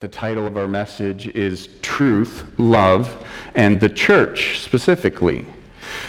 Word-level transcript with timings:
The 0.00 0.08
title 0.08 0.46
of 0.46 0.56
our 0.56 0.66
message 0.66 1.26
is 1.36 1.68
Truth, 1.82 2.46
Love, 2.56 3.22
and 3.54 3.78
the 3.78 3.90
Church 3.90 4.58
specifically. 4.60 5.44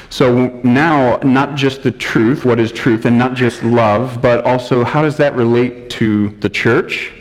So 0.09 0.47
now, 0.63 1.17
not 1.23 1.55
just 1.55 1.83
the 1.83 1.91
truth, 1.91 2.45
what 2.45 2.57
is 2.57 2.71
truth, 2.71 3.03
and 3.03 3.17
not 3.17 3.33
just 3.33 3.61
love, 3.63 4.21
but 4.21 4.45
also 4.45 4.85
how 4.85 5.01
does 5.01 5.17
that 5.17 5.35
relate 5.35 5.89
to 5.89 6.29
the 6.39 6.49
church? 6.49 7.11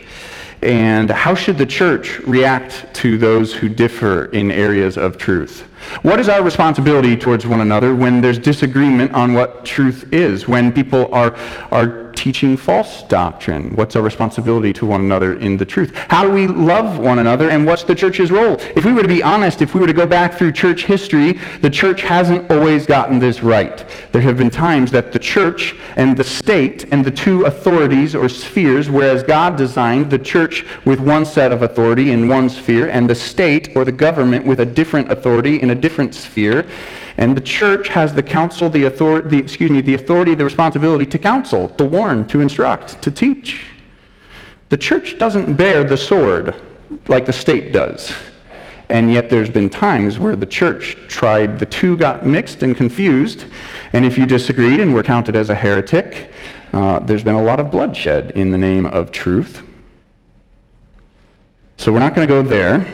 And 0.61 1.09
how 1.09 1.35
should 1.35 1.57
the 1.57 1.65
church 1.65 2.19
react 2.19 2.93
to 2.93 3.17
those 3.17 3.53
who 3.53 3.67
differ 3.67 4.27
in 4.27 4.49
areas 4.49 4.97
of 4.97 5.17
truth? 5.17 5.67
What 6.03 6.21
is 6.21 6.29
our 6.29 6.41
responsibility 6.41 7.17
towards 7.17 7.45
one 7.45 7.59
another 7.59 7.95
when 7.95 8.21
there's 8.21 8.39
disagreement 8.39 9.11
on 9.11 9.33
what 9.33 9.65
truth 9.65 10.13
is, 10.13 10.47
when 10.47 10.71
people 10.71 11.13
are, 11.13 11.35
are 11.71 12.10
teaching 12.21 12.55
false 12.55 13.01
doctrine? 13.03 13.75
What's 13.75 13.95
our 13.95 14.03
responsibility 14.03 14.71
to 14.73 14.85
one 14.85 15.01
another 15.01 15.39
in 15.39 15.57
the 15.57 15.65
truth? 15.65 15.91
How 15.95 16.23
do 16.23 16.29
we 16.29 16.45
love 16.45 16.99
one 16.99 17.17
another, 17.17 17.49
and 17.49 17.65
what's 17.65 17.83
the 17.83 17.95
church's 17.95 18.29
role? 18.29 18.57
If 18.75 18.85
we 18.85 18.93
were 18.93 19.01
to 19.01 19.07
be 19.07 19.23
honest, 19.23 19.63
if 19.63 19.73
we 19.73 19.79
were 19.79 19.87
to 19.87 19.93
go 19.93 20.05
back 20.05 20.35
through 20.35 20.51
church 20.51 20.85
history, 20.85 21.39
the 21.61 21.69
church 21.69 22.03
hasn't 22.03 22.51
always 22.51 22.85
gotten 22.85 23.17
this 23.17 23.41
right. 23.41 23.83
There 24.11 24.21
have 24.21 24.37
been 24.37 24.51
times 24.51 24.91
that 24.91 25.11
the 25.11 25.17
church 25.17 25.75
and 25.95 26.15
the 26.15 26.23
state 26.23 26.85
and 26.91 27.03
the 27.03 27.09
two 27.09 27.45
authorities 27.45 28.13
or 28.13 28.29
spheres, 28.29 28.87
whereas 28.87 29.23
God 29.23 29.55
designed 29.55 30.11
the 30.11 30.19
church 30.19 30.63
with 30.85 30.99
one 30.99 31.25
set 31.25 31.51
of 31.51 31.63
authority 31.63 32.11
in 32.11 32.27
one 32.27 32.49
sphere, 32.49 32.87
and 32.89 33.09
the 33.09 33.15
state 33.15 33.75
or 33.75 33.83
the 33.83 33.91
government 33.91 34.45
with 34.45 34.59
a 34.59 34.65
different 34.65 35.11
authority 35.11 35.59
in 35.59 35.71
a 35.71 35.75
different 35.75 36.13
sphere, 36.13 36.67
and 37.17 37.35
the 37.35 37.41
church 37.41 37.87
has 37.89 38.13
the 38.13 38.23
counsel, 38.23 38.69
the 38.69 38.85
authority, 38.85 39.29
the, 39.29 39.37
excuse 39.37 39.69
me, 39.69 39.81
the 39.81 39.93
authority, 39.93 40.35
the 40.35 40.43
responsibility 40.43 41.05
to 41.05 41.17
counsel, 41.17 41.69
to 41.69 41.85
warn, 41.85 42.27
to 42.27 42.41
instruct, 42.41 43.01
to 43.01 43.11
teach. 43.11 43.65
The 44.69 44.77
church 44.77 45.17
doesn't 45.17 45.55
bear 45.55 45.83
the 45.83 45.97
sword 45.97 46.55
like 47.07 47.25
the 47.25 47.33
state 47.33 47.73
does. 47.73 48.13
And 48.89 49.11
yet 49.11 49.29
there's 49.29 49.49
been 49.49 49.69
times 49.69 50.19
where 50.19 50.35
the 50.35 50.45
church 50.45 50.97
tried, 51.07 51.59
the 51.59 51.65
two 51.65 51.95
got 51.95 52.25
mixed 52.25 52.61
and 52.61 52.75
confused. 52.75 53.45
And 53.93 54.03
if 54.05 54.17
you 54.17 54.25
disagreed 54.25 54.79
and 54.81 54.93
were 54.93 55.03
counted 55.03 55.35
as 55.35 55.49
a 55.49 55.55
heretic, 55.55 56.31
uh, 56.73 56.99
there's 56.99 57.23
been 57.23 57.35
a 57.35 57.43
lot 57.43 57.59
of 57.59 57.71
bloodshed 57.71 58.31
in 58.31 58.51
the 58.51 58.57
name 58.57 58.85
of 58.85 59.11
truth. 59.11 59.63
So 61.77 61.91
we're 61.91 61.99
not 61.99 62.15
going 62.15 62.27
to 62.27 62.33
go 62.33 62.41
there. 62.41 62.85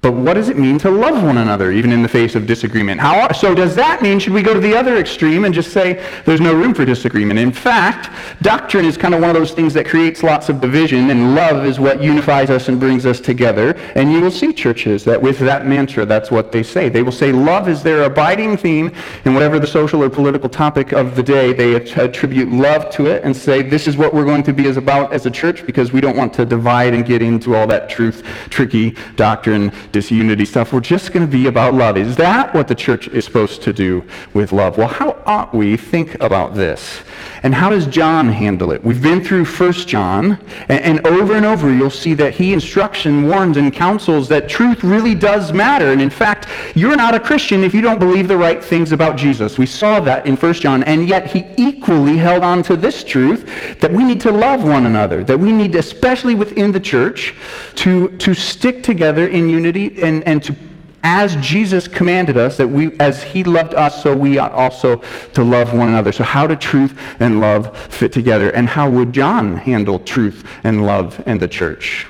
But 0.00 0.12
what 0.12 0.34
does 0.34 0.48
it 0.48 0.56
mean 0.56 0.78
to 0.78 0.90
love 0.90 1.24
one 1.24 1.38
another, 1.38 1.72
even 1.72 1.90
in 1.90 2.02
the 2.02 2.08
face 2.08 2.36
of 2.36 2.46
disagreement? 2.46 3.00
How, 3.00 3.32
so 3.32 3.52
does 3.52 3.74
that 3.74 4.00
mean, 4.00 4.20
should 4.20 4.32
we 4.32 4.42
go 4.42 4.54
to 4.54 4.60
the 4.60 4.76
other 4.76 4.96
extreme 4.96 5.44
and 5.44 5.52
just 5.52 5.72
say 5.72 5.94
there's 6.24 6.40
no 6.40 6.54
room 6.54 6.72
for 6.72 6.84
disagreement? 6.84 7.40
In 7.40 7.50
fact, 7.50 8.10
doctrine 8.40 8.84
is 8.84 8.96
kind 8.96 9.12
of 9.12 9.20
one 9.20 9.30
of 9.30 9.34
those 9.34 9.50
things 9.50 9.74
that 9.74 9.86
creates 9.86 10.22
lots 10.22 10.48
of 10.48 10.60
division, 10.60 11.10
and 11.10 11.34
love 11.34 11.66
is 11.66 11.80
what 11.80 12.00
unifies 12.00 12.48
us 12.48 12.68
and 12.68 12.78
brings 12.78 13.06
us 13.06 13.20
together. 13.20 13.72
And 13.96 14.12
you 14.12 14.20
will 14.20 14.30
see 14.30 14.52
churches 14.52 15.04
that 15.04 15.20
with 15.20 15.40
that 15.40 15.66
mantra, 15.66 16.06
that's 16.06 16.30
what 16.30 16.52
they 16.52 16.62
say. 16.62 16.88
They 16.88 17.02
will 17.02 17.10
say 17.10 17.32
love 17.32 17.68
is 17.68 17.82
their 17.82 18.04
abiding 18.04 18.56
theme, 18.56 18.92
and 19.24 19.34
whatever 19.34 19.58
the 19.58 19.66
social 19.66 20.04
or 20.04 20.10
political 20.10 20.48
topic 20.48 20.92
of 20.92 21.16
the 21.16 21.24
day, 21.24 21.52
they 21.52 21.74
attribute 21.74 22.50
love 22.50 22.88
to 22.90 23.06
it 23.06 23.24
and 23.24 23.36
say 23.36 23.62
this 23.62 23.88
is 23.88 23.96
what 23.96 24.14
we're 24.14 24.24
going 24.24 24.44
to 24.44 24.52
be 24.52 24.68
as 24.68 24.76
about 24.76 25.12
as 25.12 25.26
a 25.26 25.30
church 25.30 25.66
because 25.66 25.92
we 25.92 26.00
don't 26.00 26.16
want 26.16 26.32
to 26.34 26.46
divide 26.46 26.94
and 26.94 27.04
get 27.04 27.20
into 27.20 27.56
all 27.56 27.66
that 27.66 27.88
truth, 27.88 28.24
tricky 28.48 28.90
doctrine 29.16 29.72
disunity 29.92 30.44
stuff. 30.44 30.72
We're 30.72 30.80
just 30.80 31.12
going 31.12 31.26
to 31.26 31.30
be 31.30 31.46
about 31.46 31.74
love. 31.74 31.96
Is 31.96 32.16
that 32.16 32.54
what 32.54 32.68
the 32.68 32.74
church 32.74 33.08
is 33.08 33.24
supposed 33.24 33.62
to 33.62 33.72
do 33.72 34.04
with 34.34 34.52
love? 34.52 34.78
Well, 34.78 34.88
how 34.88 35.22
ought 35.26 35.54
we 35.54 35.76
think 35.76 36.20
about 36.20 36.54
this? 36.54 37.00
And 37.42 37.54
how 37.54 37.70
does 37.70 37.86
John 37.86 38.28
handle 38.28 38.72
it? 38.72 38.82
We've 38.82 39.02
been 39.02 39.22
through 39.22 39.44
1 39.44 39.72
John, 39.72 40.38
and, 40.68 40.98
and, 40.98 41.06
over 41.06 41.34
and 41.34 41.46
over 41.46 41.72
you'll 41.72 41.90
see 41.90 42.14
that 42.14 42.34
he 42.34 42.52
instructs 42.52 43.06
and 43.06 43.28
warns 43.28 43.56
and 43.56 43.72
counsels 43.72 44.28
that 44.28 44.48
truth 44.48 44.82
really 44.82 45.14
does 45.14 45.52
matter. 45.52 45.92
And 45.92 46.00
in 46.00 46.10
fact, 46.10 46.48
you're 46.74 46.96
not 46.96 47.14
a 47.14 47.20
Christian 47.20 47.62
if 47.62 47.74
you 47.74 47.80
don't 47.80 47.98
believe 47.98 48.28
the 48.28 48.36
right 48.36 48.62
things 48.62 48.92
about 48.92 49.16
Jesus. 49.16 49.58
We 49.58 49.66
saw 49.66 50.00
that 50.00 50.26
in 50.26 50.36
1 50.36 50.54
John, 50.54 50.82
and 50.84 51.08
yet 51.08 51.26
he 51.26 51.46
equally 51.56 52.16
held 52.16 52.42
on 52.42 52.62
to 52.64 52.76
this 52.76 53.04
truth 53.04 53.78
that 53.80 53.92
we 53.92 54.04
need 54.04 54.20
to 54.22 54.32
love 54.32 54.64
one 54.64 54.86
another, 54.86 55.22
that 55.24 55.38
we 55.38 55.52
need, 55.52 55.74
especially 55.74 56.34
within 56.34 56.72
the 56.72 56.80
church, 56.80 57.34
to, 57.76 58.08
to 58.18 58.34
stick 58.34 58.82
together 58.82 59.28
in 59.28 59.48
unity 59.48 59.77
and, 59.86 60.22
and 60.24 60.42
to 60.42 60.56
as 61.04 61.36
Jesus 61.36 61.86
commanded 61.86 62.36
us, 62.36 62.56
that 62.56 62.66
we, 62.66 62.98
as 62.98 63.22
he 63.22 63.44
loved 63.44 63.74
us, 63.74 64.02
so 64.02 64.16
we 64.16 64.38
ought 64.38 64.52
also 64.52 64.96
to 65.32 65.44
love 65.44 65.72
one 65.72 65.88
another. 65.88 66.12
So 66.12 66.24
how 66.24 66.46
do 66.46 66.56
truth 66.56 66.98
and 67.20 67.40
love 67.40 67.76
fit 67.92 68.12
together? 68.12 68.50
And 68.50 68.68
how 68.68 68.90
would 68.90 69.12
John 69.12 69.56
handle 69.56 70.00
truth 70.00 70.44
and 70.64 70.84
love 70.84 71.22
and 71.26 71.38
the 71.40 71.48
church? 71.48 72.06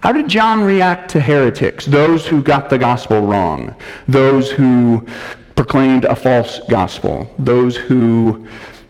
How 0.00 0.12
did 0.12 0.28
John 0.28 0.62
react 0.62 1.10
to 1.10 1.20
heretics, 1.20 1.86
those 1.86 2.26
who 2.26 2.42
got 2.42 2.70
the 2.70 2.78
gospel 2.78 3.22
wrong, 3.22 3.74
those 4.06 4.50
who 4.50 5.06
proclaimed 5.56 6.04
a 6.04 6.14
false 6.14 6.60
gospel, 6.68 7.32
those 7.38 7.76
who 7.76 8.46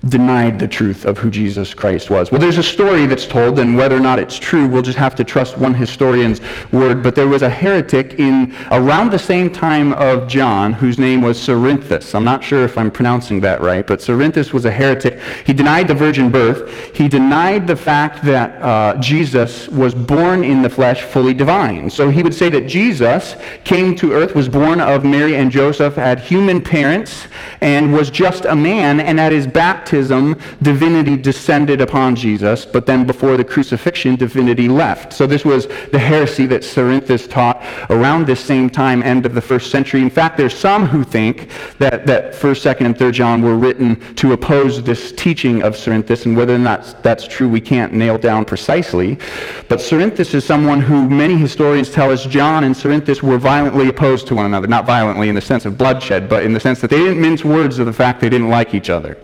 denied 0.09 0.59
the 0.59 0.69
truth 0.69 1.05
of 1.05 1.19
who 1.19 1.31
Jesus 1.31 1.73
Christ 1.73 2.11
was. 2.11 2.31
Well, 2.31 2.41
there's 2.41 2.59
a 2.59 2.63
story 2.63 3.07
that's 3.07 3.27
told, 3.27 3.59
and 3.59 3.77
whether 3.77 3.97
or 3.97 4.01
not 4.01 4.19
it's 4.19 4.39
true, 4.39 4.67
we'll 4.67 4.83
just 4.83 4.99
have 4.99 5.15
to 5.17 5.25
trust 5.25 5.57
one 5.57 5.75
historian's 5.75 6.41
word. 6.73 7.03
But 7.03 7.15
there 7.15 7.29
was 7.29 7.43
a 7.43 7.49
heretic 7.49 8.19
in 8.19 8.55
around 8.71 9.11
the 9.11 9.19
same 9.19 9.51
time 9.51 9.93
of 9.95 10.29
John 10.29 10.73
whose 10.73 10.99
name 10.99 11.23
was 11.23 11.39
Cerinthus. 11.39 12.15
I'm 12.15 12.25
not 12.25 12.45
sure 12.45 12.65
if 12.65 12.77
I'm 12.77 12.91
pronouncing 12.91 13.41
that 13.41 13.61
right, 13.61 13.87
but 13.87 14.01
Cerinthus 14.01 14.53
was 14.53 14.65
a 14.65 14.71
heretic. 14.71 15.21
He 15.47 15.53
denied 15.53 15.89
the 15.89 15.95
virgin 15.95 16.31
birth. 16.31 16.95
He 16.95 17.09
denied 17.09 17.67
the 17.67 17.77
fact 17.77 18.25
that 18.25 18.61
uh, 18.63 18.99
Jesus 19.01 19.69
was 19.69 19.95
born 19.95 20.45
in 20.45 20.63
the 20.63 20.71
flesh 20.71 21.03
fully 21.03 21.35
divine. 21.35 21.89
So 21.89 22.11
he 22.11 22.23
would 22.23 22.35
say 22.35 22.51
that 22.51 22.67
Jesus 22.67 23.37
came 23.65 23.95
to 23.97 24.13
earth, 24.13 24.35
was 24.35 24.49
born 24.49 24.81
of 24.81 25.05
Mary 25.05 25.37
and 25.37 25.51
Joseph, 25.51 25.95
had 25.95 26.21
human 26.21 26.61
parents, 26.61 27.27
and 27.61 27.93
was 27.93 28.11
just 28.11 28.45
a 28.45 28.55
man, 28.55 29.01
and 29.01 29.19
at 29.19 29.33
his 29.33 29.47
baptism, 29.47 29.94
baptism, 29.95 30.37
divinity 30.63 31.17
descended 31.17 31.81
upon 31.81 32.17
Jesus, 32.17 32.67
but 32.67 32.85
then 32.85 33.07
before 33.07 33.37
the 33.37 33.45
crucifixion, 33.45 34.17
divinity 34.17 34.69
left. 34.69 35.13
So 35.13 35.25
this 35.25 35.45
was 35.45 35.69
the 35.93 36.01
heresy 36.01 36.47
that 36.47 36.63
Cerinthus 36.63 37.31
taught 37.31 37.63
around 37.91 38.27
this 38.27 38.41
same 38.41 38.69
time, 38.69 39.05
end 39.05 39.25
of 39.25 39.35
the 39.35 39.41
first 39.41 39.71
century. 39.71 40.03
In 40.03 40.11
fact, 40.11 40.37
there's 40.37 40.57
some 40.57 40.87
who 40.87 41.05
think 41.05 41.49
that, 41.79 42.07
that 42.07 42.33
1st, 42.33 42.75
2nd, 42.75 42.87
and 42.87 42.97
3rd 42.97 43.13
John 43.13 43.43
were 43.43 43.57
written 43.57 44.15
to 44.17 44.33
oppose 44.33 44.83
this 44.83 45.13
teaching 45.13 45.63
of 45.63 45.75
Cerinthus, 45.75 46.27
and 46.27 46.37
whether 46.37 46.57
or 46.57 46.59
not 46.59 47.01
that's 47.05 47.29
true, 47.29 47.49
we 47.49 47.61
can't 47.61 47.93
nail 47.93 48.19
down 48.19 48.45
precisely. 48.45 49.17
But 49.69 49.79
Cerinthus 49.79 50.35
is 50.35 50.45
someone 50.45 50.81
who 50.81 51.09
many 51.09 51.37
historians 51.37 51.89
tell 51.89 52.11
us 52.11 52.27
John 52.27 52.65
and 52.65 52.75
Cerinthus 52.75 53.23
were 53.23 53.39
violently 53.39 53.89
opposed 53.89 54.27
to 54.27 54.35
one 54.35 54.47
another. 54.47 54.67
Not 54.67 54.87
violently 54.87 55.29
in 55.29 55.37
the 55.37 55.41
sense 55.41 55.65
of 55.67 55.79
bloodshed, 55.79 56.29
but 56.29 56.43
in 56.43 56.53
the 56.53 56.61
sense 56.61 56.81
that 56.81 56.91
they 56.91 56.99
didn't 56.99 57.21
mince 57.21 57.45
words 57.45 57.79
of 57.79 57.87
the 57.87 57.93
fact 57.93 58.21
they 58.21 58.29
didn't 58.29 58.51
like 58.51 58.75
each 58.75 58.91
other. 58.91 59.17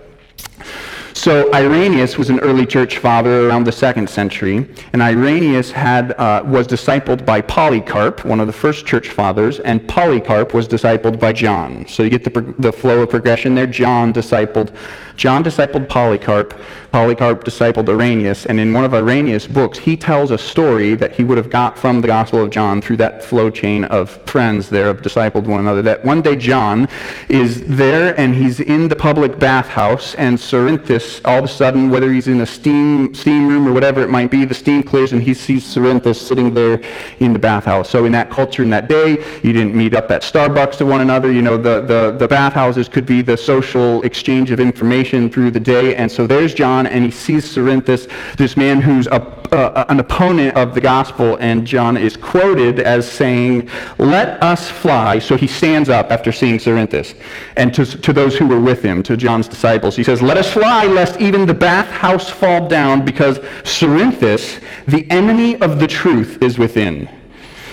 So 1.21 1.53
Irenaeus 1.53 2.17
was 2.17 2.31
an 2.31 2.41
early 2.41 2.65
church 2.65 2.97
father 2.97 3.47
around 3.47 3.65
the 3.65 3.73
second 3.73 4.09
century, 4.09 4.67
and 4.95 5.03
Irenaeus 5.03 5.71
had, 5.71 6.13
uh, 6.13 6.43
was 6.47 6.67
discipled 6.67 7.27
by 7.27 7.43
Polycarp, 7.43 8.25
one 8.25 8.41
of 8.41 8.47
the 8.47 8.55
first 8.55 8.87
church 8.87 9.11
fathers, 9.11 9.61
and 9.61 9.87
Polycarp 9.87 10.55
was 10.55 10.67
discipled 10.67 11.21
by 11.21 11.35
John. 11.35 11.87
So 11.89 12.05
you 12.05 12.09
get 12.09 12.25
the, 12.25 12.55
the 12.59 12.73
flow 12.73 13.03
of 13.03 13.11
progression 13.11 13.55
there. 13.55 13.67
John 13.67 14.15
discipled 14.15 14.75
John 15.21 15.45
discipled 15.45 15.87
Polycarp, 15.87 16.59
Polycarp 16.93 17.45
discipled 17.45 17.91
Irenaeus, 17.91 18.47
and 18.47 18.59
in 18.59 18.73
one 18.73 18.85
of 18.85 18.95
Irenaeus' 18.95 19.47
books, 19.47 19.79
he 19.79 19.95
tells 19.95 20.31
a 20.31 20.39
story 20.39 20.95
that 20.95 21.15
he 21.15 21.25
would 21.25 21.37
have 21.37 21.51
got 21.51 21.79
from 21.79 22.01
the 22.01 22.07
Gospel 22.07 22.43
of 22.43 22.49
John 22.49 22.81
through 22.81 22.97
that 22.97 23.23
flow 23.23 23.51
chain 23.51 23.85
of 23.85 24.09
friends 24.27 24.71
there 24.71 24.89
of 24.89 25.03
discipled 25.03 25.45
one 25.45 25.61
another. 25.61 25.83
That 25.83 26.03
one 26.07 26.23
day 26.23 26.37
John 26.37 26.89
is 27.29 27.63
there 27.67 28.19
and 28.19 28.35
he's 28.35 28.61
in 28.61 28.89
the 28.89 28.97
public 28.97 29.39
bathhouse, 29.39 30.15
and 30.15 30.39
Cerinthus, 30.39 31.10
all 31.25 31.39
of 31.39 31.45
a 31.45 31.49
sudden, 31.49 31.91
whether 31.91 32.13
he's 32.13 32.29
in 32.29 32.41
a 32.41 32.47
steam 32.47 33.15
steam 33.15 33.49
room 33.49 33.67
or 33.67 33.73
whatever 33.73 34.03
it 34.03 34.11
might 34.11 34.31
be, 34.31 34.45
the 34.45 34.55
steam 34.55 34.83
clears 34.83 35.13
and 35.13 35.23
he 35.23 35.35
sees 35.35 35.65
Cerinthus 35.65 36.17
sitting 36.17 36.55
there 36.55 36.81
in 37.19 37.33
the 37.33 37.39
bathhouse. 37.39 37.89
So 37.91 38.05
in 38.05 38.13
that 38.13 38.31
culture 38.31 38.63
in 38.63 38.71
that 38.71 38.89
day, 38.89 39.13
you 39.43 39.53
didn't 39.53 39.75
meet 39.75 39.95
up 39.95 40.11
at 40.11 40.23
Starbucks 40.23 40.77
to 40.79 40.87
one 40.87 41.01
another. 41.01 41.33
You 41.33 41.43
know, 41.43 41.57
the, 41.57 41.81
the, 41.81 42.17
the 42.19 42.29
bathhouses 42.29 42.89
could 42.89 43.07
be 43.07 43.23
the 43.23 43.37
social 43.37 44.03
exchange 44.03 44.51
of 44.51 44.61
information 44.61 45.31
through 45.31 45.51
the 45.51 45.61
day. 45.61 45.97
And 45.97 46.11
so 46.11 46.27
there's 46.27 46.55
John, 46.55 46.87
and 46.87 47.05
he 47.05 47.11
sees 47.11 47.45
Cerinthus, 47.55 48.09
this 48.37 48.57
man 48.57 48.81
who's 48.81 49.07
a, 49.09 49.21
uh, 49.53 49.85
an 49.89 50.01
opponent 50.01 50.57
of 50.57 50.75
the 50.75 50.81
gospel. 50.81 51.37
And 51.41 51.67
John 51.67 51.97
is 51.97 52.17
quoted 52.17 52.81
as 52.81 53.11
saying, 53.11 53.69
Let 53.99 54.43
us 54.43 54.71
fly. 54.71 55.19
So 55.19 55.37
he 55.37 55.47
stands 55.47 55.89
up 55.89 56.11
after 56.11 56.33
seeing 56.33 56.59
Cerinthus. 56.59 57.15
And 57.57 57.75
to, 57.75 57.85
to 57.85 58.13
those 58.13 58.37
who 58.37 58.47
were 58.47 58.61
with 58.61 58.83
him, 58.83 59.03
to 59.05 59.17
John's 59.17 59.49
disciples, 59.49 59.97
he 59.97 60.05
says, 60.05 60.23
Let 60.23 60.37
us 60.37 60.53
fly, 60.53 60.87
lest 60.87 61.21
even 61.21 61.47
the 61.47 61.55
bathhouse 61.55 62.29
fall 62.29 62.69
down, 62.69 63.05
because 63.05 63.39
Cerinthus, 63.65 64.61
the 64.87 65.11
enemy 65.11 65.61
of 65.61 65.79
the 65.79 65.87
truth, 65.87 66.43
is 66.43 66.59
within. 66.59 67.20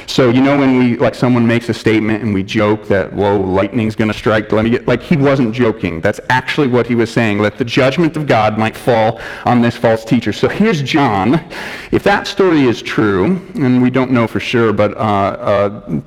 So, 0.08 0.30
you 0.30 0.42
know, 0.42 0.58
when 0.58 0.80
we, 0.80 0.98
like, 0.98 1.14
someone 1.14 1.46
makes 1.46 1.68
a 1.68 1.74
statement 1.74 2.24
and 2.24 2.34
we 2.34 2.42
joke 2.42 2.88
that, 2.88 3.12
whoa, 3.12 3.38
lightning's 3.38 3.94
going 3.94 4.08
to 4.10 4.18
strike, 4.18 4.52
let 4.54 4.64
me 4.64 4.70
get, 4.70 4.88
like, 4.88 5.04
he 5.04 5.18
wasn't 5.18 5.54
joking. 5.54 6.00
That's 6.00 6.22
actually 6.30 6.68
what 6.68 6.88
he 6.88 6.96
was 6.96 7.12
saying, 7.12 7.42
that 7.42 7.58
the 7.58 7.66
judgment 7.66 8.16
of 8.16 8.26
God 8.26 8.58
might 8.58 8.76
fall 8.76 9.20
on 9.44 9.62
this 9.62 9.76
false 9.76 10.06
teacher. 10.06 10.32
So 10.32 10.48
here's 10.48 10.82
John. 10.82 11.44
If 11.92 12.04
that 12.04 12.26
story 12.26 12.64
is 12.64 12.82
true, 12.82 13.36
and 13.56 13.82
we 13.82 13.90
don't 13.90 14.12
know 14.12 14.28
for 14.28 14.40
sure, 14.40 14.72
but 14.72 14.96
uh, 14.96 15.00
uh, 15.00 16.02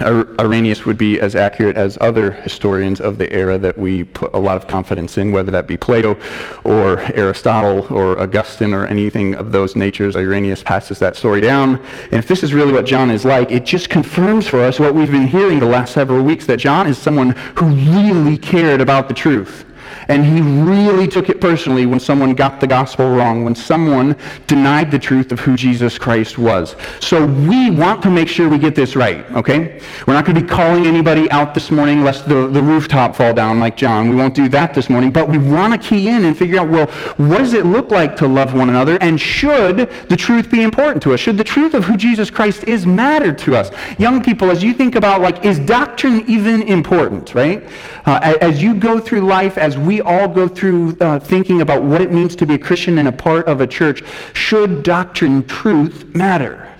Irenaeus 0.00 0.84
would 0.84 0.98
be 0.98 1.20
as 1.20 1.36
accurate 1.36 1.76
as 1.76 1.96
other 2.00 2.32
historians 2.32 3.00
of 3.00 3.18
the 3.18 3.32
era 3.32 3.58
that 3.58 3.78
we 3.78 4.04
put 4.04 4.34
a 4.34 4.38
lot 4.38 4.56
of 4.56 4.66
confidence 4.66 5.16
in, 5.18 5.32
whether 5.32 5.50
that 5.52 5.66
be 5.66 5.76
Plato 5.76 6.18
or 6.64 7.00
Aristotle 7.14 7.86
or 7.94 8.18
Augustine 8.20 8.74
or 8.74 8.86
anything 8.86 9.34
of 9.34 9.52
those 9.52 9.76
natures. 9.76 10.16
Irenaeus 10.16 10.62
passes 10.62 10.98
that 10.98 11.16
story 11.16 11.40
down. 11.40 11.80
And 12.04 12.14
if 12.14 12.26
this 12.26 12.42
is 12.42 12.52
really 12.52 12.72
what 12.72 12.86
John 12.86 13.10
is 13.10 13.24
like, 13.24 13.50
it 13.50 13.64
just 13.64 13.88
confirms 13.88 14.46
for 14.46 14.60
us 14.60 14.80
what 14.80 14.94
we've 14.94 15.10
been 15.10 15.28
hearing 15.28 15.60
the 15.60 15.66
last 15.66 15.94
several 15.94 16.22
weeks 16.22 16.46
that 16.46 16.58
John 16.58 16.86
is 16.86 16.98
someone 16.98 17.30
who 17.56 17.66
really 17.66 18.36
cared 18.36 18.80
about 18.80 19.08
the 19.08 19.14
truth. 19.14 19.64
And 20.08 20.24
he 20.24 20.40
really 20.40 21.08
took 21.08 21.28
it 21.28 21.40
personally 21.40 21.86
when 21.86 22.00
someone 22.00 22.34
got 22.34 22.60
the 22.60 22.66
gospel 22.66 23.14
wrong, 23.14 23.44
when 23.44 23.54
someone 23.54 24.16
denied 24.46 24.90
the 24.90 24.98
truth 24.98 25.32
of 25.32 25.40
who 25.40 25.56
Jesus 25.56 25.98
Christ 25.98 26.38
was. 26.38 26.76
So 27.00 27.26
we 27.26 27.70
want 27.70 28.02
to 28.02 28.10
make 28.10 28.28
sure 28.28 28.48
we 28.48 28.58
get 28.58 28.74
this 28.74 28.96
right, 28.96 29.24
okay? 29.32 29.80
We're 30.06 30.14
not 30.14 30.24
going 30.24 30.36
to 30.36 30.42
be 30.42 30.48
calling 30.48 30.86
anybody 30.86 31.30
out 31.30 31.54
this 31.54 31.70
morning 31.70 32.02
lest 32.02 32.28
the, 32.28 32.46
the 32.48 32.62
rooftop 32.62 33.16
fall 33.16 33.34
down 33.34 33.60
like 33.60 33.76
John. 33.76 34.08
We 34.08 34.16
won't 34.16 34.34
do 34.34 34.48
that 34.50 34.74
this 34.74 34.88
morning, 34.90 35.10
but 35.10 35.28
we 35.28 35.38
want 35.38 35.80
to 35.80 35.88
key 35.88 36.08
in 36.08 36.24
and 36.24 36.36
figure 36.36 36.60
out, 36.60 36.68
well, 36.68 36.86
what 37.16 37.38
does 37.38 37.52
it 37.52 37.66
look 37.66 37.90
like 37.90 38.16
to 38.16 38.26
love 38.26 38.54
one 38.54 38.68
another? 38.68 38.98
And 39.00 39.20
should 39.20 39.90
the 40.08 40.16
truth 40.16 40.50
be 40.50 40.62
important 40.62 41.02
to 41.04 41.14
us? 41.14 41.20
Should 41.20 41.38
the 41.38 41.44
truth 41.44 41.74
of 41.74 41.84
who 41.84 41.96
Jesus 41.96 42.30
Christ 42.30 42.64
is 42.64 42.86
matter 42.86 43.32
to 43.32 43.56
us? 43.56 43.70
Young 43.98 44.22
people, 44.22 44.50
as 44.50 44.62
you 44.62 44.74
think 44.74 44.94
about, 44.94 45.20
like, 45.20 45.44
is 45.44 45.58
doctrine 45.58 46.24
even 46.28 46.62
important, 46.62 47.34
right? 47.34 47.64
Uh, 48.06 48.36
as 48.40 48.62
you 48.62 48.74
go 48.74 48.98
through 48.98 49.20
life, 49.20 49.58
as 49.58 49.78
we 49.86 50.00
all 50.00 50.28
go 50.28 50.48
through 50.48 50.96
uh, 51.00 51.18
thinking 51.18 51.60
about 51.60 51.82
what 51.82 52.00
it 52.00 52.12
means 52.12 52.36
to 52.36 52.46
be 52.46 52.54
a 52.54 52.58
Christian 52.58 52.98
and 52.98 53.08
a 53.08 53.12
part 53.12 53.46
of 53.46 53.60
a 53.60 53.66
church, 53.66 54.02
should 54.32 54.82
doctrine, 54.82 55.46
truth 55.46 56.14
matter? 56.14 56.70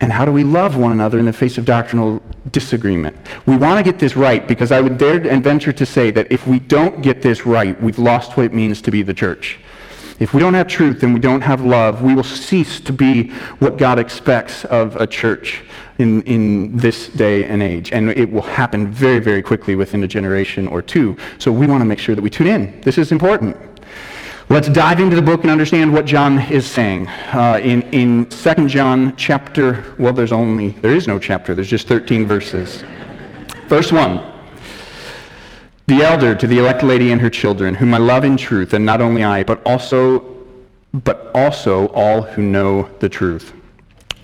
And 0.00 0.10
how 0.10 0.24
do 0.24 0.32
we 0.32 0.44
love 0.44 0.76
one 0.76 0.92
another 0.92 1.18
in 1.18 1.26
the 1.26 1.32
face 1.32 1.58
of 1.58 1.66
doctrinal 1.66 2.22
disagreement? 2.50 3.14
We 3.44 3.56
want 3.56 3.84
to 3.84 3.90
get 3.90 4.00
this 4.00 4.16
right 4.16 4.46
because 4.48 4.72
I 4.72 4.80
would 4.80 4.96
dare 4.96 5.26
and 5.28 5.44
venture 5.44 5.72
to 5.72 5.84
say 5.84 6.10
that 6.12 6.32
if 6.32 6.46
we 6.46 6.58
don't 6.58 7.02
get 7.02 7.20
this 7.20 7.44
right, 7.44 7.80
we've 7.82 7.98
lost 7.98 8.36
what 8.36 8.46
it 8.46 8.54
means 8.54 8.80
to 8.82 8.90
be 8.90 9.02
the 9.02 9.12
church. 9.12 9.58
If 10.20 10.34
we 10.34 10.40
don't 10.40 10.52
have 10.52 10.68
truth 10.68 11.02
and 11.02 11.14
we 11.14 11.18
don't 11.18 11.40
have 11.40 11.62
love, 11.62 12.02
we 12.02 12.14
will 12.14 12.22
cease 12.22 12.78
to 12.80 12.92
be 12.92 13.30
what 13.58 13.78
God 13.78 13.98
expects 13.98 14.66
of 14.66 14.94
a 14.96 15.06
church 15.06 15.62
in, 15.98 16.22
in 16.22 16.76
this 16.76 17.08
day 17.08 17.44
and 17.44 17.62
age. 17.62 17.90
And 17.90 18.10
it 18.10 18.30
will 18.30 18.42
happen 18.42 18.88
very, 18.88 19.18
very 19.18 19.40
quickly 19.40 19.76
within 19.76 20.04
a 20.04 20.06
generation 20.06 20.68
or 20.68 20.82
two. 20.82 21.16
So 21.38 21.50
we 21.50 21.66
want 21.66 21.80
to 21.80 21.86
make 21.86 21.98
sure 21.98 22.14
that 22.14 22.20
we 22.20 22.28
tune 22.28 22.48
in. 22.48 22.80
This 22.82 22.98
is 22.98 23.12
important. 23.12 23.56
Let's 24.50 24.68
dive 24.68 25.00
into 25.00 25.16
the 25.16 25.22
book 25.22 25.42
and 25.42 25.50
understand 25.50 25.90
what 25.90 26.04
John 26.04 26.38
is 26.50 26.66
saying. 26.66 27.08
Uh, 27.08 27.58
in, 27.62 27.82
in 27.92 28.26
2 28.26 28.66
John 28.68 29.16
chapter, 29.16 29.94
well, 29.98 30.12
there's 30.12 30.32
only, 30.32 30.70
there 30.70 30.94
is 30.94 31.08
no 31.08 31.18
chapter, 31.18 31.54
there's 31.54 31.70
just 31.70 31.88
13 31.88 32.26
verses. 32.26 32.84
Verse 33.68 33.90
1. 33.90 34.39
The 35.90 36.02
elder 36.02 36.36
to 36.36 36.46
the 36.46 36.60
elect 36.60 36.84
lady 36.84 37.10
and 37.10 37.20
her 37.20 37.28
children, 37.28 37.74
whom 37.74 37.92
I 37.94 37.98
love 37.98 38.22
in 38.22 38.36
truth, 38.36 38.74
and 38.74 38.86
not 38.86 39.00
only 39.00 39.24
I, 39.24 39.42
but 39.42 39.60
also, 39.66 40.20
but 40.92 41.32
also 41.34 41.88
all 41.88 42.22
who 42.22 42.42
know 42.42 42.88
the 43.00 43.08
truth. 43.08 43.52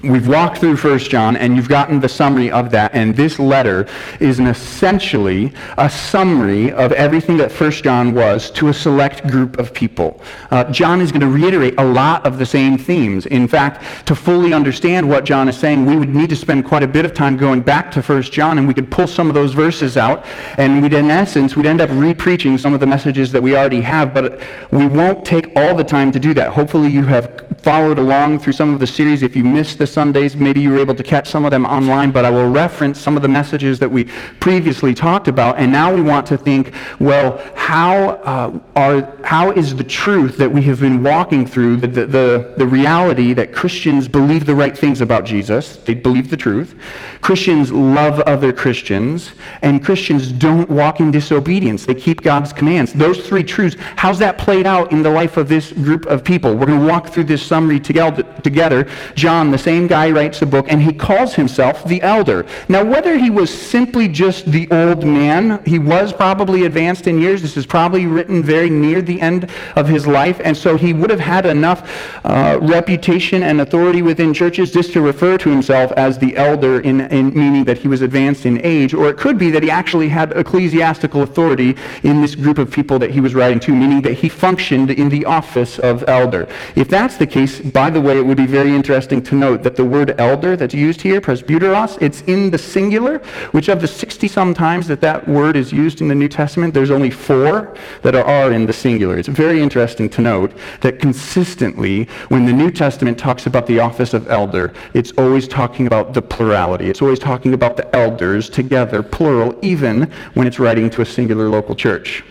We've 0.08 0.28
walked 0.28 0.58
through 0.58 0.76
1 0.76 0.98
John, 1.00 1.36
and 1.36 1.56
you've 1.56 1.68
gotten 1.68 1.98
the 1.98 2.08
summary 2.08 2.48
of 2.50 2.70
that, 2.70 2.94
and 2.94 3.16
this 3.16 3.40
letter 3.40 3.88
is 4.20 4.38
an 4.38 4.46
essentially 4.46 5.52
a 5.78 5.90
summary 5.90 6.70
of 6.72 6.92
everything 6.92 7.36
that 7.38 7.50
1 7.50 7.70
John 7.72 8.14
was 8.14 8.50
to 8.52 8.68
a 8.68 8.74
select 8.74 9.26
group 9.26 9.58
of 9.58 9.74
people. 9.74 10.20
Uh, 10.52 10.64
John 10.70 11.00
is 11.00 11.10
going 11.10 11.22
to 11.22 11.28
reiterate 11.28 11.74
a 11.78 11.84
lot 11.84 12.24
of 12.24 12.38
the 12.38 12.46
same 12.46 12.78
themes. 12.78 13.26
In 13.26 13.48
fact, 13.48 14.06
to 14.06 14.14
fully 14.14 14.52
understand 14.52 15.08
what 15.08 15.24
John 15.24 15.48
is 15.48 15.56
saying, 15.56 15.84
we 15.84 15.96
would 15.96 16.14
need 16.14 16.30
to 16.30 16.36
spend 16.36 16.66
quite 16.66 16.84
a 16.84 16.88
bit 16.88 17.04
of 17.04 17.12
time 17.12 17.36
going 17.36 17.62
back 17.62 17.90
to 17.92 18.02
1 18.02 18.22
John, 18.22 18.58
and 18.58 18.68
we 18.68 18.74
could 18.74 18.90
pull 18.90 19.08
some 19.08 19.28
of 19.28 19.34
those 19.34 19.54
verses 19.54 19.96
out, 19.96 20.24
and 20.56 20.82
we'd, 20.82 20.92
in 20.92 21.10
essence, 21.10 21.56
we'd 21.56 21.66
end 21.66 21.80
up 21.80 21.90
re-preaching 21.92 22.58
some 22.58 22.74
of 22.74 22.80
the 22.80 22.86
messages 22.86 23.32
that 23.32 23.42
we 23.42 23.56
already 23.56 23.80
have, 23.80 24.14
but 24.14 24.40
we 24.70 24.86
won't 24.86 25.24
take 25.24 25.50
all 25.56 25.74
the 25.74 25.84
time 25.84 26.12
to 26.12 26.20
do 26.20 26.32
that. 26.34 26.52
Hopefully 26.52 26.90
you 26.90 27.02
have 27.04 27.44
followed 27.66 27.98
along 27.98 28.38
through 28.38 28.52
some 28.52 28.72
of 28.72 28.78
the 28.78 28.86
series. 28.86 29.24
If 29.24 29.34
you 29.34 29.42
missed 29.42 29.78
the 29.78 29.86
Sundays, 29.96 30.36
maybe 30.36 30.60
you 30.60 30.68
were 30.72 30.78
able 30.78 30.94
to 30.94 31.02
catch 31.02 31.26
some 31.30 31.46
of 31.46 31.50
them 31.50 31.64
online, 31.64 32.10
but 32.10 32.26
I 32.26 32.30
will 32.30 32.50
reference 32.50 33.00
some 33.00 33.16
of 33.16 33.22
the 33.22 33.28
messages 33.28 33.78
that 33.78 33.90
we 33.90 34.04
previously 34.40 34.92
talked 34.92 35.26
about. 35.26 35.56
And 35.56 35.72
now 35.72 35.88
we 35.94 36.02
want 36.02 36.26
to 36.26 36.36
think, 36.36 36.74
well, 37.00 37.28
how, 37.54 38.08
uh, 38.32 38.58
are, 38.76 39.16
how 39.24 39.52
is 39.52 39.74
the 39.74 39.84
truth 39.84 40.36
that 40.36 40.52
we 40.52 40.60
have 40.64 40.80
been 40.80 41.02
walking 41.02 41.46
through, 41.46 41.78
the, 41.78 41.86
the, 41.86 42.06
the, 42.06 42.54
the 42.58 42.66
reality 42.66 43.32
that 43.32 43.54
Christians 43.54 44.06
believe 44.06 44.44
the 44.44 44.54
right 44.54 44.76
things 44.76 45.00
about 45.00 45.24
Jesus, 45.24 45.76
they 45.78 45.94
believe 45.94 46.28
the 46.28 46.36
truth, 46.36 46.78
Christians 47.22 47.72
love 47.72 48.20
other 48.20 48.52
Christians, 48.52 49.32
and 49.62 49.82
Christians 49.82 50.30
don't 50.30 50.68
walk 50.68 51.00
in 51.00 51.10
disobedience. 51.10 51.86
They 51.86 51.94
keep 51.94 52.20
God's 52.20 52.52
commands. 52.52 52.92
Those 52.92 53.26
three 53.26 53.42
truths, 53.42 53.76
how's 53.96 54.18
that 54.18 54.36
played 54.36 54.66
out 54.66 54.92
in 54.92 55.02
the 55.02 55.10
life 55.10 55.38
of 55.38 55.48
this 55.48 55.72
group 55.72 56.04
of 56.06 56.22
people? 56.22 56.54
We're 56.54 56.66
going 56.66 56.80
to 56.80 56.86
walk 56.86 57.08
through 57.08 57.24
this 57.24 57.42
summary 57.42 57.80
together. 57.80 58.86
John, 59.14 59.50
the 59.50 59.58
same 59.58 59.75
guy, 59.84 60.10
writes 60.10 60.40
a 60.42 60.46
book, 60.46 60.66
and 60.70 60.80
he 60.80 60.92
calls 60.92 61.34
himself 61.34 61.84
the 61.84 62.00
elder. 62.02 62.46
Now, 62.68 62.82
whether 62.84 63.18
he 63.18 63.30
was 63.30 63.50
simply 63.50 64.08
just 64.08 64.46
the 64.46 64.66
old 64.70 65.04
man, 65.04 65.62
he 65.66 65.78
was 65.78 66.12
probably 66.12 66.64
advanced 66.64 67.06
in 67.06 67.20
years. 67.20 67.42
This 67.42 67.56
is 67.56 67.66
probably 67.66 68.06
written 68.06 68.42
very 68.42 68.70
near 68.70 69.02
the 69.02 69.20
end 69.20 69.50
of 69.76 69.86
his 69.88 70.06
life, 70.06 70.40
and 70.42 70.56
so 70.56 70.76
he 70.76 70.92
would 70.92 71.10
have 71.10 71.20
had 71.20 71.44
enough 71.44 71.80
uh, 72.24 72.58
reputation 72.62 73.42
and 73.42 73.60
authority 73.60 74.02
within 74.02 74.32
churches 74.32 74.72
just 74.72 74.92
to 74.94 75.00
refer 75.02 75.36
to 75.36 75.50
himself 75.50 75.92
as 75.92 76.18
the 76.18 76.36
elder, 76.36 76.80
in, 76.80 77.02
in 77.02 77.34
meaning 77.34 77.64
that 77.64 77.78
he 77.78 77.88
was 77.88 78.00
advanced 78.02 78.46
in 78.46 78.60
age. 78.64 78.94
Or 78.94 79.08
it 79.10 79.18
could 79.18 79.38
be 79.38 79.50
that 79.50 79.62
he 79.62 79.70
actually 79.70 80.08
had 80.08 80.32
ecclesiastical 80.32 81.22
authority 81.22 81.76
in 82.02 82.22
this 82.22 82.34
group 82.34 82.58
of 82.58 82.70
people 82.70 82.98
that 83.00 83.10
he 83.10 83.20
was 83.20 83.34
writing 83.34 83.60
to, 83.60 83.74
meaning 83.74 84.02
that 84.02 84.14
he 84.14 84.28
functioned 84.28 84.90
in 84.90 85.08
the 85.08 85.24
office 85.24 85.78
of 85.78 86.04
elder. 86.08 86.48
If 86.74 86.88
that's 86.88 87.16
the 87.16 87.26
case, 87.26 87.60
by 87.60 87.90
the 87.90 88.00
way, 88.00 88.18
it 88.18 88.24
would 88.24 88.36
be 88.36 88.46
very 88.46 88.74
interesting 88.74 89.22
to 89.24 89.34
note 89.34 89.62
that 89.66 89.74
the 89.74 89.84
word 89.84 90.14
elder 90.20 90.54
that's 90.56 90.74
used 90.74 91.00
here, 91.00 91.20
presbyteros, 91.20 92.00
it's 92.00 92.20
in 92.22 92.50
the 92.52 92.56
singular, 92.56 93.18
which 93.50 93.68
of 93.68 93.80
the 93.80 93.88
60 93.88 94.28
some 94.28 94.54
times 94.54 94.86
that 94.86 95.00
that 95.00 95.26
word 95.26 95.56
is 95.56 95.72
used 95.72 96.00
in 96.00 96.06
the 96.06 96.14
New 96.14 96.28
Testament, 96.28 96.72
there's 96.72 96.92
only 96.92 97.10
four 97.10 97.74
that 98.02 98.14
are 98.14 98.52
in 98.52 98.64
the 98.64 98.72
singular. 98.72 99.18
It's 99.18 99.26
very 99.26 99.60
interesting 99.60 100.08
to 100.10 100.20
note 100.22 100.52
that 100.82 101.00
consistently, 101.00 102.04
when 102.28 102.46
the 102.46 102.52
New 102.52 102.70
Testament 102.70 103.18
talks 103.18 103.46
about 103.46 103.66
the 103.66 103.80
office 103.80 104.14
of 104.14 104.30
elder, 104.30 104.72
it's 104.94 105.10
always 105.18 105.48
talking 105.48 105.88
about 105.88 106.14
the 106.14 106.22
plurality. 106.22 106.88
It's 106.88 107.02
always 107.02 107.18
talking 107.18 107.52
about 107.52 107.76
the 107.76 107.92
elders 107.92 108.48
together, 108.48 109.02
plural, 109.02 109.58
even 109.62 110.12
when 110.34 110.46
it's 110.46 110.60
writing 110.60 110.90
to 110.90 111.02
a 111.02 111.04
singular 111.04 111.48
local 111.48 111.74
church. 111.74 112.22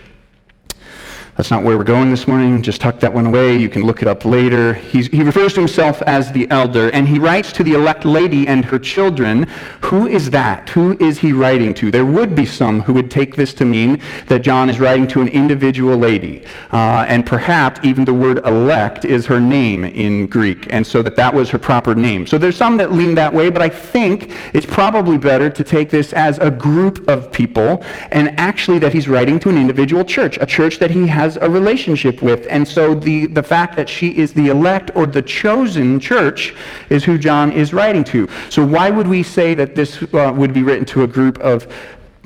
That's 1.37 1.51
not 1.51 1.63
where 1.63 1.77
we're 1.77 1.83
going 1.83 2.11
this 2.11 2.29
morning. 2.29 2.61
Just 2.61 2.79
tuck 2.79 3.01
that 3.01 3.13
one 3.13 3.25
away. 3.25 3.57
You 3.57 3.67
can 3.67 3.81
look 3.81 4.01
it 4.01 4.07
up 4.07 4.23
later. 4.23 4.73
He's, 4.73 5.07
he 5.07 5.21
refers 5.21 5.53
to 5.55 5.59
himself 5.59 6.01
as 6.03 6.31
the 6.31 6.49
elder, 6.49 6.89
and 6.91 7.05
he 7.05 7.19
writes 7.19 7.51
to 7.53 7.63
the 7.63 7.73
elect 7.73 8.05
lady 8.05 8.47
and 8.47 8.63
her 8.63 8.79
children. 8.79 9.43
Who 9.81 10.07
is 10.07 10.29
that? 10.29 10.69
Who 10.69 10.97
is 11.01 11.19
he 11.19 11.33
writing 11.33 11.73
to? 11.73 11.91
There 11.91 12.05
would 12.05 12.35
be 12.35 12.45
some 12.45 12.79
who 12.79 12.93
would 12.93 13.11
take 13.11 13.35
this 13.35 13.53
to 13.55 13.65
mean 13.65 13.99
that 14.27 14.43
John 14.43 14.69
is 14.69 14.79
writing 14.79 15.07
to 15.07 15.19
an 15.19 15.27
individual 15.27 15.97
lady, 15.97 16.45
uh, 16.71 17.03
and 17.09 17.25
perhaps 17.25 17.81
even 17.83 18.05
the 18.05 18.13
word 18.13 18.37
elect 18.45 19.03
is 19.03 19.25
her 19.25 19.41
name 19.41 19.83
in 19.83 20.27
Greek, 20.27 20.67
and 20.69 20.87
so 20.87 21.01
that 21.01 21.17
that 21.17 21.33
was 21.33 21.49
her 21.49 21.59
proper 21.59 21.93
name. 21.93 22.25
So 22.25 22.37
there's 22.37 22.55
some 22.55 22.77
that 22.77 22.93
lean 22.93 23.13
that 23.15 23.33
way, 23.33 23.49
but 23.49 23.61
I 23.61 23.67
think 23.67 24.31
it's 24.53 24.65
probably 24.65 25.17
better 25.17 25.49
to 25.49 25.63
take 25.65 25.89
this 25.89 26.13
as 26.13 26.37
a 26.39 26.49
group 26.49 27.05
of 27.09 27.29
people, 27.29 27.83
and 28.11 28.39
actually 28.39 28.79
that 28.79 28.93
he's 28.93 29.09
writing 29.09 29.37
to 29.41 29.49
an 29.49 29.57
individual 29.57 30.05
church, 30.05 30.37
a 30.39 30.45
church 30.45 30.79
that 30.79 30.91
he 30.91 31.05
has 31.07 31.24
has 31.25 31.37
a 31.37 31.49
relationship 31.49 32.21
with. 32.21 32.45
And 32.49 32.67
so 32.67 32.93
the, 32.93 33.25
the 33.25 33.41
fact 33.41 33.75
that 33.77 33.89
she 33.89 34.09
is 34.23 34.33
the 34.33 34.47
elect 34.49 34.91
or 34.93 35.05
the 35.07 35.23
chosen 35.23 35.99
church 35.99 36.53
is 36.89 37.03
who 37.03 37.17
John 37.17 37.51
is 37.51 37.73
writing 37.73 38.03
to. 38.05 38.29
So 38.49 38.63
why 38.65 38.91
would 38.91 39.07
we 39.07 39.23
say 39.23 39.55
that 39.55 39.73
this 39.75 39.91
uh, 40.03 40.31
would 40.35 40.53
be 40.53 40.61
written 40.61 40.85
to 40.93 41.03
a 41.03 41.07
group 41.07 41.39
of 41.39 41.57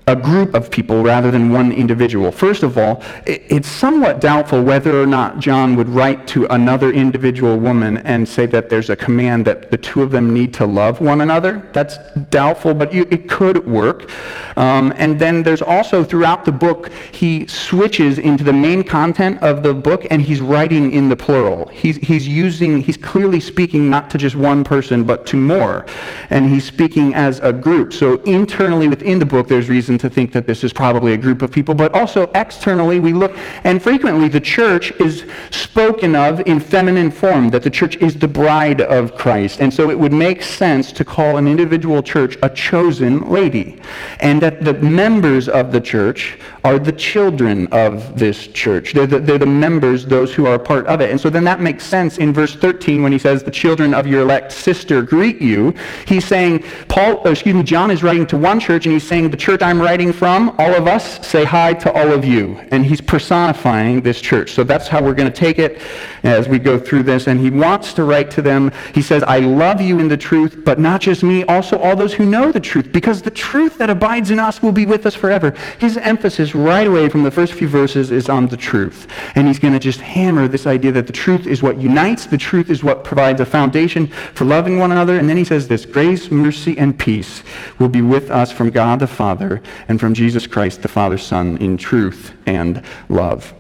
a 0.10 0.16
group 0.16 0.56
of 0.56 0.72
people 0.72 1.04
rather 1.04 1.30
than 1.30 1.52
one 1.52 1.72
individual. 1.72 2.32
First 2.32 2.64
of 2.64 2.80
all, 2.80 3.04
it's 3.28 3.68
somewhat 3.68 4.20
doubtful 4.20 4.64
whether 4.64 5.00
or 5.00 5.06
not 5.06 5.38
John 5.38 5.76
would 5.76 5.88
write 5.88 6.26
to 6.30 6.48
another 6.48 6.92
individual 6.92 7.60
woman 7.60 7.98
and 7.98 8.28
say 8.28 8.48
that 8.48 8.70
there's 8.70 8.90
a 8.90 8.96
command 8.96 9.46
that 9.46 9.70
the 9.70 9.78
two 9.78 10.02
of 10.02 10.10
them 10.10 10.34
need 10.34 10.52
to 10.56 10.66
love 10.66 11.00
one 11.00 11.22
another. 11.22 11.70
That's 11.74 12.00
doubtful, 12.32 12.74
but 12.74 12.92
it 12.92 13.30
could 13.30 13.68
work. 13.68 14.10
Um, 14.58 14.92
and 14.98 15.20
then 15.20 15.44
there's 15.44 15.62
also 15.62 16.04
throughout 16.04 16.44
the 16.44 16.52
book, 16.52 16.92
he 17.12 17.46
switches 17.46 18.18
into 18.18 18.44
the 18.44 18.52
main 18.52 18.84
content 18.84 19.44
of 19.44 19.62
the 19.62 19.76
book 19.76 20.08
and 20.10 20.24
he's 20.24 20.42
writing 20.42 20.92
in 20.92 21.08
the 21.08 21.16
plural. 21.16 21.68
He's, 21.68 21.98
he's 21.98 22.28
using, 22.28 22.82
he's 22.82 22.98
clearly 22.98 23.40
speaking 23.40 23.92
not 23.92 24.10
to 24.10 24.18
just 24.18 24.36
one 24.36 24.64
person, 24.64 25.04
but 25.04 25.28
to 25.28 25.38
more. 25.38 25.86
And 26.32 26.50
he's 26.50 26.66
speaking 26.66 27.14
as 27.14 27.40
a 27.42 27.54
group. 27.54 27.94
So 27.94 28.20
internally 28.24 28.88
within 28.88 29.20
the 29.20 29.26
book, 29.26 29.48
there's 29.48 29.70
reason 29.70 29.99
to 30.00 30.10
think 30.10 30.32
that 30.34 30.48
this 30.48 30.64
is 30.64 30.74
probably 30.74 31.14
a 31.14 31.18
group 31.18 31.42
of 31.42 31.52
people, 31.52 31.76
but 31.76 31.94
also 31.94 32.30
externally, 32.36 33.00
we 33.00 33.14
look, 33.14 33.36
and 33.64 33.82
frequently 33.82 34.28
the 34.28 34.42
church 34.42 34.92
is 35.00 35.26
spoken 35.52 36.16
of 36.16 36.42
in 36.48 36.60
feminine 36.60 37.12
form, 37.12 37.50
that 37.50 37.64
the 37.64 37.70
church 37.70 37.96
is 37.98 38.16
the 38.16 38.28
bride 38.28 38.82
of 38.82 39.16
Christ. 39.16 39.60
And 39.60 39.74
so 39.74 39.90
it 39.90 39.98
would 39.98 40.14
make 40.14 40.42
sense 40.42 40.92
to 40.94 41.06
call 41.06 41.38
an 41.38 41.48
individual 41.48 42.02
church 42.02 42.38
a 42.44 42.50
chosen 42.50 43.30
lady. 43.30 43.80
And 44.20 44.42
that 44.42 44.64
the 44.64 44.74
members 44.74 45.50
of 45.50 45.72
the 45.72 45.82
church 45.82 46.38
are 46.64 46.80
the 46.80 46.92
children 46.92 47.68
of 47.68 48.18
this 48.18 48.48
church. 48.48 48.94
They're 48.94 49.08
the, 49.08 49.20
they're 49.20 49.38
the 49.38 49.46
members, 49.46 50.06
those 50.06 50.34
who 50.34 50.46
are 50.46 50.60
part 50.60 50.88
of 50.88 51.02
it. 51.02 51.10
And 51.12 51.20
so 51.20 51.30
then 51.30 51.44
that 51.46 51.62
makes 51.62 51.86
sense 51.86 52.18
in 52.18 52.34
verse 52.34 52.56
13 52.56 53.02
when 53.02 53.12
he 53.12 53.20
says, 53.20 53.44
the 53.44 53.52
children 53.52 53.94
of 53.94 54.08
your 54.08 54.22
elect 54.22 54.52
sister 54.52 55.02
greet 55.02 55.42
you. 55.42 55.74
He's 56.06 56.26
saying, 56.26 56.64
Paul, 56.88 57.26
excuse 57.28 57.56
me, 57.56 57.64
John 57.64 57.92
is 57.92 58.04
writing 58.04 58.28
to 58.28 58.38
one 58.38 58.60
church 58.60 58.86
and 58.86 58.94
he's 58.94 59.08
saying, 59.08 59.30
the 59.30 59.38
church 59.38 59.62
I'm 59.62 59.82
writing 59.90 60.14
from, 60.14 60.50
all 60.60 60.76
of 60.76 60.86
us, 60.86 61.26
say 61.26 61.44
hi 61.44 61.74
to 61.74 61.92
all 61.94 62.12
of 62.14 62.24
you. 62.24 62.56
And 62.70 62.86
he's 62.86 63.02
personifying 63.02 64.02
this 64.02 64.22
church. 64.22 64.52
So 64.52 64.64
that's 64.64 64.88
how 64.88 65.02
we're 65.02 65.16
going 65.16 65.32
to 65.32 65.36
take 65.36 65.58
it 65.58 65.82
as 66.22 66.48
we 66.48 66.60
go 66.60 66.78
through 66.78 67.04
this. 67.04 67.26
And 67.26 67.40
he 67.40 67.50
wants 67.50 67.94
to 67.94 68.04
write 68.04 68.30
to 68.32 68.44
them. 68.44 68.72
He 68.94 69.02
says, 69.02 69.24
I 69.24 69.40
love 69.40 69.82
you 69.82 69.98
in 69.98 70.08
the 70.08 70.16
truth, 70.16 70.64
but 70.64 70.78
not 70.78 71.02
just 71.02 71.24
me, 71.24 71.44
also 71.46 71.80
all 71.80 71.96
those 71.96 72.14
who 72.14 72.24
know 72.24 72.52
the 72.52 72.60
truth, 72.60 72.92
because 72.92 73.24
the 73.24 73.32
truth 73.32 73.80
that 73.80 73.90
abides 73.90 74.30
in 74.30 74.38
us 74.38 74.62
will 74.62 74.72
be 74.72 74.86
with 74.86 75.08
us 75.08 75.16
forever. 75.16 75.56
His 75.80 75.98
emphasis 75.98 76.54
right 76.54 76.86
away 76.86 77.10
from 77.10 77.24
the 77.24 77.32
first 77.32 77.54
few 77.54 77.68
verses 77.68 78.12
is 78.12 78.30
on 78.30 78.46
the 78.46 78.58
truth. 78.58 79.08
And 79.34 79.48
he's 79.48 79.58
going 79.58 79.74
to 79.74 79.80
just 79.80 80.02
hammer 80.02 80.48
this 80.48 80.68
idea 80.68 80.92
that 80.92 81.08
the 81.08 81.14
truth 81.14 81.48
is 81.48 81.64
what 81.64 81.80
unites, 81.80 82.28
the 82.28 82.38
truth 82.38 82.70
is 82.70 82.84
what 82.84 83.04
provides 83.04 83.42
a 83.42 83.46
foundation 83.46 84.06
for 84.36 84.46
loving 84.46 84.78
one 84.78 84.92
another. 84.92 85.18
And 85.18 85.28
then 85.28 85.38
he 85.38 85.46
says 85.46 85.68
this 85.68 85.84
grace, 85.84 86.30
mercy, 86.30 86.78
and 86.78 87.00
peace 87.00 87.42
will 87.80 87.90
be 87.90 88.04
with 88.04 88.30
us 88.30 88.52
from 88.52 88.70
God 88.70 89.00
the 89.00 89.08
Father 89.08 89.64
and 89.88 90.00
from 90.00 90.14
Jesus 90.14 90.48
Christ, 90.48 90.82
the 90.82 90.88
Father's 90.88 91.24
Son, 91.24 91.58
in 91.58 91.78
truth 91.78 92.34
and 92.46 92.84
love. 93.10 93.54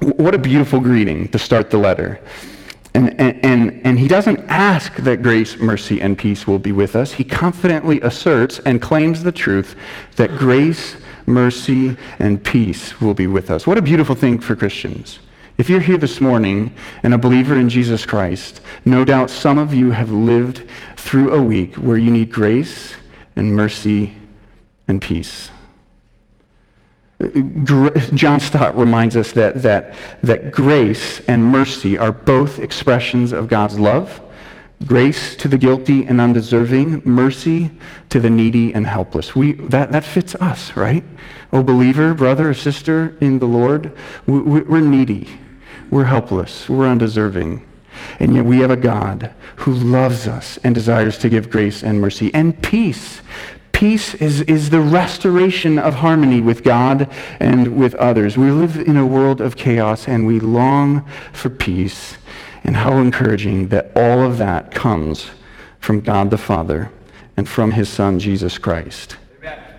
What 0.00 0.34
a 0.34 0.38
beautiful 0.38 0.80
greeting 0.80 1.28
to 1.28 1.38
start 1.38 1.70
the 1.70 1.78
letter. 1.78 2.20
And, 2.94 3.20
and, 3.20 3.84
and, 3.84 3.98
he 3.98 4.06
doesn't 4.06 4.38
ask 4.48 4.94
that 4.98 5.20
grace, 5.20 5.58
mercy, 5.58 6.00
and 6.00 6.16
peace 6.16 6.46
will 6.46 6.60
be 6.60 6.70
with 6.70 6.94
us. 6.94 7.12
He 7.12 7.24
confidently 7.24 8.00
asserts 8.02 8.60
and 8.60 8.80
claims 8.80 9.24
the 9.24 9.32
truth 9.32 9.74
that 10.14 10.36
grace, 10.36 10.96
mercy, 11.26 11.96
and 12.20 12.42
peace 12.44 13.00
will 13.00 13.14
be 13.14 13.26
with 13.26 13.50
us. 13.50 13.66
What 13.66 13.78
a 13.78 13.82
beautiful 13.82 14.14
thing 14.14 14.38
for 14.38 14.54
Christians. 14.54 15.18
If 15.58 15.68
you're 15.68 15.80
here 15.80 15.98
this 15.98 16.20
morning 16.20 16.72
and 17.02 17.14
a 17.14 17.18
believer 17.18 17.56
in 17.56 17.68
Jesus 17.68 18.06
Christ, 18.06 18.60
no 18.84 19.04
doubt 19.04 19.28
some 19.28 19.58
of 19.58 19.74
you 19.74 19.90
have 19.90 20.12
lived 20.12 20.68
through 20.96 21.32
a 21.32 21.42
week 21.42 21.74
where 21.74 21.96
you 21.96 22.12
need 22.12 22.30
grace 22.30 22.94
and 23.34 23.56
mercy 23.56 24.14
and 24.88 25.00
peace. 25.00 25.50
John 28.14 28.40
Stott 28.40 28.76
reminds 28.76 29.16
us 29.16 29.32
that, 29.32 29.62
that, 29.62 29.94
that 30.22 30.50
grace 30.50 31.20
and 31.20 31.44
mercy 31.44 31.96
are 31.96 32.12
both 32.12 32.58
expressions 32.58 33.32
of 33.32 33.48
God's 33.48 33.78
love. 33.78 34.20
Grace 34.86 35.36
to 35.36 35.48
the 35.48 35.56
guilty 35.56 36.04
and 36.04 36.20
undeserving, 36.20 37.02
mercy 37.04 37.70
to 38.10 38.20
the 38.20 38.28
needy 38.28 38.74
and 38.74 38.86
helpless. 38.86 39.34
We, 39.34 39.52
that, 39.52 39.92
that 39.92 40.04
fits 40.04 40.34
us, 40.34 40.76
right? 40.76 41.04
Oh, 41.52 41.62
believer, 41.62 42.12
brother 42.14 42.50
or 42.50 42.54
sister 42.54 43.16
in 43.20 43.38
the 43.38 43.46
Lord, 43.46 43.96
we, 44.26 44.40
we're 44.40 44.80
needy, 44.80 45.28
we're 45.90 46.04
helpless, 46.04 46.68
we're 46.68 46.88
undeserving. 46.88 47.64
And 48.18 48.34
yet 48.34 48.44
we 48.44 48.58
have 48.58 48.72
a 48.72 48.76
God 48.76 49.32
who 49.56 49.72
loves 49.72 50.26
us 50.26 50.58
and 50.64 50.74
desires 50.74 51.16
to 51.18 51.28
give 51.28 51.48
grace 51.48 51.84
and 51.84 52.00
mercy 52.00 52.32
and 52.34 52.60
peace 52.60 53.22
Peace 53.74 54.14
is, 54.14 54.40
is 54.42 54.70
the 54.70 54.80
restoration 54.80 55.80
of 55.80 55.96
harmony 55.96 56.40
with 56.40 56.62
God 56.62 57.10
and 57.40 57.76
with 57.76 57.96
others. 57.96 58.38
We 58.38 58.52
live 58.52 58.76
in 58.76 58.96
a 58.96 59.04
world 59.04 59.40
of 59.40 59.56
chaos 59.56 60.06
and 60.06 60.28
we 60.28 60.38
long 60.38 61.04
for 61.32 61.50
peace. 61.50 62.16
And 62.62 62.76
how 62.76 62.98
encouraging 62.98 63.68
that 63.68 63.90
all 63.96 64.22
of 64.22 64.38
that 64.38 64.70
comes 64.70 65.26
from 65.80 66.00
God 66.00 66.30
the 66.30 66.38
Father 66.38 66.92
and 67.36 67.48
from 67.48 67.72
his 67.72 67.88
Son, 67.88 68.20
Jesus 68.20 68.58
Christ. 68.58 69.16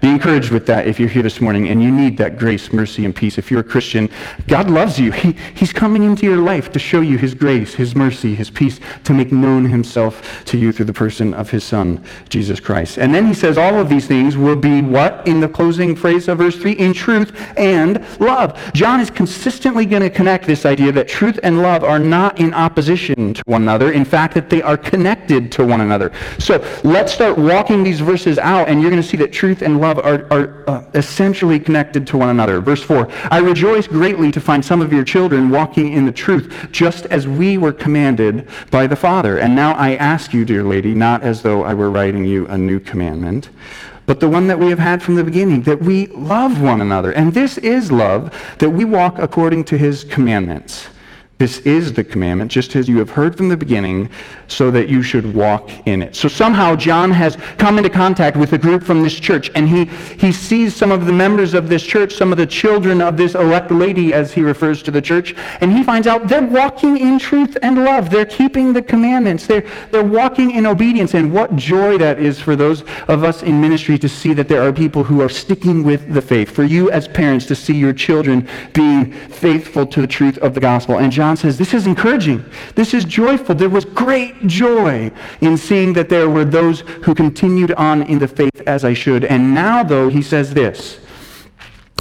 Be 0.06 0.12
encouraged 0.12 0.52
with 0.52 0.68
that 0.68 0.88
if 0.88 1.00
you're 1.00 1.10
here 1.10 1.24
this 1.24 1.42
morning 1.42 1.70
and 1.70 1.82
you 1.82 1.90
need 1.90 2.16
that 2.20 2.38
grace, 2.38 2.72
mercy, 2.72 3.06
and 3.06 3.16
peace. 3.16 3.40
If 3.40 3.50
you're 3.50 3.62
a 3.62 3.64
Christian, 3.64 4.08
God 4.46 4.70
loves 4.70 5.00
you. 5.00 5.12
He, 5.12 5.32
he's 5.56 5.74
coming 5.74 6.04
into 6.04 6.28
your 6.28 6.38
life 6.38 6.72
to 6.74 6.78
show 6.78 7.02
you 7.02 7.18
his 7.18 7.34
grace, 7.34 7.74
his 7.74 7.96
mercy, 7.96 8.36
his 8.36 8.52
peace, 8.52 8.80
to 9.06 9.14
make 9.16 9.32
known 9.32 9.66
himself 9.66 10.46
to 10.46 10.60
you 10.60 10.72
through 10.72 10.86
the 10.86 10.94
person 10.94 11.34
of 11.34 11.50
his 11.50 11.64
Son, 11.64 12.04
Jesus 12.30 12.60
Christ. 12.60 13.00
And 13.00 13.16
then 13.16 13.26
he 13.26 13.34
says 13.34 13.58
all 13.58 13.80
of 13.80 13.90
these 13.90 14.06
things 14.06 14.38
will 14.38 14.56
be 14.56 14.84
what 14.84 15.28
in 15.28 15.40
the 15.40 15.50
closing 15.50 15.96
phrase 15.96 16.28
of 16.28 16.38
verse 16.38 16.56
3? 16.56 16.74
In 16.74 16.94
truth 16.94 17.36
and 17.58 18.06
love. 18.20 18.62
John 18.76 19.00
is 19.00 19.10
consistently 19.10 19.88
going 19.88 20.04
to 20.04 20.12
connect 20.12 20.46
this 20.46 20.68
idea 20.68 20.92
that 20.92 21.08
truth 21.08 21.40
and 21.42 21.64
love 21.64 21.84
are 21.84 21.98
not 21.98 22.40
in 22.40 22.54
opposition 22.54 23.34
to 23.34 23.44
one 23.48 23.64
another. 23.64 23.92
In 23.92 24.06
fact, 24.06 24.36
that 24.36 24.52
they 24.52 24.62
are 24.62 24.78
connected 24.78 25.52
to 25.54 25.66
one 25.66 25.82
another. 25.82 26.12
So 26.38 26.64
let's 26.84 27.12
start 27.12 27.40
walking 27.40 27.82
these 27.82 28.02
verses 28.02 28.38
out, 28.38 28.70
and 28.70 28.82
you're 28.82 28.92
going 28.92 29.02
to 29.02 29.08
see 29.08 29.18
that 29.18 29.34
truth 29.34 29.64
and 29.64 29.82
love 29.82 29.95
love 29.96 30.32
are, 30.32 30.34
are 30.34 30.70
uh, 30.70 30.84
essentially 30.94 31.60
connected 31.60 32.08
to 32.08 32.18
one 32.18 32.30
another. 32.30 32.60
Verse 32.60 32.84
4 32.84 33.10
I 33.32 33.40
rejoice 33.40 33.88
greatly 33.88 34.32
to 34.32 34.40
find 34.40 34.64
some 34.64 34.82
of 34.82 34.92
your 34.92 35.04
children 35.04 35.50
walking 35.50 35.94
in 35.94 36.06
the 36.06 36.12
truth, 36.12 36.70
just 36.72 37.06
as 37.08 37.28
we 37.28 37.58
were 37.58 37.74
commanded 37.74 38.48
by 38.72 38.88
the 38.88 38.96
Father. 38.96 39.40
And 39.40 39.56
now 39.56 39.74
I 39.74 39.96
ask 39.96 40.34
you, 40.34 40.46
dear 40.46 40.64
lady, 40.64 40.94
not 40.94 41.24
as 41.24 41.42
though 41.42 41.64
I 41.64 41.74
were 41.74 41.90
writing 41.90 42.26
you 42.26 42.48
a 42.48 42.58
new 42.58 42.80
commandment 42.80 43.50
but 44.08 44.20
the 44.20 44.30
one 44.30 44.46
that 44.46 44.60
we 44.60 44.70
have 44.70 44.78
had 44.78 45.02
from 45.02 45.16
the 45.16 45.24
beginning, 45.24 45.64
that 45.64 45.80
we 45.80 46.06
love 46.10 46.62
one 46.62 46.80
another. 46.80 47.12
And 47.12 47.34
this 47.34 47.58
is 47.58 47.92
love, 47.92 48.32
that 48.60 48.70
we 48.70 48.86
walk 48.86 49.18
according 49.18 49.64
to 49.64 49.80
his 49.80 50.04
commandments. 50.04 50.86
This 51.38 51.60
is 51.60 51.92
the 51.92 52.04
commandment, 52.04 52.50
just 52.50 52.78
as 52.78 52.88
you 52.88 52.98
have 53.00 53.10
heard 53.10 53.36
from 53.36 53.50
the 53.50 53.58
beginning, 53.58 54.10
so 54.48 54.72
that 54.72 54.88
you 54.88 55.04
should 55.04 55.36
walk 55.36 55.70
in 55.86 56.02
it. 56.02 56.16
So 56.16 56.30
somehow 56.30 56.78
John 56.78 57.12
has 57.12 57.36
come 57.58 57.78
into 57.78 57.90
contact 57.90 58.38
with 58.38 58.54
a 58.54 58.58
group 58.58 58.84
from 58.84 59.04
this 59.04 59.20
church, 59.20 59.52
and 59.54 59.68
he, 59.68 59.84
he 60.18 60.32
sees 60.32 60.74
some 60.74 60.94
of 60.94 61.06
the 61.06 61.12
members 61.12 61.54
of 61.54 61.68
this 61.68 61.84
church, 61.84 62.14
some 62.14 62.32
of 62.32 62.38
the 62.38 62.46
children 62.46 63.02
of 63.02 63.18
this 63.18 63.36
elect 63.36 63.70
lady, 63.70 64.14
as 64.14 64.32
he 64.32 64.44
refers 64.44 64.82
to 64.84 64.92
the 64.92 65.02
church, 65.02 65.36
and 65.60 65.74
he 65.74 65.84
finds 65.84 66.08
out 66.08 66.30
they're 66.30 66.42
walking 66.42 66.96
in 66.96 67.20
truth 67.20 67.58
and 67.62 67.84
love. 67.84 68.10
They're 68.10 68.26
keeping 68.26 68.72
the 68.72 68.82
commandments. 68.82 69.46
They're, 69.46 69.66
they're 69.92 70.06
walking 70.06 70.52
in 70.52 70.66
obedience. 70.66 71.16
And 71.16 71.34
what 71.34 71.54
joy 71.58 71.98
that 71.98 72.18
is 72.18 72.40
for 72.40 72.56
those 72.56 72.86
of 73.10 73.26
us 73.26 73.44
in 73.44 73.60
ministry 73.60 73.98
to 73.98 74.08
see 74.08 74.34
that 74.36 74.48
there 74.48 74.62
are 74.62 74.72
people 74.72 75.04
who 75.04 75.20
are 75.20 75.28
sticking 75.28 75.84
with 75.84 76.14
the 76.14 76.22
faith. 76.22 76.50
For 76.50 76.64
you 76.64 76.90
as 76.92 77.10
parents 77.10 77.46
to 77.48 77.56
see 77.56 77.76
your 77.76 77.92
children 77.92 78.48
being 78.72 79.12
faithful 79.12 79.86
to 79.88 80.00
the 80.00 80.08
truth 80.08 80.38
of 80.38 80.54
the 80.54 80.62
gospel. 80.62 81.00
And 81.00 81.12
John 81.12 81.25
John 81.26 81.38
says, 81.38 81.58
This 81.58 81.74
is 81.74 81.88
encouraging. 81.88 82.46
This 82.76 82.94
is 82.94 83.04
joyful. 83.04 83.56
There 83.56 83.68
was 83.68 83.84
great 83.84 84.46
joy 84.46 85.12
in 85.42 85.58
seeing 85.58 85.92
that 85.94 86.08
there 86.08 86.30
were 86.30 86.46
those 86.46 86.82
who 86.82 87.16
continued 87.16 87.72
on 87.72 88.04
in 88.04 88.20
the 88.20 88.28
faith 88.28 88.62
as 88.68 88.86
I 88.86 88.94
should. 88.94 89.26
And 89.26 89.56
now, 89.56 89.82
though, 89.82 90.08
he 90.08 90.22
says 90.22 90.54
this. 90.54 91.00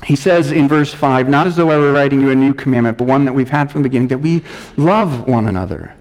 He 0.05 0.15
says 0.15 0.53
in 0.53 0.69
verse 0.69 0.93
5, 0.93 1.31
Not 1.31 1.47
as 1.47 1.57
though 1.57 1.71
I 1.71 1.79
were 1.79 1.91
writing 1.91 2.21
you 2.21 2.33
a 2.33 2.35
new 2.35 2.53
commandment, 2.53 2.99
but 2.99 3.07
one 3.07 3.25
that 3.25 3.33
we've 3.33 3.49
had 3.49 3.73
from 3.73 3.83
the 3.83 3.89
beginning, 3.89 4.09
that 4.09 4.19
we 4.19 4.45
love 4.77 5.27
one 5.27 5.49
another. 5.49 5.95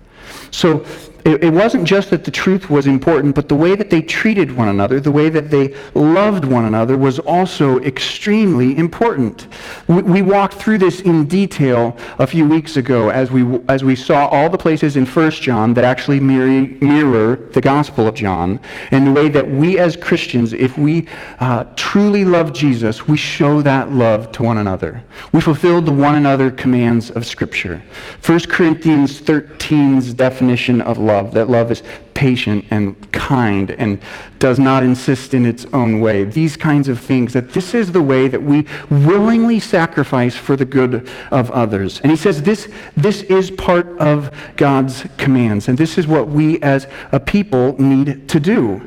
So 0.52 0.86
it, 1.26 1.44
it 1.44 1.54
wasn't 1.54 1.86
just 1.86 2.10
that 2.10 2.26
the 2.26 2.32
truth 2.32 2.70
was 2.70 2.86
important, 2.86 3.34
but 3.34 3.48
the 3.48 3.56
way 3.56 3.76
that 3.76 3.90
they 3.90 4.02
treated 4.02 4.56
one 4.56 4.68
another, 4.68 5.00
the 5.00 5.12
way 5.12 5.30
that 5.30 5.50
they 5.50 5.74
loved 5.94 6.44
one 6.44 6.66
another 6.66 6.98
was 6.98 7.20
also 7.20 7.80
extremely 7.80 8.78
important. 8.78 9.48
We, 9.88 10.02
we 10.02 10.22
walked 10.22 10.56
through 10.56 10.80
this 10.80 11.00
in 11.00 11.26
detail 11.26 11.98
a 12.20 12.28
few 12.28 12.46
weeks 12.48 12.76
ago 12.76 13.10
as 13.10 13.32
we, 13.32 13.60
as 13.70 13.86
we 13.86 13.96
saw 13.96 14.28
all 14.28 14.50
the 14.50 14.58
places 14.58 14.98
in 14.98 15.06
1 15.06 15.32
John 15.32 15.74
that 15.76 15.86
actually 15.86 16.20
mirror, 16.20 16.68
mirror 16.82 17.38
the 17.54 17.62
Gospel 17.62 18.08
of 18.08 18.16
John, 18.16 18.60
and 18.92 19.08
the 19.08 19.12
way 19.12 19.30
that 19.30 19.50
we 19.50 19.80
as 19.80 19.96
Christians, 19.96 20.52
if 20.52 20.78
we 20.78 21.08
uh, 21.40 21.64
truly 21.76 22.26
love 22.26 22.52
Jesus, 22.52 23.08
we 23.08 23.16
show 23.16 23.62
that 23.62 23.92
love 23.92 24.32
to 24.34 24.44
one 24.44 24.58
another. 24.58 25.02
We 25.32 25.40
fulfill 25.40 25.82
the 25.82 25.94
one 25.94 26.16
another 26.16 26.52
commands 26.52 27.12
of 27.12 27.26
Scripture. 27.26 27.82
1 28.26 28.40
Corinthians 28.42 29.22
13's 29.22 30.14
definition 30.14 30.82
of 30.82 30.98
love 30.98 31.13
love, 31.14 31.34
that 31.34 31.50
love 31.50 31.72
is 31.72 31.84
patient 32.14 32.66
and 32.72 33.12
kind 33.12 33.72
and 33.72 34.02
does 34.40 34.60
not 34.60 34.84
insist 34.84 35.34
in 35.34 35.46
its 35.46 35.66
own 35.74 36.00
way. 36.02 36.24
These 36.24 36.58
kinds 36.58 36.88
of 36.88 37.00
things, 37.00 37.34
that 37.34 37.54
this 37.54 37.74
is 37.74 37.92
the 37.92 38.02
way 38.02 38.28
that 38.28 38.42
we 38.42 38.66
willingly 38.90 39.60
sacrifice 39.60 40.36
for 40.36 40.56
the 40.56 40.66
good 40.66 41.10
of 41.32 41.52
others. 41.52 42.02
And 42.02 42.12
he 42.12 42.18
says 42.18 42.42
this, 42.42 42.72
this 42.98 43.22
is 43.24 43.52
part 43.52 43.88
of 44.00 44.32
God's 44.58 45.06
commands, 45.18 45.68
and 45.68 45.78
this 45.78 45.98
is 45.98 46.08
what 46.08 46.28
we 46.28 46.62
as 46.62 46.88
a 47.12 47.20
people 47.20 47.80
need 47.80 48.28
to 48.30 48.40
do. 48.40 48.82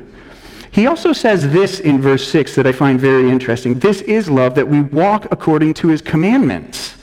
He 0.73 0.87
also 0.87 1.15
says 1.15 1.51
this 1.53 1.81
in 1.81 2.03
verse 2.03 2.29
6 2.31 2.55
that 2.57 2.67
I 2.67 2.73
find 2.73 3.01
very 3.01 3.31
interesting. 3.31 3.79
This 3.79 4.03
is 4.03 4.29
love, 4.29 4.55
that 4.57 4.69
we 4.69 4.83
walk 4.83 5.27
according 5.31 5.73
to 5.75 5.89
his 5.89 6.03
commandments. 6.03 6.96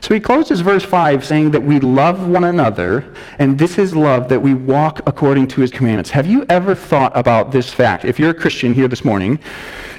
So 0.00 0.14
he 0.14 0.20
closes 0.20 0.60
verse 0.60 0.84
5 0.84 1.24
saying 1.24 1.50
that 1.50 1.62
we 1.62 1.80
love 1.80 2.28
one 2.28 2.44
another, 2.44 3.04
and 3.38 3.58
this 3.58 3.78
is 3.78 3.94
love 3.94 4.28
that 4.28 4.40
we 4.40 4.54
walk 4.54 5.00
according 5.06 5.48
to 5.48 5.60
his 5.60 5.70
commandments. 5.70 6.10
Have 6.10 6.26
you 6.26 6.46
ever 6.48 6.74
thought 6.74 7.16
about 7.16 7.50
this 7.50 7.72
fact? 7.72 8.04
If 8.04 8.18
you're 8.18 8.30
a 8.30 8.34
Christian 8.34 8.72
here 8.72 8.88
this 8.88 9.04
morning, 9.04 9.38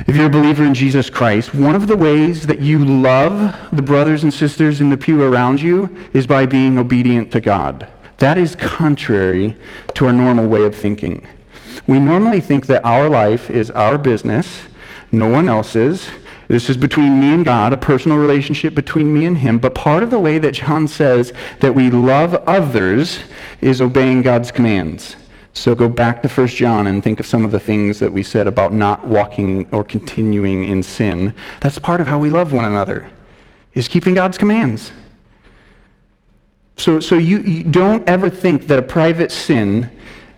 if 0.07 0.15
you're 0.15 0.27
a 0.27 0.29
believer 0.29 0.63
in 0.63 0.73
Jesus 0.73 1.09
Christ, 1.09 1.53
one 1.53 1.75
of 1.75 1.87
the 1.87 1.97
ways 1.97 2.47
that 2.47 2.59
you 2.61 2.83
love 2.83 3.55
the 3.71 3.81
brothers 3.81 4.23
and 4.23 4.33
sisters 4.33 4.81
in 4.81 4.89
the 4.89 4.97
pew 4.97 5.21
around 5.21 5.61
you 5.61 5.95
is 6.13 6.25
by 6.25 6.45
being 6.45 6.77
obedient 6.77 7.31
to 7.33 7.41
God. 7.41 7.87
That 8.17 8.37
is 8.37 8.55
contrary 8.55 9.57
to 9.95 10.07
our 10.07 10.13
normal 10.13 10.47
way 10.47 10.63
of 10.63 10.75
thinking. 10.75 11.27
We 11.87 11.99
normally 11.99 12.41
think 12.41 12.67
that 12.67 12.85
our 12.85 13.09
life 13.09 13.49
is 13.49 13.71
our 13.71 13.97
business, 13.97 14.61
no 15.11 15.27
one 15.27 15.49
else's, 15.49 16.09
this 16.49 16.67
is 16.67 16.77
between 16.77 17.19
me 17.19 17.31
and 17.31 17.45
God, 17.45 17.73
a 17.73 17.77
personal 17.77 18.17
relationship 18.17 18.73
between 18.73 19.13
me 19.13 19.27
and 19.27 19.37
Him. 19.37 19.59
But 19.59 19.75
part 19.75 20.01
of 20.01 20.09
the 20.09 20.19
way 20.19 20.39
that 20.39 20.55
John 20.55 20.87
says 20.87 21.31
that 21.59 21.75
we 21.75 21.91
love 21.91 22.33
others 22.47 23.19
is 23.61 23.81
obeying 23.81 24.23
God's 24.23 24.51
commands. 24.51 25.15
So 25.53 25.75
go 25.75 25.87
back 25.87 26.23
to 26.23 26.27
1 26.27 26.47
John 26.47 26.87
and 26.87 27.03
think 27.03 27.19
of 27.19 27.27
some 27.27 27.45
of 27.45 27.51
the 27.51 27.59
things 27.59 27.99
that 27.99 28.11
we 28.11 28.23
said 28.23 28.47
about 28.47 28.73
not 28.73 29.05
walking 29.05 29.69
or 29.71 29.83
continuing 29.83 30.63
in 30.63 30.81
sin. 30.81 31.35
That's 31.61 31.77
part 31.77 32.01
of 32.01 32.07
how 32.07 32.17
we 32.17 32.31
love 32.31 32.51
one 32.51 32.65
another, 32.65 33.07
is 33.75 33.87
keeping 33.87 34.15
God's 34.15 34.39
commands. 34.39 34.91
So, 36.77 36.99
so 36.99 37.15
you, 37.15 37.41
you 37.41 37.63
don't 37.63 38.07
ever 38.09 38.27
think 38.27 38.65
that 38.67 38.79
a 38.79 38.83
private 38.83 39.31
sin 39.31 39.91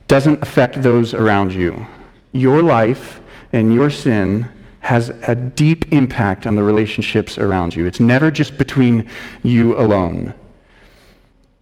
doesn't 0.09 0.43
affect 0.43 0.81
those 0.81 1.13
around 1.13 1.53
you. 1.53 1.87
Your 2.33 2.61
life 2.61 3.21
and 3.53 3.73
your 3.73 3.89
sin 3.89 4.49
has 4.81 5.09
a 5.27 5.35
deep 5.35 5.91
impact 5.93 6.45
on 6.45 6.55
the 6.55 6.63
relationships 6.63 7.37
around 7.37 7.75
you. 7.75 7.85
It's 7.85 7.99
never 7.99 8.31
just 8.31 8.57
between 8.57 9.07
you 9.43 9.77
alone. 9.77 10.33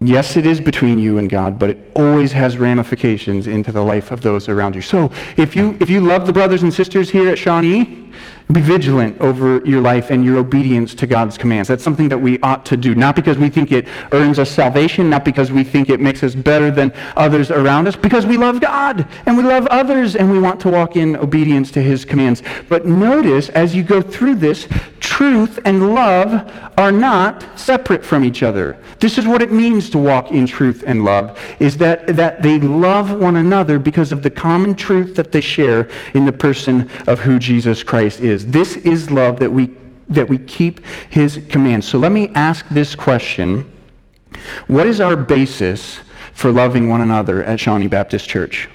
Yes, 0.02 0.38
it 0.38 0.46
is 0.46 0.62
between 0.62 0.98
you 0.98 1.18
and 1.18 1.30
God, 1.30 1.60
but 1.60 1.72
it 1.72 1.92
always 1.94 2.32
has 2.32 2.58
ramifications 2.58 3.48
into 3.48 3.74
the 3.74 3.82
life 3.82 4.12
of 4.12 4.22
those 4.22 4.48
around 4.48 4.74
you. 4.74 4.82
So 4.82 5.12
if 5.36 5.58
you, 5.58 5.78
if 5.82 5.90
you 5.90 6.00
love 6.00 6.26
the 6.26 6.32
brothers 6.32 6.64
and 6.64 6.74
sisters 6.74 7.10
here 7.10 7.28
at 7.28 7.38
Shawnee, 7.38 8.10
be 8.52 8.62
vigilant 8.62 9.20
over 9.22 9.62
your 9.64 9.80
life 9.80 10.10
and 10.10 10.26
your 10.26 10.38
obedience 10.38 10.96
to 10.96 11.06
God's 11.06 11.38
commands. 11.38 11.68
That's 11.68 11.84
something 11.84 12.10
that 12.10 12.18
we 12.18 12.40
ought 12.40 12.66
to 12.66 12.78
do, 12.78 12.96
not 12.96 13.16
because 13.16 13.38
we 13.38 13.48
think 13.48 13.72
it 13.72 13.88
earns 14.12 14.40
us 14.40 14.50
salvation, 14.50 15.08
not 15.08 15.24
because 15.24 15.52
we 15.52 15.64
think 15.64 15.88
it 15.90 16.00
makes 16.00 16.24
us 16.24 16.34
better 16.34 16.72
than 16.72 16.92
others 17.16 17.52
around 17.52 17.88
us, 17.88 17.96
because 17.96 18.26
we 18.26 18.38
love 18.38 18.60
God 18.60 19.08
and 19.28 19.38
we 19.38 19.44
love 19.44 19.68
others 19.68 20.16
and 20.16 20.32
we 20.32 20.40
want 20.40 20.60
to 20.62 20.70
walk 20.70 20.96
in 20.96 21.16
obedience 21.18 21.70
to 21.72 21.82
his 21.82 22.04
commands. 22.06 22.42
But 22.70 22.88
notice 22.88 23.50
as 23.50 23.76
you 23.76 23.84
go 23.84 24.02
through 24.02 24.36
this, 24.36 24.68
truth 25.00 25.60
and 25.66 25.94
love 25.94 26.50
are 26.78 26.92
not 26.92 27.46
separate 27.60 28.06
from 28.06 28.24
each 28.24 28.42
other. 28.42 28.78
This 29.00 29.18
is 29.18 29.28
what 29.28 29.42
it 29.42 29.52
means 29.52 29.90
to 29.90 29.98
walk 29.98 30.32
in 30.32 30.48
truth 30.48 30.84
and 30.88 31.04
love, 31.04 31.38
is 31.60 31.78
that, 31.78 32.08
that 32.16 32.42
they 32.42 32.58
love 32.60 33.12
one 33.12 33.36
another 33.36 33.80
because 33.80 34.12
of 34.12 34.24
the 34.24 34.30
common 34.30 34.76
truth 34.76 35.16
that 35.16 35.32
they 35.32 35.42
share 35.42 35.90
in 36.14 36.26
the 36.26 36.32
person 36.32 36.90
of 37.08 37.20
who 37.20 37.38
Jesus 37.38 37.84
Christ 37.84 38.22
is 38.22 38.39
is. 38.40 38.52
This 38.52 38.78
is 38.78 39.12
love 39.12 39.40
that 39.40 39.52
we, 39.52 39.70
that 40.10 40.28
we 40.28 40.38
keep 40.38 40.86
his 41.10 41.42
commands. 41.50 41.88
So 41.88 41.98
let 41.98 42.12
me 42.12 42.30
ask 42.30 42.68
this 42.70 42.96
question. 42.96 43.72
What 44.68 44.88
is 44.88 45.02
our 45.02 45.16
basis 45.16 46.00
for 46.34 46.52
loving 46.52 46.90
one 46.90 47.02
another 47.02 47.44
at 47.44 47.60
Shawnee 47.60 47.88
Baptist 47.88 48.28
Church? 48.28 48.70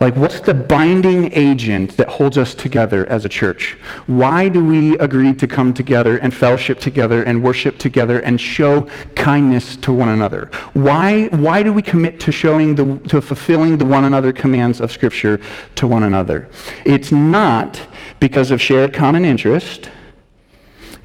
Like, 0.00 0.16
what's 0.16 0.40
the 0.40 0.54
binding 0.54 1.32
agent 1.32 1.96
that 1.96 2.08
holds 2.08 2.38
us 2.38 2.54
together 2.54 3.06
as 3.06 3.24
a 3.24 3.28
church? 3.28 3.76
Why 4.06 4.48
do 4.48 4.64
we 4.64 4.98
agree 4.98 5.32
to 5.34 5.46
come 5.46 5.72
together 5.74 6.18
and 6.18 6.34
fellowship 6.34 6.80
together 6.80 7.22
and 7.22 7.42
worship 7.42 7.78
together 7.78 8.20
and 8.20 8.40
show 8.40 8.88
kindness 9.14 9.76
to 9.76 9.92
one 9.92 10.08
another? 10.08 10.50
Why, 10.72 11.26
why 11.28 11.62
do 11.62 11.72
we 11.72 11.82
commit 11.82 12.18
to 12.20 12.32
showing 12.32 12.74
the, 12.74 12.98
to 13.08 13.20
fulfilling 13.20 13.78
the 13.78 13.84
one 13.84 14.04
another 14.04 14.32
commands 14.32 14.80
of 14.80 14.90
Scripture 14.90 15.40
to 15.76 15.86
one 15.86 16.02
another? 16.02 16.48
It's 16.84 17.12
not 17.12 17.80
because 18.20 18.50
of 18.50 18.60
shared 18.60 18.92
common 18.92 19.24
interest. 19.24 19.90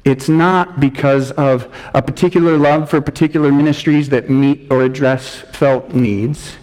It's 0.04 0.28
not 0.28 0.78
because 0.78 1.32
of 1.32 1.74
a 1.92 2.00
particular 2.00 2.56
love 2.56 2.88
for 2.88 3.00
particular 3.00 3.50
ministries 3.50 4.08
that 4.10 4.30
meet 4.30 4.70
or 4.70 4.82
address 4.82 5.34
felt 5.34 5.92
needs. 5.94 6.56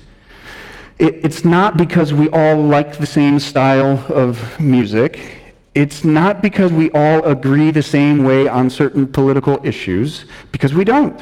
It, 0.97 1.25
it's 1.25 1.43
not 1.43 1.75
because 1.75 2.13
we 2.13 2.29
all 2.29 2.55
like 2.55 2.97
the 2.97 3.05
same 3.05 3.39
style 3.39 4.05
of 4.09 4.59
music. 4.61 5.41
It's 5.75 6.05
not 6.05 6.41
because 6.41 6.71
we 6.71 6.91
all 6.91 7.25
agree 7.25 7.71
the 7.71 7.83
same 7.83 8.23
way 8.23 8.47
on 8.47 8.69
certain 8.69 9.07
political 9.07 9.59
issues, 9.65 10.25
because 10.51 10.73
we 10.73 10.85
don't. 10.85 11.19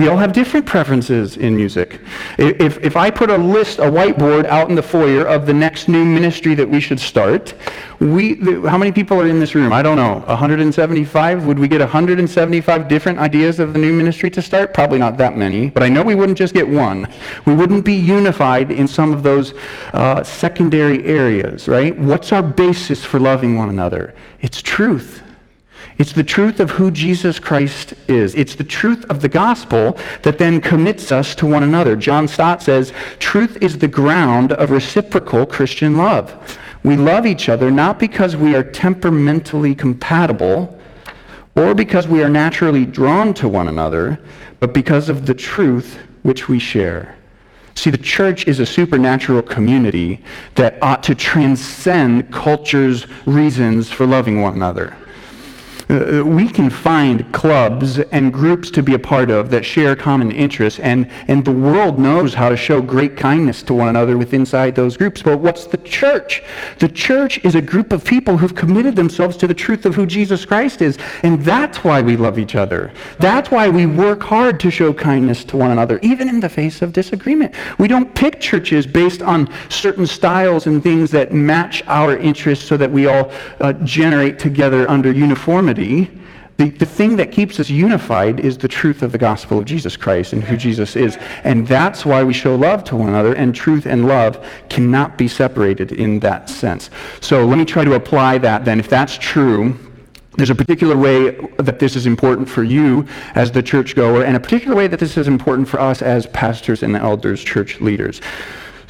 We 0.00 0.08
all 0.08 0.16
have 0.16 0.32
different 0.32 0.64
preferences 0.64 1.36
in 1.36 1.54
music. 1.54 2.00
If, 2.38 2.78
if 2.78 2.96
I 2.96 3.10
put 3.10 3.28
a 3.28 3.36
list, 3.36 3.80
a 3.80 3.82
whiteboard 3.82 4.46
out 4.46 4.70
in 4.70 4.74
the 4.74 4.82
foyer 4.82 5.26
of 5.26 5.44
the 5.44 5.52
next 5.52 5.88
new 5.88 6.06
ministry 6.06 6.54
that 6.54 6.66
we 6.66 6.80
should 6.80 6.98
start, 6.98 7.52
we, 8.00 8.36
how 8.66 8.78
many 8.78 8.92
people 8.92 9.20
are 9.20 9.28
in 9.28 9.40
this 9.40 9.54
room? 9.54 9.74
I 9.74 9.82
don't 9.82 9.98
know. 9.98 10.20
175? 10.20 11.44
Would 11.44 11.58
we 11.58 11.68
get 11.68 11.80
175 11.80 12.88
different 12.88 13.18
ideas 13.18 13.58
of 13.58 13.74
the 13.74 13.78
new 13.78 13.92
ministry 13.92 14.30
to 14.30 14.40
start? 14.40 14.72
Probably 14.72 14.98
not 14.98 15.18
that 15.18 15.36
many, 15.36 15.68
but 15.68 15.82
I 15.82 15.90
know 15.90 16.02
we 16.02 16.14
wouldn't 16.14 16.38
just 16.38 16.54
get 16.54 16.66
one. 16.66 17.06
We 17.44 17.54
wouldn't 17.54 17.84
be 17.84 17.92
unified 17.92 18.70
in 18.70 18.88
some 18.88 19.12
of 19.12 19.22
those 19.22 19.52
uh, 19.92 20.22
secondary 20.22 21.04
areas, 21.04 21.68
right? 21.68 21.94
What's 21.98 22.32
our 22.32 22.42
basis 22.42 23.04
for 23.04 23.20
loving 23.20 23.54
one 23.54 23.68
another? 23.68 24.14
It's 24.40 24.62
truth. 24.62 25.22
It's 26.00 26.14
the 26.14 26.24
truth 26.24 26.60
of 26.60 26.70
who 26.70 26.90
Jesus 26.90 27.38
Christ 27.38 27.92
is. 28.08 28.34
It's 28.34 28.54
the 28.54 28.64
truth 28.64 29.04
of 29.10 29.20
the 29.20 29.28
gospel 29.28 29.98
that 30.22 30.38
then 30.38 30.58
commits 30.62 31.12
us 31.12 31.34
to 31.34 31.46
one 31.46 31.62
another. 31.62 31.94
John 31.94 32.26
Stott 32.26 32.62
says, 32.62 32.94
truth 33.18 33.58
is 33.60 33.76
the 33.76 33.86
ground 33.86 34.52
of 34.52 34.70
reciprocal 34.70 35.44
Christian 35.44 35.98
love. 35.98 36.58
We 36.84 36.96
love 36.96 37.26
each 37.26 37.50
other 37.50 37.70
not 37.70 37.98
because 37.98 38.34
we 38.34 38.56
are 38.56 38.62
temperamentally 38.62 39.74
compatible 39.74 40.74
or 41.54 41.74
because 41.74 42.08
we 42.08 42.22
are 42.22 42.30
naturally 42.30 42.86
drawn 42.86 43.34
to 43.34 43.46
one 43.46 43.68
another, 43.68 44.18
but 44.58 44.72
because 44.72 45.10
of 45.10 45.26
the 45.26 45.34
truth 45.34 45.98
which 46.22 46.48
we 46.48 46.58
share. 46.58 47.14
See, 47.74 47.90
the 47.90 47.98
church 47.98 48.46
is 48.46 48.58
a 48.58 48.64
supernatural 48.64 49.42
community 49.42 50.24
that 50.54 50.82
ought 50.82 51.02
to 51.02 51.14
transcend 51.14 52.32
culture's 52.32 53.06
reasons 53.26 53.90
for 53.90 54.06
loving 54.06 54.40
one 54.40 54.54
another. 54.54 54.96
Uh, 55.90 56.22
we 56.24 56.48
can 56.48 56.70
find 56.70 57.32
clubs 57.32 57.98
and 57.98 58.32
groups 58.32 58.70
to 58.70 58.82
be 58.82 58.94
a 58.94 58.98
part 58.98 59.30
of 59.30 59.50
that 59.50 59.64
share 59.64 59.96
common 59.96 60.30
interests, 60.30 60.78
and, 60.80 61.10
and 61.28 61.44
the 61.44 61.52
world 61.52 61.98
knows 61.98 62.32
how 62.34 62.48
to 62.48 62.56
show 62.56 62.80
great 62.80 63.16
kindness 63.16 63.62
to 63.62 63.74
one 63.74 63.88
another 63.88 64.16
within 64.16 64.40
inside 64.40 64.74
those 64.74 64.96
groups. 64.96 65.22
But 65.22 65.38
what's 65.38 65.66
the 65.66 65.76
church? 65.78 66.42
The 66.78 66.88
church 66.88 67.44
is 67.44 67.54
a 67.54 67.60
group 67.60 67.92
of 67.92 68.04
people 68.04 68.36
who've 68.36 68.54
committed 68.54 68.96
themselves 68.96 69.36
to 69.38 69.46
the 69.46 69.54
truth 69.54 69.84
of 69.84 69.94
who 69.94 70.06
Jesus 70.06 70.44
Christ 70.44 70.80
is, 70.82 70.98
and 71.22 71.42
that's 71.42 71.84
why 71.84 72.00
we 72.00 72.16
love 72.16 72.38
each 72.38 72.54
other. 72.54 72.92
That's 73.18 73.50
why 73.50 73.68
we 73.68 73.86
work 73.86 74.22
hard 74.22 74.58
to 74.60 74.70
show 74.70 74.92
kindness 74.92 75.44
to 75.44 75.56
one 75.56 75.70
another, 75.70 75.98
even 76.02 76.28
in 76.28 76.40
the 76.40 76.48
face 76.48 76.82
of 76.82 76.92
disagreement. 76.92 77.54
We 77.78 77.86
don't 77.86 78.14
pick 78.14 78.40
churches 78.40 78.86
based 78.86 79.22
on 79.22 79.48
certain 79.68 80.06
styles 80.06 80.66
and 80.66 80.82
things 80.82 81.10
that 81.10 81.32
match 81.32 81.82
our 81.86 82.16
interests 82.16 82.66
so 82.66 82.76
that 82.76 82.90
we 82.90 83.06
all 83.06 83.30
uh, 83.60 83.72
generate 83.84 84.38
together 84.38 84.88
under 84.90 85.12
uniformity 85.12 85.79
unity, 85.80 86.20
the, 86.56 86.68
the 86.68 86.86
thing 86.86 87.16
that 87.16 87.32
keeps 87.32 87.58
us 87.58 87.70
unified 87.70 88.40
is 88.40 88.58
the 88.58 88.68
truth 88.68 89.02
of 89.02 89.12
the 89.12 89.18
gospel 89.18 89.58
of 89.58 89.64
Jesus 89.64 89.96
Christ 89.96 90.34
and 90.34 90.44
who 90.44 90.58
Jesus 90.58 90.94
is. 90.94 91.16
And 91.42 91.66
that's 91.66 92.04
why 92.04 92.22
we 92.22 92.34
show 92.34 92.54
love 92.54 92.84
to 92.84 92.96
one 92.96 93.08
another, 93.08 93.32
and 93.32 93.54
truth 93.54 93.86
and 93.86 94.06
love 94.06 94.46
cannot 94.68 95.16
be 95.16 95.26
separated 95.26 95.92
in 95.92 96.20
that 96.20 96.50
sense. 96.50 96.90
So 97.20 97.46
let 97.46 97.56
me 97.56 97.64
try 97.64 97.84
to 97.84 97.94
apply 97.94 98.38
that 98.38 98.66
then. 98.66 98.78
If 98.78 98.90
that's 98.90 99.16
true, 99.16 99.74
there's 100.36 100.50
a 100.50 100.54
particular 100.54 100.98
way 100.98 101.30
that 101.56 101.78
this 101.78 101.96
is 101.96 102.04
important 102.04 102.46
for 102.48 102.62
you 102.62 103.06
as 103.34 103.50
the 103.50 103.62
churchgoer, 103.62 104.24
and 104.24 104.36
a 104.36 104.40
particular 104.40 104.76
way 104.76 104.86
that 104.86 105.00
this 105.00 105.16
is 105.16 105.28
important 105.28 105.66
for 105.66 105.80
us 105.80 106.02
as 106.02 106.26
pastors 106.26 106.82
and 106.82 106.94
elders, 106.94 107.42
church 107.42 107.80
leaders. 107.80 108.20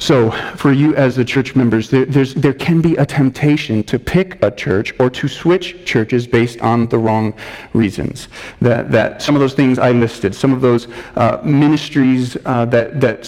So, 0.01 0.31
for 0.57 0.71
you 0.71 0.95
as 0.95 1.15
the 1.15 1.23
church 1.23 1.55
members, 1.55 1.91
there, 1.91 2.05
there 2.05 2.53
can 2.55 2.81
be 2.81 2.95
a 2.95 3.05
temptation 3.05 3.83
to 3.83 3.99
pick 3.99 4.43
a 4.43 4.49
church 4.49 4.95
or 4.99 5.11
to 5.11 5.27
switch 5.27 5.85
churches 5.85 6.25
based 6.25 6.59
on 6.61 6.87
the 6.87 6.97
wrong 6.97 7.35
reasons. 7.73 8.27
That, 8.61 8.91
that 8.91 9.21
some 9.21 9.35
of 9.35 9.41
those 9.41 9.53
things 9.53 9.77
I 9.77 9.91
listed, 9.91 10.33
some 10.33 10.53
of 10.53 10.61
those 10.61 10.87
uh, 11.15 11.39
ministries 11.45 12.35
uh, 12.45 12.65
that, 12.65 12.99
that 12.99 13.27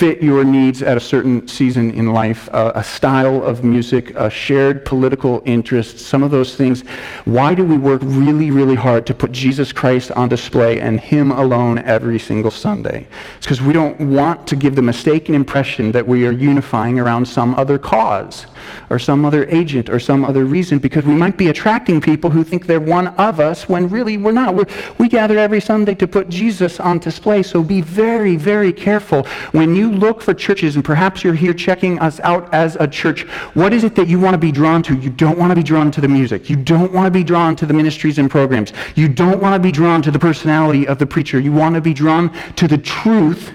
fit 0.00 0.22
your 0.22 0.44
needs 0.44 0.82
at 0.82 0.96
a 0.96 1.00
certain 1.00 1.46
season 1.46 1.90
in 1.90 2.14
life, 2.14 2.48
uh, 2.54 2.72
a 2.74 2.82
style 2.82 3.44
of 3.44 3.62
music, 3.62 4.14
a 4.16 4.30
shared 4.30 4.82
political 4.82 5.42
interest, 5.44 5.98
some 5.98 6.22
of 6.22 6.30
those 6.30 6.56
things. 6.56 6.80
Why 7.26 7.54
do 7.54 7.66
we 7.66 7.76
work 7.76 8.00
really, 8.02 8.50
really 8.50 8.76
hard 8.76 9.04
to 9.08 9.14
put 9.14 9.30
Jesus 9.30 9.72
Christ 9.74 10.10
on 10.12 10.30
display 10.30 10.80
and 10.80 10.98
Him 10.98 11.30
alone 11.30 11.80
every 11.80 12.18
single 12.18 12.50
Sunday? 12.50 13.06
It's 13.36 13.44
because 13.44 13.60
we 13.60 13.74
don't 13.74 14.00
want 14.00 14.46
to 14.46 14.56
give 14.56 14.74
the 14.74 14.80
mistaken 14.80 15.34
impression 15.34 15.92
that 15.92 16.08
we 16.08 16.26
are 16.26 16.32
unifying 16.32 16.98
around 16.98 17.28
some 17.28 17.54
other 17.56 17.78
cause 17.78 18.46
or 18.88 18.98
some 18.98 19.24
other 19.24 19.46
agent 19.48 19.90
or 19.90 20.00
some 20.00 20.24
other 20.24 20.44
reason 20.44 20.78
because 20.78 21.04
we 21.04 21.14
might 21.14 21.36
be 21.36 21.48
attracting 21.48 22.00
people 22.00 22.30
who 22.30 22.42
think 22.42 22.66
they're 22.66 22.80
one 22.80 23.08
of 23.08 23.38
us 23.38 23.68
when 23.68 23.88
really 23.88 24.16
we're 24.16 24.32
not. 24.32 24.54
We're, 24.54 24.66
we 24.98 25.08
gather 25.08 25.38
every 25.38 25.60
Sunday 25.60 25.94
to 25.96 26.08
put 26.08 26.30
Jesus 26.30 26.80
on 26.80 26.98
display, 26.98 27.42
so 27.42 27.62
be 27.62 27.82
very, 27.82 28.36
very 28.36 28.72
careful. 28.72 29.24
When 29.52 29.74
look 29.90 30.22
for 30.22 30.32
churches, 30.32 30.76
and 30.76 30.84
perhaps 30.84 31.22
you're 31.22 31.34
here 31.34 31.52
checking 31.52 31.98
us 31.98 32.20
out 32.20 32.52
as 32.54 32.76
a 32.80 32.88
church, 32.88 33.22
what 33.54 33.72
is 33.72 33.84
it 33.84 33.94
that 33.96 34.08
you 34.08 34.18
want 34.18 34.34
to 34.34 34.38
be 34.38 34.52
drawn 34.52 34.82
to? 34.84 34.96
You 34.96 35.10
don't 35.10 35.38
want 35.38 35.50
to 35.50 35.56
be 35.56 35.62
drawn 35.62 35.90
to 35.90 36.00
the 36.00 36.08
music. 36.08 36.48
You 36.48 36.56
don't 36.56 36.92
want 36.92 37.06
to 37.06 37.10
be 37.10 37.24
drawn 37.24 37.56
to 37.56 37.66
the 37.66 37.74
ministries 37.74 38.18
and 38.18 38.30
programs. 38.30 38.72
You 38.94 39.08
don't 39.08 39.40
want 39.40 39.54
to 39.54 39.60
be 39.60 39.72
drawn 39.72 40.02
to 40.02 40.10
the 40.10 40.18
personality 40.18 40.86
of 40.86 40.98
the 40.98 41.06
preacher. 41.06 41.38
You 41.38 41.52
want 41.52 41.74
to 41.74 41.80
be 41.80 41.94
drawn 41.94 42.32
to 42.56 42.68
the 42.68 42.78
truth 42.78 43.52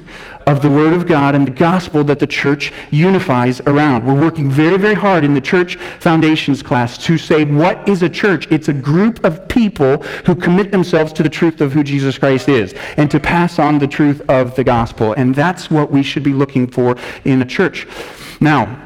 of 0.47 0.62
the 0.62 0.69
Word 0.69 0.93
of 0.93 1.08
God 1.08 1.36
and 1.36 1.47
the 1.47 1.51
gospel 1.51 2.03
that 2.05 2.19
the 2.19 2.27
church 2.27 2.71
unifies 2.91 3.62
around. 3.62 4.05
We're 4.05 4.19
working 4.19 4.49
very, 4.49 4.77
very 4.77 4.93
hard 4.93 5.23
in 5.23 5.34
the 5.34 5.41
church 5.41 5.77
foundations 5.99 6.62
class 6.62 6.97
to 7.05 7.17
say, 7.17 7.45
what 7.45 7.88
is 7.88 8.03
a 8.03 8.10
church? 8.10 8.47
It's 8.51 8.67
a 8.67 8.73
group 8.73 9.23
of 9.23 9.47
people 9.47 10.03
who 10.25 10.36
commit 10.36 10.71
themselves 10.71 11.13
to 11.13 11.23
the 11.23 11.29
truth 11.29 11.62
of 11.62 11.73
who 11.73 11.84
Jesus 11.84 12.17
Christ 12.17 12.49
is 12.49 12.73
and 12.97 13.10
to 13.12 13.19
pass 13.19 13.60
on 13.60 13.79
the 13.79 13.88
truth 13.88 14.21
of 14.29 14.55
the 14.55 14.63
gospel. 14.63 15.13
And 15.13 15.34
that's 15.34 15.71
what 15.71 15.91
we 15.91 16.03
should 16.03 16.23
be 16.23 16.34
looking 16.34 16.67
for 16.67 16.95
in 17.23 17.41
a 17.41 17.45
church. 17.45 17.88
Now, 18.39 18.84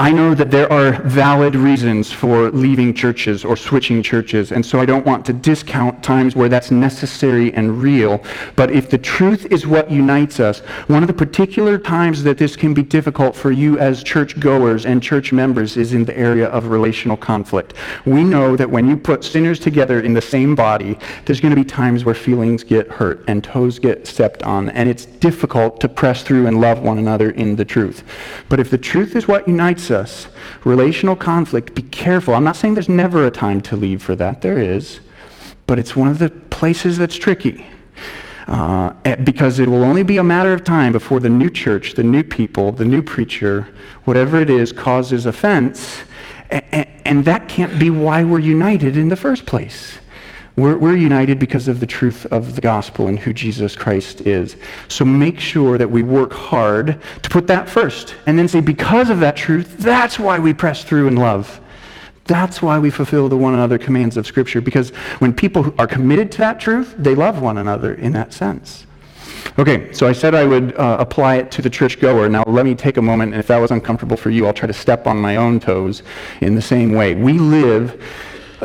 I 0.00 0.12
know 0.12 0.34
that 0.34 0.50
there 0.50 0.72
are 0.72 0.92
valid 1.02 1.54
reasons 1.54 2.10
for 2.10 2.50
leaving 2.52 2.94
churches 2.94 3.44
or 3.44 3.54
switching 3.54 4.02
churches, 4.02 4.50
and 4.50 4.64
so 4.64 4.80
I 4.80 4.86
don't 4.86 5.04
want 5.04 5.26
to 5.26 5.34
discount 5.34 6.02
times 6.02 6.34
where 6.34 6.48
that's 6.48 6.70
necessary 6.70 7.52
and 7.52 7.82
real. 7.82 8.24
But 8.56 8.70
if 8.70 8.88
the 8.88 8.96
truth 8.96 9.44
is 9.52 9.66
what 9.66 9.90
unites 9.90 10.40
us, 10.40 10.60
one 10.86 11.02
of 11.02 11.06
the 11.06 11.12
particular 11.12 11.76
times 11.76 12.22
that 12.22 12.38
this 12.38 12.56
can 12.56 12.72
be 12.72 12.82
difficult 12.82 13.36
for 13.36 13.52
you 13.52 13.78
as 13.78 14.02
church 14.02 14.40
goers 14.40 14.86
and 14.86 15.02
church 15.02 15.34
members 15.34 15.76
is 15.76 15.92
in 15.92 16.06
the 16.06 16.16
area 16.16 16.48
of 16.48 16.68
relational 16.68 17.18
conflict. 17.18 17.74
We 18.06 18.24
know 18.24 18.56
that 18.56 18.70
when 18.70 18.88
you 18.88 18.96
put 18.96 19.22
sinners 19.22 19.58
together 19.58 20.00
in 20.00 20.14
the 20.14 20.22
same 20.22 20.54
body, 20.54 20.98
there's 21.26 21.40
going 21.42 21.54
to 21.54 21.62
be 21.62 21.68
times 21.68 22.06
where 22.06 22.14
feelings 22.14 22.64
get 22.64 22.88
hurt 22.88 23.22
and 23.28 23.44
toes 23.44 23.78
get 23.78 24.06
stepped 24.06 24.44
on, 24.44 24.70
and 24.70 24.88
it's 24.88 25.04
difficult 25.04 25.78
to 25.80 25.90
press 25.90 26.22
through 26.22 26.46
and 26.46 26.58
love 26.58 26.80
one 26.80 26.96
another 26.96 27.32
in 27.32 27.54
the 27.54 27.66
truth. 27.66 28.02
But 28.48 28.60
if 28.60 28.70
the 28.70 28.78
truth 28.78 29.14
is 29.14 29.28
what 29.28 29.46
unites 29.46 29.89
us. 29.90 30.26
Relational 30.64 31.16
conflict, 31.16 31.74
be 31.74 31.82
careful. 31.82 32.34
I'm 32.34 32.44
not 32.44 32.56
saying 32.56 32.74
there's 32.74 32.88
never 32.88 33.26
a 33.26 33.30
time 33.30 33.60
to 33.62 33.76
leave 33.76 34.02
for 34.02 34.14
that. 34.16 34.42
There 34.42 34.58
is. 34.58 35.00
But 35.66 35.78
it's 35.78 35.94
one 35.94 36.08
of 36.08 36.18
the 36.18 36.30
places 36.30 36.98
that's 36.98 37.16
tricky. 37.16 37.66
Uh, 38.46 38.92
eh, 39.04 39.14
because 39.16 39.60
it 39.60 39.68
will 39.68 39.84
only 39.84 40.02
be 40.02 40.16
a 40.16 40.24
matter 40.24 40.52
of 40.52 40.64
time 40.64 40.92
before 40.92 41.20
the 41.20 41.28
new 41.28 41.48
church, 41.48 41.94
the 41.94 42.02
new 42.02 42.24
people, 42.24 42.72
the 42.72 42.84
new 42.84 43.00
preacher, 43.02 43.68
whatever 44.04 44.40
it 44.40 44.50
is, 44.50 44.72
causes 44.72 45.26
offense. 45.26 46.00
And 46.50 47.24
that 47.26 47.48
can't 47.48 47.78
be 47.78 47.90
why 47.90 48.24
we're 48.24 48.40
united 48.40 48.96
in 48.96 49.08
the 49.08 49.16
first 49.16 49.46
place. 49.46 49.98
We're, 50.60 50.76
we're, 50.76 50.96
united 50.96 51.38
because 51.38 51.68
of 51.68 51.80
the 51.80 51.86
truth 51.86 52.26
of 52.26 52.54
the 52.54 52.60
gospel 52.60 53.06
and 53.06 53.18
who 53.18 53.32
Jesus 53.32 53.74
Christ 53.74 54.20
is. 54.22 54.56
So 54.88 55.06
make 55.06 55.40
sure 55.40 55.78
that 55.78 55.90
we 55.90 56.02
work 56.02 56.34
hard 56.34 57.00
to 57.22 57.30
put 57.30 57.46
that 57.46 57.66
first 57.66 58.14
and 58.26 58.38
then 58.38 58.46
say, 58.46 58.60
because 58.60 59.08
of 59.08 59.20
that 59.20 59.36
truth, 59.36 59.78
that's 59.78 60.18
why 60.18 60.38
we 60.38 60.52
press 60.52 60.84
through 60.84 61.08
in 61.08 61.16
love. 61.16 61.60
That's 62.24 62.60
why 62.60 62.78
we 62.78 62.90
fulfill 62.90 63.30
the 63.30 63.38
one 63.38 63.54
another 63.54 63.78
commands 63.78 64.18
of 64.18 64.26
Scripture, 64.26 64.60
because 64.60 64.90
when 65.20 65.32
people 65.32 65.74
are 65.78 65.86
committed 65.86 66.30
to 66.32 66.38
that 66.38 66.60
truth, 66.60 66.94
they 66.98 67.14
love 67.14 67.40
one 67.40 67.56
another 67.56 67.94
in 67.94 68.12
that 68.12 68.34
sense. 68.34 68.86
Okay, 69.58 69.90
so 69.94 70.06
I 70.06 70.12
said 70.12 70.34
I 70.34 70.44
would 70.44 70.76
uh, 70.76 70.98
apply 71.00 71.36
it 71.36 71.50
to 71.52 71.62
the 71.62 71.70
church 71.70 71.98
goer. 71.98 72.28
Now, 72.28 72.44
let 72.46 72.66
me 72.66 72.74
take 72.74 72.98
a 72.98 73.02
moment, 73.02 73.32
and 73.32 73.40
if 73.40 73.46
that 73.46 73.58
was 73.58 73.70
uncomfortable 73.70 74.16
for 74.16 74.28
you, 74.28 74.46
I'll 74.46 74.52
try 74.52 74.66
to 74.66 74.74
step 74.74 75.06
on 75.06 75.16
my 75.16 75.36
own 75.36 75.58
toes 75.58 76.02
in 76.42 76.54
the 76.54 76.62
same 76.62 76.92
way. 76.92 77.14
We 77.14 77.38
live 77.38 78.00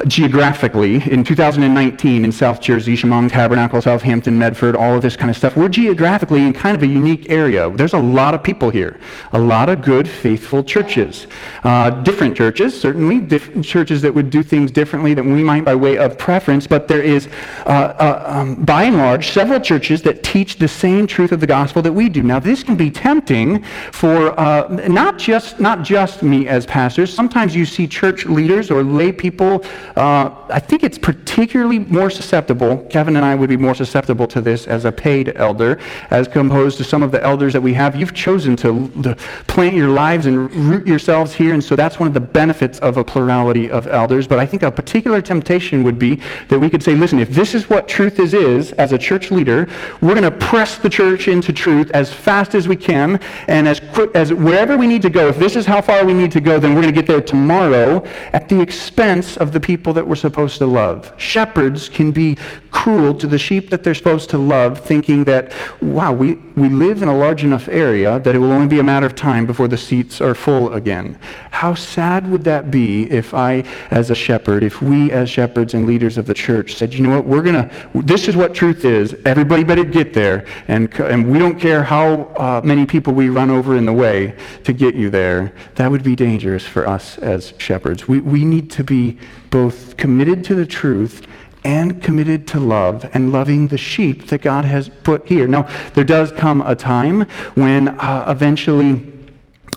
geographically 0.07 0.95
in 1.11 1.23
2019 1.23 2.25
in 2.25 2.31
South 2.31 2.61
Jersey, 2.61 2.95
Shamong 2.95 3.29
Tabernacle, 3.29 3.81
Southampton, 3.81 4.37
Medford, 4.37 4.75
all 4.75 4.95
of 4.95 5.01
this 5.01 5.15
kind 5.15 5.29
of 5.29 5.37
stuff. 5.37 5.55
We're 5.55 5.69
geographically 5.69 6.41
in 6.41 6.53
kind 6.53 6.75
of 6.75 6.83
a 6.83 6.87
unique 6.87 7.29
area. 7.29 7.69
There's 7.69 7.93
a 7.93 7.99
lot 7.99 8.33
of 8.33 8.43
people 8.43 8.69
here, 8.69 8.99
a 9.31 9.39
lot 9.39 9.69
of 9.69 9.81
good, 9.81 10.07
faithful 10.07 10.63
churches. 10.63 11.27
Uh, 11.63 11.89
different 11.89 12.35
churches, 12.35 12.79
certainly, 12.79 13.19
different 13.19 13.63
churches 13.63 14.01
that 14.01 14.13
would 14.13 14.29
do 14.29 14.43
things 14.43 14.71
differently 14.71 15.13
than 15.13 15.33
we 15.33 15.43
might 15.43 15.63
by 15.63 15.75
way 15.75 15.97
of 15.97 16.17
preference, 16.17 16.67
but 16.67 16.87
there 16.87 17.01
is, 17.01 17.27
uh, 17.65 17.69
uh, 17.69 18.23
um, 18.25 18.55
by 18.65 18.83
and 18.83 18.97
large, 18.97 19.29
several 19.29 19.59
churches 19.59 20.01
that 20.01 20.23
teach 20.23 20.57
the 20.57 20.67
same 20.67 21.07
truth 21.07 21.31
of 21.31 21.39
the 21.39 21.47
gospel 21.47 21.81
that 21.81 21.93
we 21.93 22.09
do. 22.09 22.21
Now, 22.21 22.39
this 22.39 22.63
can 22.63 22.75
be 22.75 22.91
tempting 22.91 23.63
for 23.91 24.37
uh, 24.39 24.67
not 24.87 25.17
just 25.17 25.59
not 25.59 25.83
just 25.83 26.23
me 26.23 26.47
as 26.47 26.65
pastors. 26.65 27.13
Sometimes 27.13 27.55
you 27.55 27.65
see 27.65 27.87
church 27.87 28.25
leaders 28.25 28.69
or 28.69 28.83
lay 28.83 29.11
people 29.11 29.63
uh, 29.95 30.33
I 30.49 30.59
think 30.59 30.83
it's 30.83 30.97
particularly 30.97 31.79
more 31.79 32.09
susceptible, 32.09 32.77
Kevin 32.89 33.15
and 33.15 33.25
I 33.25 33.35
would 33.35 33.49
be 33.49 33.57
more 33.57 33.75
susceptible 33.75 34.27
to 34.27 34.41
this 34.41 34.67
as 34.67 34.85
a 34.85 34.91
paid 34.91 35.33
elder, 35.35 35.79
as 36.09 36.27
opposed 36.27 36.77
to 36.77 36.83
some 36.83 37.03
of 37.03 37.11
the 37.11 37.23
elders 37.23 37.53
that 37.53 37.61
we 37.61 37.73
have. 37.73 37.95
You've 37.95 38.13
chosen 38.13 38.55
to, 38.57 38.89
to 39.03 39.15
plant 39.47 39.75
your 39.75 39.89
lives 39.89 40.25
and 40.25 40.51
root 40.53 40.87
yourselves 40.87 41.33
here, 41.33 41.53
and 41.53 41.63
so 41.63 41.75
that's 41.75 41.99
one 41.99 42.07
of 42.07 42.13
the 42.13 42.19
benefits 42.19 42.79
of 42.79 42.97
a 42.97 43.03
plurality 43.03 43.69
of 43.69 43.87
elders. 43.87 44.27
But 44.27 44.39
I 44.39 44.45
think 44.45 44.63
a 44.63 44.71
particular 44.71 45.21
temptation 45.21 45.83
would 45.83 45.99
be 45.99 46.21
that 46.49 46.59
we 46.59 46.69
could 46.69 46.83
say, 46.83 46.95
listen, 46.95 47.19
if 47.19 47.29
this 47.29 47.53
is 47.53 47.69
what 47.69 47.87
truth 47.87 48.19
is, 48.19 48.33
is 48.33 48.71
as 48.73 48.91
a 48.91 48.97
church 48.97 49.31
leader, 49.31 49.67
we're 50.01 50.15
going 50.15 50.23
to 50.23 50.31
press 50.31 50.77
the 50.77 50.89
church 50.89 51.27
into 51.27 51.53
truth 51.53 51.91
as 51.91 52.13
fast 52.13 52.55
as 52.55 52.67
we 52.67 52.75
can, 52.75 53.19
and 53.47 53.67
as 53.67 53.79
quick 53.93 54.11
as 54.15 54.33
wherever 54.33 54.77
we 54.77 54.87
need 54.87 55.01
to 55.01 55.09
go. 55.09 55.27
If 55.27 55.37
this 55.37 55.55
is 55.55 55.65
how 55.65 55.81
far 55.81 56.05
we 56.05 56.13
need 56.13 56.31
to 56.31 56.41
go, 56.41 56.59
then 56.59 56.73
we're 56.73 56.81
going 56.81 56.93
to 56.93 57.01
get 57.01 57.07
there 57.07 57.21
tomorrow 57.21 58.03
at 58.33 58.49
the 58.49 58.59
expense 58.59 59.37
of 59.37 59.51
the 59.51 59.59
people 59.59 59.74
people 59.75 59.91
that 59.91 60.07
we're 60.07 60.15
supposed 60.15 60.57
to 60.57 60.65
love. 60.65 61.11
Shepherds 61.17 61.89
can 61.89 62.13
be 62.13 62.37
cruel 62.75 63.13
to 63.15 63.25
the 63.25 63.37
sheep 63.37 63.69
that 63.69 63.83
they're 63.83 63.95
supposed 63.95 64.29
to 64.29 64.37
love, 64.37 64.77
thinking 64.79 65.23
that, 65.23 65.53
wow, 65.81 66.11
we, 66.11 66.35
we 66.57 66.67
live 66.67 67.01
in 67.01 67.07
a 67.07 67.17
large 67.17 67.41
enough 67.41 67.69
area 67.69 68.19
that 68.19 68.35
it 68.35 68.37
will 68.37 68.51
only 68.51 68.67
be 68.67 68.79
a 68.79 68.83
matter 68.83 69.05
of 69.05 69.15
time 69.15 69.45
before 69.45 69.69
the 69.69 69.77
seats 69.77 70.19
are 70.19 70.35
full 70.35 70.73
again. 70.73 71.17
How 71.51 71.73
sad 71.73 72.29
would 72.29 72.43
that 72.43 72.69
be 72.69 73.09
if 73.09 73.33
I, 73.33 73.63
as 73.91 74.11
a 74.11 74.15
shepherd, 74.15 74.61
if 74.61 74.81
we 74.81 75.09
as 75.09 75.29
shepherds 75.29 75.73
and 75.73 75.87
leaders 75.87 76.17
of 76.17 76.25
the 76.25 76.33
church 76.33 76.75
said, 76.75 76.93
you 76.93 77.01
know 77.01 77.15
what, 77.15 77.25
we're 77.25 77.41
going 77.41 77.55
to, 77.55 77.71
this 78.01 78.27
is 78.27 78.35
what 78.35 78.53
truth 78.53 78.83
is. 78.83 79.15
Everybody 79.25 79.63
better 79.63 79.85
get 79.85 80.13
there. 80.13 80.45
And, 80.67 80.93
and 80.99 81.31
we 81.31 81.39
don't 81.39 81.57
care 81.57 81.81
how 81.81 82.23
uh, 82.35 82.61
many 82.61 82.85
people 82.85 83.13
we 83.13 83.29
run 83.29 83.49
over 83.49 83.77
in 83.77 83.85
the 83.85 83.93
way 83.93 84.35
to 84.65 84.73
get 84.73 84.95
you 84.95 85.09
there. 85.09 85.53
That 85.75 85.89
would 85.89 86.03
be 86.03 86.15
dangerous 86.15 86.65
for 86.65 86.85
us 86.85 87.17
as 87.19 87.53
shepherds. 87.57 88.05
We, 88.05 88.19
we 88.19 88.43
need 88.43 88.69
to 88.71 88.83
be 88.83 89.17
both 89.49 89.95
committed 89.95 90.43
to 90.43 90.55
the 90.55 90.65
truth 90.65 91.25
and 91.65 92.01
committed 92.01 92.47
to 92.47 92.59
love 92.59 93.09
and 93.13 93.31
loving 93.31 93.67
the 93.67 93.77
sheep 93.77 94.27
that 94.27 94.41
God 94.41 94.63
has 94.63 94.87
put 95.03 95.27
here. 95.27 95.47
Now, 95.47 95.63
there 95.95 96.03
does 96.03 96.31
come 96.31 96.61
a 96.61 96.75
time 96.75 97.21
when 97.55 97.89
uh, 97.89 98.25
eventually 98.29 99.11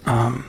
um, 0.07 0.45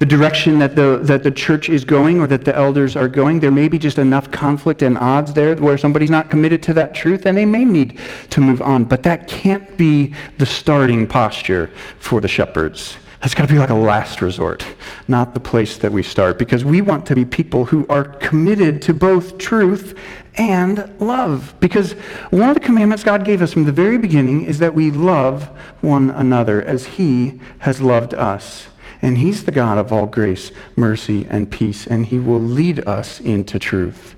the 0.00 0.06
direction 0.06 0.58
that 0.58 0.74
the, 0.74 0.98
that 1.04 1.22
the 1.22 1.30
church 1.30 1.68
is 1.68 1.84
going 1.84 2.20
or 2.20 2.26
that 2.26 2.44
the 2.44 2.54
elders 2.54 2.96
are 2.96 3.06
going, 3.06 3.38
there 3.38 3.52
may 3.52 3.68
be 3.68 3.78
just 3.78 3.98
enough 3.98 4.30
conflict 4.32 4.82
and 4.82 4.98
odds 4.98 5.32
there 5.32 5.54
where 5.54 5.78
somebody's 5.78 6.10
not 6.10 6.28
committed 6.28 6.60
to 6.64 6.74
that 6.74 6.92
truth 6.94 7.24
and 7.24 7.38
they 7.38 7.46
may 7.46 7.64
need 7.64 8.00
to 8.30 8.40
move 8.40 8.60
on. 8.60 8.84
But 8.84 9.04
that 9.04 9.28
can't 9.28 9.76
be 9.76 10.14
the 10.38 10.46
starting 10.46 11.06
posture 11.06 11.70
for 12.00 12.20
the 12.20 12.26
shepherds. 12.26 12.96
That's 13.22 13.34
got 13.34 13.46
to 13.46 13.54
be 13.54 13.60
like 13.60 13.70
a 13.70 13.74
last 13.74 14.20
resort, 14.20 14.66
not 15.06 15.32
the 15.32 15.38
place 15.38 15.78
that 15.78 15.92
we 15.92 16.02
start, 16.02 16.40
because 16.40 16.64
we 16.64 16.80
want 16.80 17.06
to 17.06 17.14
be 17.14 17.24
people 17.24 17.66
who 17.66 17.86
are 17.88 18.02
committed 18.02 18.82
to 18.82 18.92
both 18.92 19.38
truth 19.38 19.96
and 20.34 20.92
love. 20.98 21.54
Because 21.60 21.92
one 22.30 22.48
of 22.48 22.54
the 22.54 22.60
commandments 22.60 23.04
God 23.04 23.24
gave 23.24 23.40
us 23.40 23.52
from 23.52 23.64
the 23.64 23.70
very 23.70 23.96
beginning 23.96 24.44
is 24.44 24.58
that 24.58 24.74
we 24.74 24.90
love 24.90 25.44
one 25.82 26.10
another 26.10 26.62
as 26.62 26.86
He 26.86 27.40
has 27.60 27.80
loved 27.80 28.12
us. 28.12 28.66
And 29.00 29.18
He's 29.18 29.44
the 29.44 29.52
God 29.52 29.78
of 29.78 29.92
all 29.92 30.06
grace, 30.06 30.50
mercy, 30.74 31.24
and 31.30 31.48
peace, 31.48 31.86
and 31.86 32.06
He 32.06 32.18
will 32.18 32.40
lead 32.40 32.84
us 32.88 33.20
into 33.20 33.60
truth. 33.60 34.16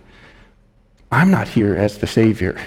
I'm 1.12 1.30
not 1.30 1.48
here 1.48 1.76
as 1.76 1.98
the 1.98 2.06
Savior. 2.06 2.58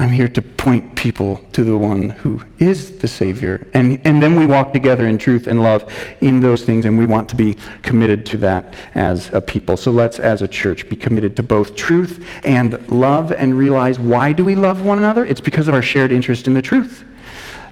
I'm 0.00 0.08
here 0.08 0.28
to 0.28 0.40
point 0.40 0.96
people 0.96 1.36
to 1.52 1.62
the 1.62 1.76
one 1.76 2.08
who 2.08 2.40
is 2.58 2.96
the 3.00 3.06
Savior. 3.06 3.68
And, 3.74 4.00
and 4.06 4.22
then 4.22 4.34
we 4.34 4.46
walk 4.46 4.72
together 4.72 5.06
in 5.06 5.18
truth 5.18 5.46
and 5.46 5.62
love 5.62 5.92
in 6.22 6.40
those 6.40 6.64
things, 6.64 6.86
and 6.86 6.96
we 6.96 7.04
want 7.04 7.28
to 7.28 7.36
be 7.36 7.58
committed 7.82 8.24
to 8.26 8.38
that 8.38 8.72
as 8.94 9.30
a 9.34 9.42
people. 9.42 9.76
So 9.76 9.90
let's, 9.90 10.18
as 10.18 10.40
a 10.40 10.48
church, 10.48 10.88
be 10.88 10.96
committed 10.96 11.36
to 11.36 11.42
both 11.42 11.76
truth 11.76 12.26
and 12.44 12.90
love 12.90 13.30
and 13.32 13.58
realize 13.58 13.98
why 13.98 14.32
do 14.32 14.42
we 14.42 14.54
love 14.54 14.86
one 14.86 14.96
another? 14.96 15.26
It's 15.26 15.42
because 15.42 15.68
of 15.68 15.74
our 15.74 15.82
shared 15.82 16.12
interest 16.12 16.46
in 16.46 16.54
the 16.54 16.62
truth. 16.62 17.04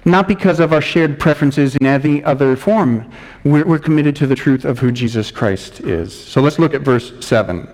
not 0.05 0.27
because 0.27 0.59
of 0.59 0.71
our 0.71 0.81
shared 0.81 1.19
preferences 1.19 1.75
in 1.77 1.85
any 1.87 2.23
other 2.23 2.55
form. 2.55 3.11
We're, 3.43 3.65
we're 3.65 3.79
committed 3.79 4.15
to 4.17 4.27
the 4.27 4.35
truth 4.35 4.65
of 4.65 4.77
who 4.77 4.91
Jesus 4.91 5.31
Christ 5.31 5.81
is. 5.81 6.13
So 6.13 6.41
let's 6.41 6.59
look 6.59 6.75
at 6.75 6.81
verse 6.81 7.11
7. 7.25 7.67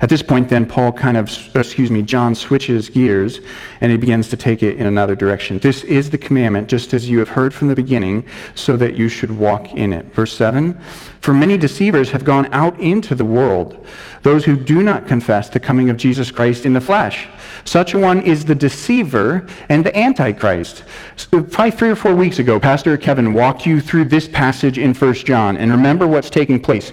At 0.00 0.08
this 0.08 0.22
point, 0.22 0.48
then, 0.48 0.66
Paul 0.66 0.92
kind 0.92 1.16
of, 1.16 1.30
uh, 1.54 1.60
excuse 1.60 1.90
me, 1.90 2.02
John 2.02 2.34
switches 2.34 2.88
gears 2.88 3.40
and 3.80 3.92
he 3.92 3.98
begins 3.98 4.28
to 4.30 4.36
take 4.36 4.62
it 4.62 4.76
in 4.76 4.86
another 4.86 5.14
direction. 5.14 5.58
This 5.58 5.84
is 5.84 6.10
the 6.10 6.18
commandment, 6.18 6.68
just 6.68 6.92
as 6.92 7.08
you 7.08 7.18
have 7.20 7.28
heard 7.28 7.54
from 7.54 7.68
the 7.68 7.74
beginning, 7.74 8.24
so 8.54 8.76
that 8.76 8.94
you 8.94 9.08
should 9.08 9.30
walk 9.30 9.72
in 9.74 9.92
it. 9.92 10.06
Verse 10.14 10.36
7 10.36 10.78
For 11.20 11.32
many 11.32 11.56
deceivers 11.56 12.10
have 12.10 12.24
gone 12.24 12.52
out 12.52 12.78
into 12.80 13.14
the 13.14 13.24
world, 13.24 13.86
those 14.22 14.44
who 14.44 14.56
do 14.56 14.82
not 14.82 15.06
confess 15.06 15.48
the 15.48 15.60
coming 15.60 15.90
of 15.90 15.96
Jesus 15.96 16.30
Christ 16.30 16.66
in 16.66 16.72
the 16.72 16.80
flesh. 16.80 17.28
Such 17.64 17.94
a 17.94 17.98
one 17.98 18.20
is 18.22 18.44
the 18.44 18.54
deceiver 18.54 19.46
and 19.68 19.86
the 19.86 19.96
antichrist. 19.96 20.84
So 21.16 21.38
uh, 21.38 21.42
probably 21.42 21.70
three 21.70 21.90
or 21.90 21.96
four 21.96 22.14
weeks 22.14 22.38
ago, 22.38 22.58
Pastor 22.58 22.96
Kevin 22.96 23.32
walked 23.32 23.64
you 23.64 23.80
through 23.80 24.06
this 24.06 24.28
passage 24.28 24.78
in 24.78 24.94
1 24.94 25.14
John, 25.14 25.56
and 25.56 25.70
remember 25.70 26.06
what's 26.06 26.30
taking 26.30 26.60
place. 26.60 26.92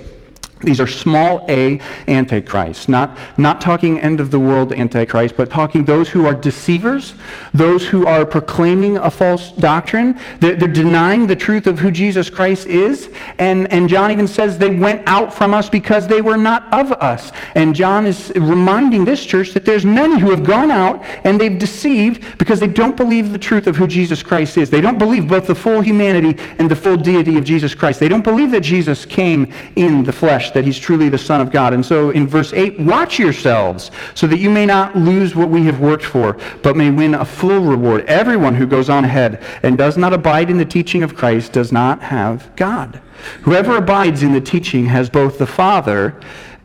These 0.64 0.80
are 0.80 0.88
small 0.88 1.46
a 1.50 1.80
antichrists, 2.08 2.88
not, 2.88 3.18
not 3.38 3.62
talking 3.62 4.00
end 4.00 4.20
of 4.20 4.32
the 4.32 4.40
world 4.40 4.74
antichrist, 4.74 5.36
but 5.36 5.50
talking 5.50 5.86
those 5.86 6.10
who 6.10 6.26
are 6.26 6.34
deceivers, 6.34 7.16
those 7.54 7.88
who 7.88 8.06
are 8.06 8.26
proclaiming 8.26 8.98
a 8.98 9.10
false 9.10 9.52
doctrine. 9.54 10.20
They're, 10.40 10.56
they're, 10.56 10.72
denying 10.72 11.28
the 11.28 11.36
truth 11.36 11.68
of 11.68 11.80
who 11.80 11.92
Jesus 11.92 12.30
Christ 12.30 12.66
is. 12.66 13.10
And, 13.40 13.72
and 13.72 13.90
John 13.90 14.12
even 14.12 14.28
says 14.28 14.58
they 14.58 14.76
went 14.76 15.04
out 15.06 15.34
from 15.34 15.54
us 15.54 15.70
because 15.70 16.08
they 16.08 16.22
were 16.22 16.38
not 16.38 16.72
of 16.74 16.92
us. 16.94 17.32
And 17.56 17.76
John 17.76 18.06
is 18.06 18.32
reminding 18.36 19.06
this 19.06 19.26
church 19.26 19.52
that 19.52 19.66
there's 19.66 19.86
many 19.86 20.20
who 20.20 20.30
have 20.30 20.44
gone 20.44 20.72
out 20.72 21.04
and 21.26 21.40
they've 21.40 21.58
deceived 21.58 22.38
because 22.38 22.60
they 22.60 22.68
don't 22.68 22.96
believe 22.96 23.32
the 23.32 23.38
truth 23.38 23.68
of 23.68 23.76
who 23.76 23.88
Jesus 23.88 24.24
Christ 24.24 24.58
is. 24.58 24.70
They 24.70 24.82
don't 24.82 24.98
believe 24.98 25.28
both 25.28 25.48
the 25.48 25.56
full 25.56 25.82
humanity 25.82 26.42
and 26.58 26.72
the 26.72 26.76
full 26.76 26.98
deity 26.98 27.38
of 27.38 27.44
Jesus 27.44 27.76
Christ. 27.76 28.00
They 28.00 28.08
don't 28.08 28.24
believe 28.24 28.52
that 28.52 28.62
Jesus 28.62 29.06
came 29.06 29.52
in 29.76 30.04
the 30.04 30.14
flesh 30.14 30.51
that 30.54 30.66
he's 30.66 30.78
truly 30.78 31.10
the 31.10 31.18
Son 31.18 31.42
of 31.42 31.52
God. 31.52 31.74
And 31.74 31.86
so 31.86 32.10
in 32.12 32.28
verse 32.28 32.54
8, 32.54 32.80
watch 32.80 33.20
yourselves 33.20 33.92
so 34.14 34.28
that 34.28 34.40
you 34.40 34.50
may 34.50 34.66
not 34.66 34.96
lose 34.96 35.36
what 35.36 35.50
we 35.50 35.64
have 35.66 35.80
worked 35.80 36.06
for, 36.06 36.38
but 36.64 36.76
may 36.76 36.90
win 36.90 37.14
a 37.16 37.26
full 37.26 37.62
reward. 37.62 38.06
Everyone 38.06 38.56
who 38.56 38.68
goes 38.68 38.90
on 38.90 39.06
ahead 39.06 39.44
and 39.64 39.78
does 39.78 39.98
not 39.98 40.14
abide 40.14 40.50
in 40.50 40.58
the 40.58 40.66
teaching 40.66 41.04
of 41.04 41.16
Christ 41.16 41.54
does 41.54 41.72
not 41.72 42.02
have 42.02 42.56
God. 42.56 43.02
Whoever 43.44 43.78
abides 43.78 44.24
in 44.24 44.34
the 44.34 44.42
teaching 44.42 44.86
has 44.86 45.10
both 45.10 45.38
the 45.38 45.48
Father 45.48 46.20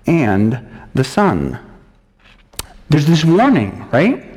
and 0.06 0.66
the 0.94 1.04
Son. 1.04 1.58
There's 2.88 3.06
this 3.06 3.24
warning, 3.24 3.88
right? 3.90 4.35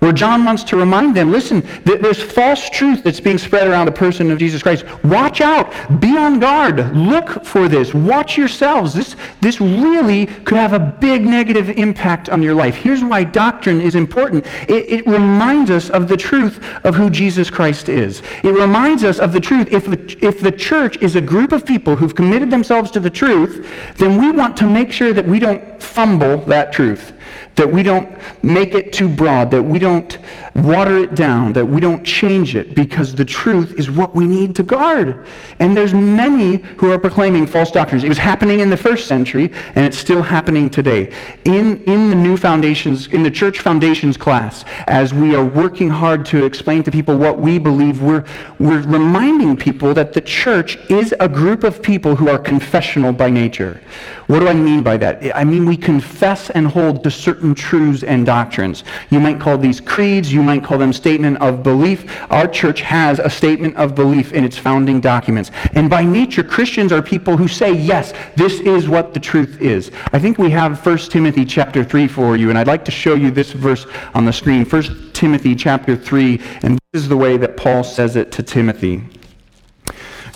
Where 0.00 0.12
John 0.12 0.44
wants 0.44 0.62
to 0.64 0.76
remind 0.76 1.16
them 1.16 1.32
listen, 1.32 1.66
there's 1.84 2.22
false 2.22 2.70
truth 2.70 3.02
that's 3.02 3.20
being 3.20 3.38
spread 3.38 3.66
around 3.66 3.86
the 3.86 3.92
person 3.92 4.30
of 4.30 4.38
Jesus 4.38 4.62
Christ. 4.62 4.84
Watch 5.04 5.40
out. 5.40 5.72
Be 6.00 6.16
on 6.16 6.38
guard. 6.38 6.96
Look 6.96 7.44
for 7.44 7.68
this. 7.68 7.94
Watch 7.94 8.36
yourselves. 8.36 8.94
This, 8.94 9.16
this 9.40 9.60
really 9.60 10.26
could 10.26 10.58
have 10.58 10.72
a 10.72 10.78
big 10.78 11.22
negative 11.22 11.70
impact 11.70 12.28
on 12.28 12.42
your 12.42 12.54
life. 12.54 12.76
Here's 12.76 13.02
why 13.02 13.24
doctrine 13.24 13.80
is 13.80 13.94
important 13.94 14.46
it, 14.68 14.88
it 14.88 15.06
reminds 15.06 15.70
us 15.70 15.90
of 15.90 16.08
the 16.08 16.16
truth 16.16 16.62
of 16.84 16.94
who 16.94 17.10
Jesus 17.10 17.50
Christ 17.50 17.88
is. 17.88 18.22
It 18.44 18.54
reminds 18.54 19.04
us 19.04 19.18
of 19.18 19.32
the 19.32 19.40
truth. 19.40 19.68
If 19.72 19.88
if 20.22 20.40
the 20.40 20.52
church 20.52 20.96
is 20.98 21.16
a 21.16 21.20
group 21.20 21.52
of 21.52 21.64
people 21.66 21.96
who've 21.96 22.14
committed 22.14 22.50
themselves 22.50 22.90
to 22.92 23.00
the 23.00 23.10
truth, 23.10 23.68
then 23.96 24.20
we 24.20 24.30
want 24.30 24.56
to 24.58 24.66
make 24.66 24.92
sure 24.92 25.12
that 25.12 25.26
we 25.26 25.38
don't 25.38 25.82
fumble 25.82 26.38
that 26.42 26.72
truth 26.72 27.12
that 27.58 27.70
we 27.70 27.82
don't 27.82 28.08
make 28.42 28.74
it 28.74 28.92
too 28.92 29.08
broad, 29.08 29.50
that 29.50 29.62
we 29.62 29.78
don't 29.78 30.18
water 30.64 30.98
it 30.98 31.14
down, 31.14 31.52
that 31.52 31.64
we 31.64 31.80
don't 31.80 32.04
change 32.04 32.54
it, 32.54 32.74
because 32.74 33.14
the 33.14 33.24
truth 33.24 33.78
is 33.78 33.90
what 33.90 34.14
we 34.14 34.26
need 34.26 34.54
to 34.56 34.62
guard. 34.62 35.26
And 35.58 35.76
there's 35.76 35.94
many 35.94 36.56
who 36.76 36.90
are 36.92 36.98
proclaiming 36.98 37.46
false 37.46 37.70
doctrines. 37.70 38.04
It 38.04 38.08
was 38.08 38.18
happening 38.18 38.60
in 38.60 38.70
the 38.70 38.76
first 38.76 39.06
century, 39.06 39.52
and 39.74 39.84
it's 39.84 39.98
still 39.98 40.22
happening 40.22 40.70
today. 40.70 41.12
In, 41.44 41.82
in 41.84 42.10
the 42.10 42.16
new 42.16 42.36
foundations, 42.36 43.06
in 43.08 43.22
the 43.22 43.30
church 43.30 43.60
foundations 43.60 44.16
class, 44.16 44.64
as 44.86 45.14
we 45.14 45.34
are 45.34 45.44
working 45.44 45.88
hard 45.88 46.24
to 46.26 46.44
explain 46.44 46.82
to 46.84 46.90
people 46.90 47.16
what 47.16 47.38
we 47.38 47.58
believe, 47.58 48.02
we're, 48.02 48.24
we're 48.58 48.82
reminding 48.82 49.56
people 49.56 49.94
that 49.94 50.12
the 50.12 50.20
church 50.20 50.76
is 50.90 51.14
a 51.20 51.28
group 51.28 51.64
of 51.64 51.82
people 51.82 52.16
who 52.16 52.28
are 52.28 52.38
confessional 52.38 53.12
by 53.12 53.30
nature. 53.30 53.80
What 54.28 54.40
do 54.40 54.48
I 54.48 54.54
mean 54.54 54.82
by 54.82 54.98
that? 54.98 55.34
I 55.34 55.44
mean 55.44 55.64
we 55.64 55.76
confess 55.76 56.50
and 56.50 56.66
hold 56.66 57.02
to 57.04 57.10
certain 57.10 57.54
truths 57.54 58.02
and 58.02 58.26
doctrines. 58.26 58.84
You 59.08 59.20
might 59.20 59.40
call 59.40 59.56
these 59.56 59.80
creeds, 59.80 60.30
you 60.30 60.42
might 60.48 60.64
call 60.64 60.78
them 60.78 60.94
statement 60.94 61.36
of 61.42 61.62
belief. 61.62 62.00
Our 62.30 62.48
church 62.48 62.80
has 62.80 63.18
a 63.18 63.28
statement 63.28 63.76
of 63.76 63.94
belief 63.94 64.32
in 64.32 64.44
its 64.44 64.56
founding 64.56 64.98
documents. 64.98 65.50
And 65.74 65.90
by 65.90 66.02
nature, 66.04 66.42
Christians 66.42 66.90
are 66.90 67.02
people 67.02 67.36
who 67.36 67.48
say, 67.48 67.72
yes, 67.72 68.14
this 68.34 68.60
is 68.60 68.88
what 68.88 69.12
the 69.12 69.20
truth 69.20 69.60
is. 69.60 69.90
I 70.14 70.18
think 70.18 70.38
we 70.38 70.50
have 70.50 70.84
1 70.84 70.98
Timothy 71.10 71.44
chapter 71.44 71.84
3 71.84 72.08
for 72.08 72.34
you, 72.34 72.48
and 72.48 72.58
I'd 72.58 72.66
like 72.66 72.86
to 72.86 72.90
show 72.90 73.14
you 73.14 73.30
this 73.30 73.52
verse 73.52 73.86
on 74.14 74.24
the 74.24 74.32
screen. 74.32 74.64
1 74.64 75.12
Timothy 75.12 75.54
chapter 75.54 75.94
3, 75.94 76.40
and 76.62 76.78
this 76.92 77.02
is 77.02 77.08
the 77.10 77.16
way 77.16 77.36
that 77.36 77.58
Paul 77.58 77.84
says 77.84 78.16
it 78.16 78.32
to 78.32 78.42
Timothy. 78.42 79.02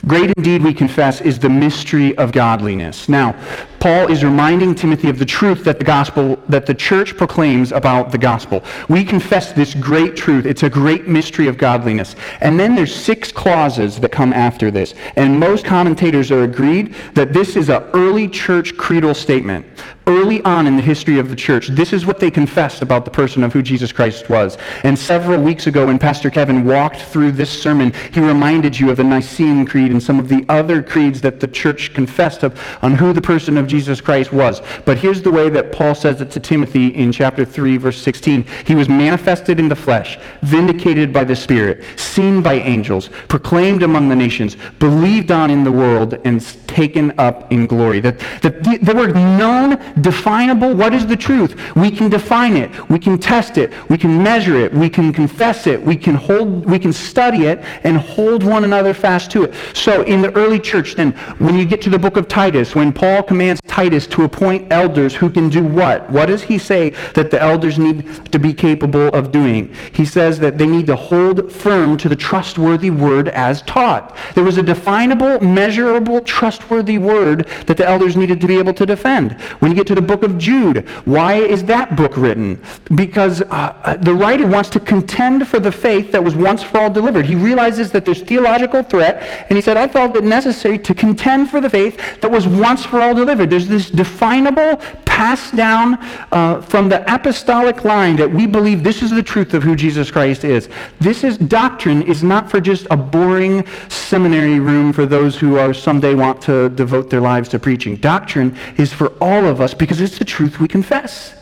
Great 0.05 0.33
indeed, 0.37 0.63
we 0.63 0.75
confess, 0.75 1.21
is 1.21 1.39
the 1.39 1.49
mystery 1.49 2.15
of 2.19 2.33
godliness. 2.33 3.09
Now, 3.09 3.35
Paul 3.83 4.13
is 4.13 4.23
reminding 4.23 4.77
Timothy 4.77 5.09
of 5.09 5.19
the 5.19 5.25
truth 5.25 5.65
that 5.65 5.81
the 5.81 5.85
gospel, 5.85 6.37
that 6.49 6.67
the 6.67 6.75
church 6.75 7.17
proclaims 7.17 7.73
about 7.73 8.13
the 8.13 8.17
gospel. 8.17 8.63
We 8.89 9.05
confess 9.05 9.51
this 9.51 9.75
great 9.75 10.15
truth. 10.15 10.47
It's 10.47 10.63
a 10.63 10.71
great 10.71 11.09
mystery 11.09 11.49
of 11.49 11.59
godliness. 11.59 12.15
And 12.41 12.61
then 12.61 12.77
there's 12.77 12.95
six 12.95 13.33
clauses 13.33 13.99
that 13.99 14.13
come 14.13 14.33
after 14.33 14.71
this. 14.71 14.95
And 15.17 15.37
most 15.37 15.65
commentators 15.65 16.31
are 16.31 16.45
agreed 16.45 16.95
that 17.15 17.33
this 17.33 17.57
is 17.57 17.71
an 17.71 17.83
early 17.93 18.29
church 18.29 18.77
creedal 18.77 19.15
statement 19.15 19.67
early 20.07 20.43
on 20.43 20.67
in 20.67 20.77
the 20.77 20.83
history 20.83 21.19
of 21.19 21.29
the 21.29 21.37
church, 21.37 21.69
this 21.69 21.93
is 21.93 22.07
what 22.07 22.19
they 22.19 22.31
confessed 22.31 22.83
about 22.83 23.05
the 23.05 23.11
person 23.11 23.45
of 23.45 23.53
who 23.53 23.63
Jesus 23.63 23.93
Christ 23.93 24.29
was. 24.29 24.59
And 24.85 24.99
several 24.99 25.41
weeks 25.41 25.67
ago, 25.67 25.87
when 25.87 25.99
Pastor 25.99 26.31
Kevin 26.31 26.65
walked 26.65 27.01
through 27.01 27.33
this 27.33 27.51
sermon, 27.51 27.93
he 28.13 28.21
reminded 28.21 28.79
you 28.79 28.91
of 28.91 28.97
the 28.97 29.05
Nicene 29.05 29.65
Creed 29.65 29.91
and 29.91 30.03
some 30.03 30.19
of 30.19 30.29
the 30.29 30.45
other 30.49 30.83
creeds 30.83 31.21
that 31.23 31.41
the 31.41 31.47
church 31.47 31.95
confessed 31.95 32.43
of 32.43 32.61
on 32.83 32.95
who 32.95 33.13
the 33.13 33.21
person 33.21 33.57
of 33.57 33.67
Jesus 33.73 34.03
Christ 34.03 34.35
was. 34.35 34.61
But 34.85 34.99
here's 34.99 35.23
the 35.23 35.31
way 35.31 35.49
that 35.49 35.73
Paul 35.73 35.95
says 35.95 36.21
it 36.21 36.31
to 36.33 36.41
Timothy 36.41 36.89
in 36.89 37.11
chapter 37.11 37.43
3, 37.43 37.79
verse 37.79 37.97
16. 38.03 38.45
He 38.67 38.75
was 38.75 38.87
manifested 38.87 39.59
in 39.59 39.67
the 39.67 39.75
flesh, 39.75 40.19
vindicated 40.43 41.11
by 41.11 41.25
the 41.25 41.35
Spirit, 41.35 41.83
seen 41.97 42.43
by 42.43 42.57
angels, 42.57 43.09
proclaimed 43.29 43.83
among 43.83 44.11
the 44.11 44.15
nations, 44.15 44.59
believed 44.79 45.31
on 45.31 45.51
in 45.51 45.65
the 45.65 45.73
world, 45.73 46.21
and 46.27 46.43
taken 46.67 47.19
up 47.19 47.51
in 47.51 47.67
glory. 47.67 48.01
That, 48.01 48.19
that 48.43 48.63
the, 48.63 48.77
the 48.83 48.95
word 48.95 49.15
known 49.15 49.79
definable. 50.03 50.75
What 50.75 50.93
is 50.93 51.07
the 51.07 51.17
truth? 51.17 51.75
We 51.75 51.91
can 51.91 52.11
define 52.11 52.59
it. 52.59 52.91
We 52.91 52.99
can 52.99 53.17
test 53.19 53.57
it. 53.57 53.73
We 53.89 53.97
can 53.97 54.23
measure 54.23 54.57
it. 54.57 54.75
We 54.75 54.91
can 54.91 55.15
confess 55.15 55.67
it. 55.67 55.81
We 55.83 55.97
can 55.97 56.15
hold, 56.15 56.67
we 56.67 56.79
can 56.79 56.93
study 56.93 57.47
it 57.47 57.61
and 57.85 57.97
hold 57.97 58.43
one 58.43 58.65
another 58.65 58.93
fast 58.93 59.31
to 59.31 59.45
it. 59.45 59.55
So 59.73 60.03
in 60.03 60.21
the 60.21 60.31
early 60.35 60.61
church, 60.61 60.95
then, 60.95 61.13
when 61.39 61.57
you 61.57 61.65
get 61.65 61.81
to 61.83 61.91
the 61.91 61.99
book 61.99 62.19
of 62.19 62.29
Titus, 62.29 62.75
when 62.75 62.93
Paul 62.93 63.23
commands 63.23 63.62
Titus 63.69 64.09
to 64.09 64.25
appoint 64.25 64.73
elders 64.73 65.15
who 65.15 65.31
can 65.31 65.49
do 65.49 65.63
what? 65.63 66.11
What 66.11 66.27
does 66.27 66.43
he 66.43 66.59
say 66.59 66.91
that 67.15 67.31
the 67.31 67.41
elders 67.41 67.79
need 67.79 68.31
to 68.33 68.39
be 68.39 68.53
capable 68.53 69.09
of 69.09 69.31
doing? 69.31 69.73
He 69.93 70.05
says 70.05 70.41
that 70.41 70.59
they 70.59 70.67
need 70.67 70.87
to 70.89 70.97
hold 70.97 71.51
firm 71.51 71.97
to 71.99 72.09
the 72.09 72.17
trustworthy 72.17 72.91
word 72.91 73.29
as 73.29 73.63
taught. 73.63 74.17
There 74.35 74.43
was 74.43 74.59
a 74.59 74.65
definable, 74.65 75.41
measurable, 75.41 76.21
trustworthy 76.23 76.99
word 76.99 77.47
that 77.67 77.77
the 77.77 77.89
elders 77.89 78.17
needed 78.17 78.41
to 78.41 78.49
be 78.49 78.59
able 78.59 78.75
to 78.75 78.85
defend. 78.85 79.41
When 79.61 79.71
you 79.71 79.77
get 79.77 79.87
to 79.87 79.95
the 79.95 80.03
book 80.03 80.25
of 80.25 80.39
Jude, 80.39 80.89
why 81.05 81.35
is 81.35 81.63
that 81.65 81.95
book 81.95 82.17
written? 82.17 82.61
Because 82.97 83.43
uh, 83.43 83.47
uh, 83.85 83.97
the 83.97 84.13
writer 84.13 84.47
wants 84.47 84.71
to 84.71 84.81
contend 84.81 85.47
for 85.47 85.61
the 85.61 85.73
faith 85.73 86.11
that 86.11 86.23
was 86.23 86.35
once 86.35 86.65
for 86.65 86.79
all 86.79 86.91
delivered. 86.91 87.27
He 87.27 87.37
realizes 87.37 87.93
that 87.93 88.05
there's 88.05 88.23
theological 88.23 88.83
threat, 88.83 89.47
and 89.49 89.57
he 89.57 89.63
said, 89.63 89.77
I 89.77 89.87
felt 89.87 90.17
it 90.17 90.25
necessary 90.25 90.79
to 90.81 90.95
contend 90.95 91.49
for 91.49 91.61
the 91.61 91.71
faith 91.71 92.21
that 92.21 92.31
was 92.31 92.49
once 92.49 92.85
for 92.85 93.01
all 93.01 93.15
delivered. 93.15 93.52
There's 93.53 93.69
this 93.69 93.91
definable, 93.91 94.79
passed 95.05 95.55
down 95.55 95.99
uh, 96.33 96.63
from 96.63 96.89
the 96.89 97.05
apostolic 97.15 97.85
line 97.85 98.17
that 98.17 98.33
we 98.33 98.47
believe 98.47 98.83
this 98.83 99.03
is 99.03 99.11
the 99.11 99.23
truth 99.23 99.53
of 99.53 99.63
who 99.63 99.77
Jesus 99.77 100.11
Christ 100.11 100.43
is. 100.43 100.71
This 101.01 101.23
is 101.23 101.37
doctrine 101.37 102.01
is 102.01 102.23
not 102.23 102.51
for 102.51 102.63
just 102.63 102.87
a 102.91 102.97
boring 102.97 103.67
seminary 103.91 104.59
room 104.59 104.91
for 104.91 105.05
those 105.05 105.39
who 105.39 105.59
are 105.59 105.75
someday 105.75 106.15
want 106.15 106.41
to 106.45 106.71
devote 106.71 107.11
their 107.11 107.21
lives 107.21 107.51
to 107.51 107.59
preaching. 107.59 107.97
Doctrine 107.97 108.57
is 108.79 108.91
for 108.91 109.09
all 109.21 109.45
of 109.45 109.61
us 109.61 109.75
because 109.75 110.01
it's 110.01 110.17
the 110.17 110.25
truth 110.25 110.59
we 110.59 110.67
confess. 110.67 111.35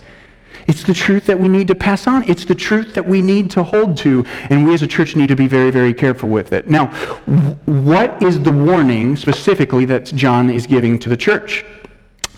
It's 0.67 0.83
the 0.83 0.95
truth 0.95 1.27
that 1.27 1.39
we 1.39 1.47
need 1.47 1.69
to 1.69 1.77
pass 1.77 2.09
on. 2.09 2.29
It's 2.29 2.45
the 2.45 2.57
truth 2.57 2.93
that 2.95 3.07
we 3.07 3.23
need 3.23 3.53
to 3.53 3.63
hold 3.63 3.97
to, 3.99 4.27
and 4.51 4.67
we 4.67 4.75
as 4.75 4.83
a 4.83 4.89
church 4.89 5.15
need 5.15 5.29
to 5.29 5.37
be 5.37 5.47
very, 5.47 5.71
very 5.71 5.95
careful 5.95 6.29
with 6.29 6.53
it. 6.53 6.69
Now, 6.69 6.87
what 7.67 8.21
is 8.21 8.43
the 8.43 8.51
warning 8.51 9.15
specifically 9.15 9.85
that 9.85 10.07
John 10.07 10.51
is 10.51 10.67
giving 10.67 10.99
to 10.99 11.09
the 11.09 11.17
church? 11.17 11.65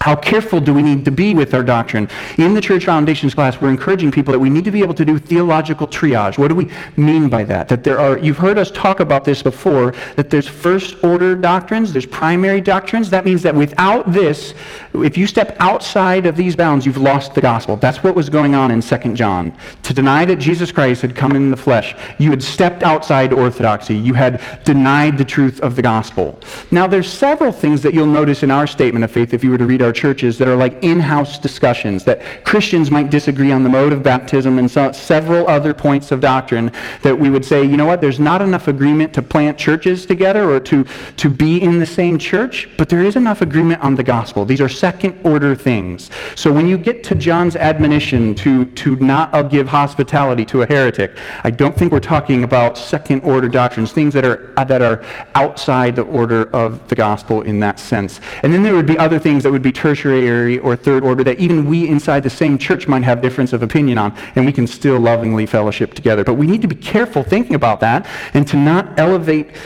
How 0.03 0.17
careful 0.17 0.59
do 0.59 0.75
we 0.75 0.83
need 0.83 1.05
to 1.05 1.13
be 1.13 1.33
with 1.33 1.55
our 1.55 1.63
doctrine? 1.63 2.09
In 2.37 2.55
the 2.55 2.61
church 2.61 2.87
foundations 2.87 3.35
class, 3.35 3.61
we're 3.61 3.71
encouraging 3.71 4.11
people 4.11 4.33
that 4.33 4.39
we 4.41 4.51
need 4.51 4.65
to 4.65 4.73
be 4.73 4.83
able 4.83 4.95
to 4.95 5.05
do 5.05 5.17
theological 5.17 5.87
triage. 5.87 6.39
What 6.39 6.49
do 6.49 6.57
we 6.57 6.69
mean 6.97 7.29
by 7.29 7.45
that? 7.45 7.69
That 7.69 7.85
there 7.85 8.01
are, 8.01 8.19
you've 8.19 8.37
heard 8.37 8.59
us 8.59 8.73
talk 8.73 8.99
about 8.99 9.25
this 9.25 9.45
before, 9.45 9.95
that 10.17 10.29
there's 10.29 10.49
first 10.49 11.05
order 11.05 11.37
doctrines, 11.37 11.93
there's 11.93 12.05
primary 12.05 12.61
doctrines. 12.61 13.11
That 13.11 13.25
means 13.25 13.43
that 13.43 13.55
without 13.55 14.13
this, 14.13 14.55
if 14.93 15.17
you 15.17 15.29
step 15.29 15.55
outside 15.61 16.27
of 16.27 16.35
these 16.35 16.57
bounds, 16.57 16.85
you've 16.85 16.97
lost 16.97 17.37
the 17.37 17.41
gospel. 17.41 17.77
That's 17.77 18.03
what 18.03 18.17
was 18.17 18.29
going 18.29 18.57
on 18.57 18.73
in 18.73 18.81
2 18.81 19.15
John. 19.15 19.57
To 19.85 19.95
deny 19.95 20.25
that 20.25 20.41
Jesus 20.41 20.73
Christ 20.73 21.03
had 21.03 21.15
come 21.15 21.37
in 21.37 21.53
the 21.53 21.57
flesh, 21.57 21.95
you 22.19 22.31
had 22.31 22.43
stepped 22.43 22.83
outside 22.83 23.33
orthodoxy. 23.33 23.95
You 23.95 24.15
had 24.15 24.43
denied 24.65 25.17
the 25.17 25.25
truth 25.25 25.61
of 25.61 25.77
the 25.77 25.83
gospel. 25.83 26.41
Now, 26.73 26.89
there's 26.89 27.09
several 27.09 27.53
things 27.53 27.83
that 27.83 27.95
you'll 27.95 28.07
notice 28.07 28.43
in 28.43 28.51
our 28.51 28.67
statement 28.67 29.05
of 29.05 29.13
faith 29.13 29.33
if 29.33 29.45
you 29.45 29.53
were 29.53 29.59
to 29.59 29.67
read 29.67 29.81
our 29.81 29.92
churches 29.93 30.39
that 30.39 30.49
are 30.49 30.57
like 30.57 30.83
in-house 30.83 31.39
discussions, 31.39 32.05
that 32.05 32.45
Christians 32.45 32.91
might 32.91 33.11
disagree 33.11 33.53
on 33.53 33.63
the 33.63 33.69
mode 33.69 33.93
of 33.93 34.03
baptism 34.03 34.59
and 34.59 34.71
so, 34.71 34.93
several 34.93 35.49
other 35.49 35.75
points 35.75 36.13
of 36.13 36.21
doctrine 36.21 36.73
that 37.03 37.19
we 37.19 37.31
would 37.31 37.45
say, 37.45 37.63
you 37.63 37.77
know 37.77 37.87
what, 37.87 38.01
there's 38.01 38.21
not 38.21 38.43
enough 38.43 38.69
agreement 38.69 39.13
to 39.15 39.23
plant 39.23 39.59
churches 39.59 40.07
together 40.07 40.51
or 40.51 40.61
to, 40.61 40.85
to 41.17 41.29
be 41.29 41.63
in 41.63 41.79
the 41.79 41.87
same 41.87 42.19
church, 42.19 42.69
but 42.77 42.89
there 42.89 43.03
is 43.03 43.17
enough 43.17 43.43
agreement 43.43 43.81
on 43.83 43.95
the 43.95 44.03
gospel. 44.03 44.45
These 44.45 44.61
are 44.61 44.69
second 44.69 45.19
order 45.25 45.55
things. 45.55 46.11
So 46.35 46.53
when 46.53 46.67
you 46.67 46.79
get 46.79 47.05
to 47.05 47.15
John's 47.15 47.57
admonition 47.57 48.35
to, 48.37 48.65
to 48.65 48.97
not 48.97 49.51
give 49.51 49.69
hospitality 49.69 50.45
to 50.47 50.63
a 50.63 50.67
heretic, 50.67 51.17
I 51.45 51.51
don't 51.51 51.77
think 51.77 51.93
we're 51.93 52.01
talking 52.01 52.45
about 52.45 52.79
second 52.79 53.23
order 53.23 53.49
doctrines, 53.49 53.93
things 53.93 54.15
that 54.15 54.25
are, 54.25 54.53
that 54.57 54.83
are 54.83 55.05
outside 55.35 55.97
the 55.97 56.03
order 56.03 56.51
of 56.55 56.87
the 56.89 56.95
gospel 56.95 57.43
in 57.43 57.61
that 57.61 57.79
sense. 57.79 58.21
And 58.43 58.53
then 58.53 58.63
there 58.63 58.75
would 58.75 58.87
be 58.87 58.99
other 58.99 59.19
things 59.19 59.43
that 59.43 59.53
would 59.53 59.63
be 59.63 59.73
tertiary 59.83 60.61
or 60.61 60.77
third 60.77 61.03
order 61.03 61.25
that 61.25 61.41
even 61.41 61.67
we 61.67 61.89
inside 61.89 62.23
the 62.23 62.31
same 62.31 62.57
church 62.57 62.87
might 62.87 63.03
have 63.03 63.21
difference 63.21 63.53
of 63.53 63.65
opinion 63.65 63.99
on, 63.99 64.17
and 64.37 64.47
we 64.47 64.53
can 64.53 64.65
still 64.65 65.01
lovingly 65.01 65.45
fellowship 65.45 65.93
together. 65.93 66.23
But 66.23 66.35
we 66.35 66.47
need 66.47 66.63
to 66.63 66.69
be 66.69 66.77
careful 66.77 67.25
thinking 67.25 67.57
about 67.57 67.81
that 67.81 68.07
and 68.33 68.47
to 68.47 68.57
not 68.57 68.97
elevate 68.97 69.57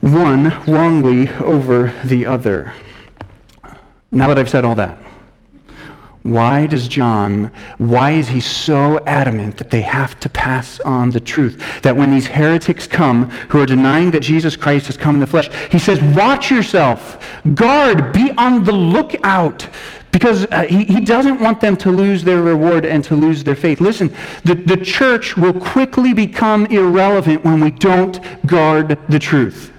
one 0.00 0.44
wrongly 0.66 1.28
over 1.40 1.92
the 2.04 2.24
other. 2.24 2.72
Now 4.10 4.28
that 4.28 4.38
I've 4.38 4.48
said 4.48 4.64
all 4.64 4.76
that, 4.76 4.98
why 6.26 6.66
does 6.66 6.88
John, 6.88 7.50
why 7.78 8.12
is 8.12 8.28
he 8.28 8.40
so 8.40 8.98
adamant 9.06 9.58
that 9.58 9.70
they 9.70 9.82
have 9.82 10.18
to 10.20 10.28
pass 10.28 10.80
on 10.80 11.10
the 11.10 11.20
truth? 11.20 11.62
That 11.82 11.96
when 11.96 12.10
these 12.10 12.26
heretics 12.26 12.86
come 12.86 13.30
who 13.48 13.60
are 13.60 13.66
denying 13.66 14.10
that 14.10 14.20
Jesus 14.20 14.56
Christ 14.56 14.86
has 14.86 14.96
come 14.96 15.14
in 15.14 15.20
the 15.20 15.26
flesh, 15.26 15.48
he 15.70 15.78
says, 15.78 16.02
watch 16.16 16.50
yourself, 16.50 17.24
guard, 17.54 18.12
be 18.12 18.32
on 18.32 18.64
the 18.64 18.72
lookout. 18.72 19.68
Because 20.12 20.46
uh, 20.46 20.62
he, 20.62 20.84
he 20.84 21.00
doesn't 21.04 21.40
want 21.40 21.60
them 21.60 21.76
to 21.76 21.90
lose 21.90 22.24
their 22.24 22.42
reward 22.42 22.86
and 22.86 23.04
to 23.04 23.14
lose 23.14 23.44
their 23.44 23.56
faith. 23.56 23.80
Listen, 23.80 24.14
the, 24.44 24.54
the 24.54 24.76
church 24.78 25.36
will 25.36 25.52
quickly 25.52 26.14
become 26.14 26.66
irrelevant 26.66 27.44
when 27.44 27.60
we 27.60 27.70
don't 27.70 28.18
guard 28.46 28.98
the 29.08 29.18
truth. 29.18 29.72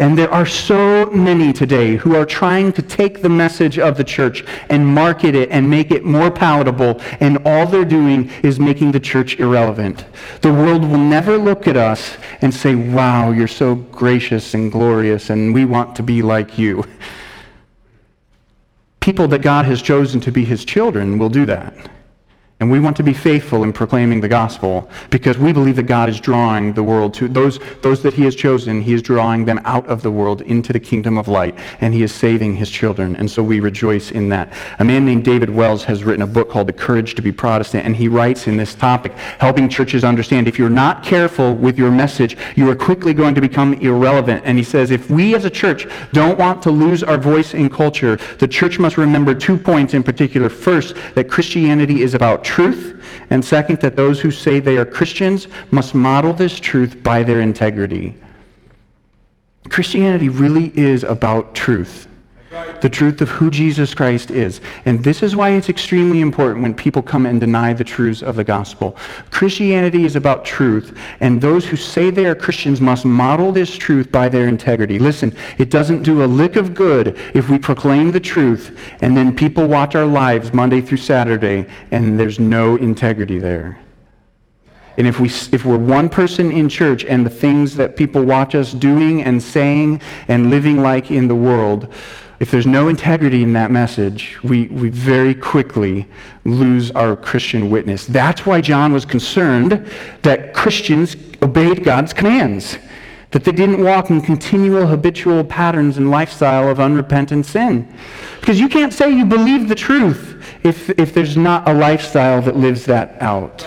And 0.00 0.16
there 0.16 0.32
are 0.32 0.46
so 0.46 1.06
many 1.06 1.52
today 1.52 1.96
who 1.96 2.14
are 2.14 2.24
trying 2.24 2.72
to 2.74 2.82
take 2.82 3.20
the 3.20 3.28
message 3.28 3.80
of 3.80 3.96
the 3.96 4.04
church 4.04 4.44
and 4.68 4.86
market 4.86 5.34
it 5.34 5.50
and 5.50 5.68
make 5.68 5.90
it 5.90 6.04
more 6.04 6.30
palatable, 6.30 7.00
and 7.18 7.38
all 7.44 7.66
they're 7.66 7.84
doing 7.84 8.30
is 8.44 8.60
making 8.60 8.92
the 8.92 9.00
church 9.00 9.40
irrelevant. 9.40 10.04
The 10.40 10.52
world 10.52 10.82
will 10.82 10.98
never 10.98 11.36
look 11.36 11.66
at 11.66 11.76
us 11.76 12.16
and 12.42 12.54
say, 12.54 12.76
Wow, 12.76 13.32
you're 13.32 13.48
so 13.48 13.74
gracious 13.74 14.54
and 14.54 14.70
glorious, 14.70 15.30
and 15.30 15.52
we 15.52 15.64
want 15.64 15.96
to 15.96 16.04
be 16.04 16.22
like 16.22 16.58
you. 16.58 16.84
People 19.00 19.26
that 19.28 19.42
God 19.42 19.64
has 19.64 19.82
chosen 19.82 20.20
to 20.20 20.30
be 20.30 20.44
his 20.44 20.64
children 20.64 21.18
will 21.18 21.30
do 21.30 21.44
that. 21.46 21.74
And 22.60 22.72
we 22.72 22.80
want 22.80 22.96
to 22.96 23.04
be 23.04 23.12
faithful 23.12 23.62
in 23.62 23.72
proclaiming 23.72 24.20
the 24.20 24.26
gospel 24.26 24.90
because 25.10 25.38
we 25.38 25.52
believe 25.52 25.76
that 25.76 25.84
God 25.84 26.08
is 26.08 26.18
drawing 26.18 26.72
the 26.72 26.82
world 26.82 27.14
to 27.14 27.28
those, 27.28 27.60
those 27.82 28.02
that 28.02 28.14
he 28.14 28.24
has 28.24 28.34
chosen, 28.34 28.82
he 28.82 28.94
is 28.94 29.00
drawing 29.00 29.44
them 29.44 29.60
out 29.64 29.86
of 29.86 30.02
the 30.02 30.10
world 30.10 30.40
into 30.42 30.72
the 30.72 30.80
kingdom 30.80 31.18
of 31.18 31.28
light, 31.28 31.56
and 31.80 31.94
he 31.94 32.02
is 32.02 32.12
saving 32.12 32.56
his 32.56 32.68
children. 32.68 33.14
And 33.14 33.30
so 33.30 33.44
we 33.44 33.60
rejoice 33.60 34.10
in 34.10 34.28
that. 34.30 34.52
A 34.80 34.84
man 34.84 35.04
named 35.04 35.24
David 35.24 35.50
Wells 35.50 35.84
has 35.84 36.02
written 36.02 36.22
a 36.22 36.26
book 36.26 36.50
called 36.50 36.66
The 36.66 36.72
Courage 36.72 37.14
to 37.14 37.22
be 37.22 37.30
Protestant, 37.30 37.86
and 37.86 37.94
he 37.94 38.08
writes 38.08 38.48
in 38.48 38.56
this 38.56 38.74
topic, 38.74 39.12
helping 39.38 39.68
churches 39.68 40.02
understand 40.02 40.48
if 40.48 40.58
you're 40.58 40.68
not 40.68 41.04
careful 41.04 41.54
with 41.54 41.78
your 41.78 41.92
message, 41.92 42.36
you 42.56 42.68
are 42.68 42.76
quickly 42.76 43.14
going 43.14 43.36
to 43.36 43.40
become 43.40 43.74
irrelevant. 43.74 44.42
And 44.44 44.58
he 44.58 44.64
says, 44.64 44.90
if 44.90 45.08
we 45.08 45.36
as 45.36 45.44
a 45.44 45.50
church 45.50 45.86
don't 46.12 46.36
want 46.36 46.60
to 46.62 46.72
lose 46.72 47.04
our 47.04 47.18
voice 47.18 47.54
in 47.54 47.70
culture, 47.70 48.16
the 48.40 48.48
church 48.48 48.80
must 48.80 48.96
remember 48.96 49.32
two 49.32 49.56
points 49.56 49.94
in 49.94 50.02
particular. 50.02 50.48
First, 50.48 50.96
that 51.14 51.30
Christianity 51.30 52.02
is 52.02 52.14
about 52.14 52.47
truth, 52.48 53.04
and 53.28 53.44
second, 53.44 53.78
that 53.80 53.94
those 53.94 54.20
who 54.20 54.30
say 54.30 54.58
they 54.58 54.78
are 54.78 54.86
Christians 54.86 55.48
must 55.70 55.94
model 55.94 56.32
this 56.32 56.58
truth 56.58 57.02
by 57.02 57.22
their 57.22 57.40
integrity. 57.42 58.16
Christianity 59.68 60.30
really 60.30 60.72
is 60.76 61.04
about 61.04 61.54
truth 61.54 62.08
the 62.80 62.88
truth 62.88 63.20
of 63.20 63.28
who 63.28 63.50
Jesus 63.50 63.94
Christ 63.94 64.30
is. 64.30 64.60
And 64.84 65.02
this 65.02 65.22
is 65.22 65.36
why 65.36 65.50
it's 65.50 65.68
extremely 65.68 66.20
important 66.20 66.62
when 66.62 66.74
people 66.74 67.02
come 67.02 67.26
and 67.26 67.40
deny 67.40 67.72
the 67.72 67.84
truths 67.84 68.22
of 68.22 68.36
the 68.36 68.44
gospel. 68.44 68.96
Christianity 69.30 70.04
is 70.04 70.16
about 70.16 70.44
truth, 70.44 70.96
and 71.20 71.40
those 71.40 71.66
who 71.66 71.76
say 71.76 72.10
they 72.10 72.26
are 72.26 72.34
Christians 72.34 72.80
must 72.80 73.04
model 73.04 73.52
this 73.52 73.76
truth 73.76 74.10
by 74.10 74.28
their 74.28 74.48
integrity. 74.48 74.98
Listen, 74.98 75.36
it 75.58 75.70
doesn't 75.70 76.02
do 76.02 76.24
a 76.24 76.26
lick 76.26 76.56
of 76.56 76.74
good 76.74 77.18
if 77.34 77.48
we 77.48 77.58
proclaim 77.58 78.12
the 78.12 78.20
truth 78.20 78.78
and 79.00 79.16
then 79.16 79.34
people 79.34 79.66
watch 79.66 79.94
our 79.94 80.06
lives 80.06 80.52
Monday 80.52 80.80
through 80.80 80.98
Saturday 80.98 81.66
and 81.90 82.18
there's 82.18 82.38
no 82.38 82.76
integrity 82.76 83.38
there. 83.38 83.78
And 84.96 85.06
if, 85.06 85.20
we, 85.20 85.28
if 85.28 85.64
we're 85.64 85.78
one 85.78 86.08
person 86.08 86.50
in 86.50 86.68
church 86.68 87.04
and 87.04 87.24
the 87.24 87.30
things 87.30 87.76
that 87.76 87.94
people 87.94 88.24
watch 88.24 88.56
us 88.56 88.72
doing 88.72 89.22
and 89.22 89.40
saying 89.40 90.00
and 90.26 90.50
living 90.50 90.82
like 90.82 91.12
in 91.12 91.28
the 91.28 91.36
world, 91.36 91.94
if 92.40 92.52
there's 92.52 92.66
no 92.66 92.88
integrity 92.88 93.42
in 93.42 93.52
that 93.54 93.70
message, 93.70 94.38
we, 94.44 94.66
we 94.68 94.90
very 94.90 95.34
quickly 95.34 96.06
lose 96.44 96.90
our 96.92 97.16
Christian 97.16 97.68
witness. 97.68 98.06
That's 98.06 98.46
why 98.46 98.60
John 98.60 98.92
was 98.92 99.04
concerned 99.04 99.90
that 100.22 100.54
Christians 100.54 101.16
obeyed 101.42 101.82
God's 101.82 102.12
commands, 102.12 102.78
that 103.32 103.42
they 103.42 103.50
didn't 103.50 103.82
walk 103.82 104.10
in 104.10 104.20
continual 104.20 104.86
habitual 104.86 105.42
patterns 105.42 105.98
and 105.98 106.10
lifestyle 106.10 106.68
of 106.68 106.78
unrepentant 106.78 107.44
sin. 107.44 107.92
Because 108.40 108.60
you 108.60 108.68
can't 108.68 108.92
say 108.92 109.10
you 109.10 109.24
believe 109.24 109.68
the 109.68 109.74
truth 109.74 110.40
if, 110.62 110.90
if 110.90 111.12
there's 111.12 111.36
not 111.36 111.68
a 111.68 111.74
lifestyle 111.74 112.40
that 112.42 112.56
lives 112.56 112.84
that 112.84 113.20
out. 113.20 113.66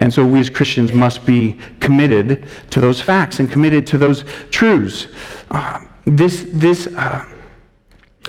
And 0.00 0.12
so 0.12 0.26
we 0.26 0.40
as 0.40 0.50
Christians 0.50 0.92
must 0.92 1.24
be 1.24 1.58
committed 1.80 2.46
to 2.70 2.80
those 2.80 3.00
facts 3.00 3.40
and 3.40 3.50
committed 3.50 3.86
to 3.88 3.98
those 3.98 4.24
truths. 4.50 5.06
Uh, 5.50 5.80
this, 6.04 6.46
this, 6.52 6.86
uh, 6.88 7.24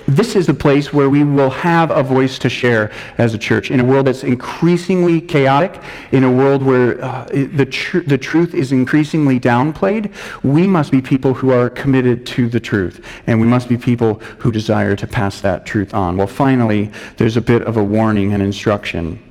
this 0.08 0.34
is 0.34 0.46
the 0.46 0.54
place 0.54 0.90
where 0.90 1.10
we 1.10 1.22
will 1.22 1.50
have 1.50 1.90
a 1.90 2.02
voice 2.02 2.38
to 2.38 2.48
share 2.48 2.90
as 3.18 3.34
a 3.34 3.38
church 3.38 3.70
in 3.70 3.78
a 3.78 3.84
world 3.84 4.06
that's 4.06 4.24
increasingly 4.24 5.20
chaotic, 5.20 5.82
in 6.12 6.24
a 6.24 6.32
world 6.32 6.62
where 6.62 7.02
uh, 7.04 7.24
the, 7.26 7.66
tr- 7.66 8.00
the 8.00 8.16
truth 8.16 8.54
is 8.54 8.72
increasingly 8.72 9.38
downplayed. 9.38 10.10
We 10.42 10.66
must 10.66 10.90
be 10.90 11.02
people 11.02 11.34
who 11.34 11.50
are 11.50 11.68
committed 11.68 12.26
to 12.28 12.48
the 12.48 12.58
truth, 12.58 13.04
and 13.26 13.38
we 13.38 13.46
must 13.46 13.68
be 13.68 13.76
people 13.76 14.14
who 14.38 14.50
desire 14.50 14.96
to 14.96 15.06
pass 15.06 15.42
that 15.42 15.66
truth 15.66 15.92
on. 15.92 16.16
Well, 16.16 16.26
finally, 16.26 16.90
there's 17.18 17.36
a 17.36 17.42
bit 17.42 17.60
of 17.62 17.76
a 17.76 17.84
warning 17.84 18.32
and 18.32 18.42
instruction. 18.42 19.27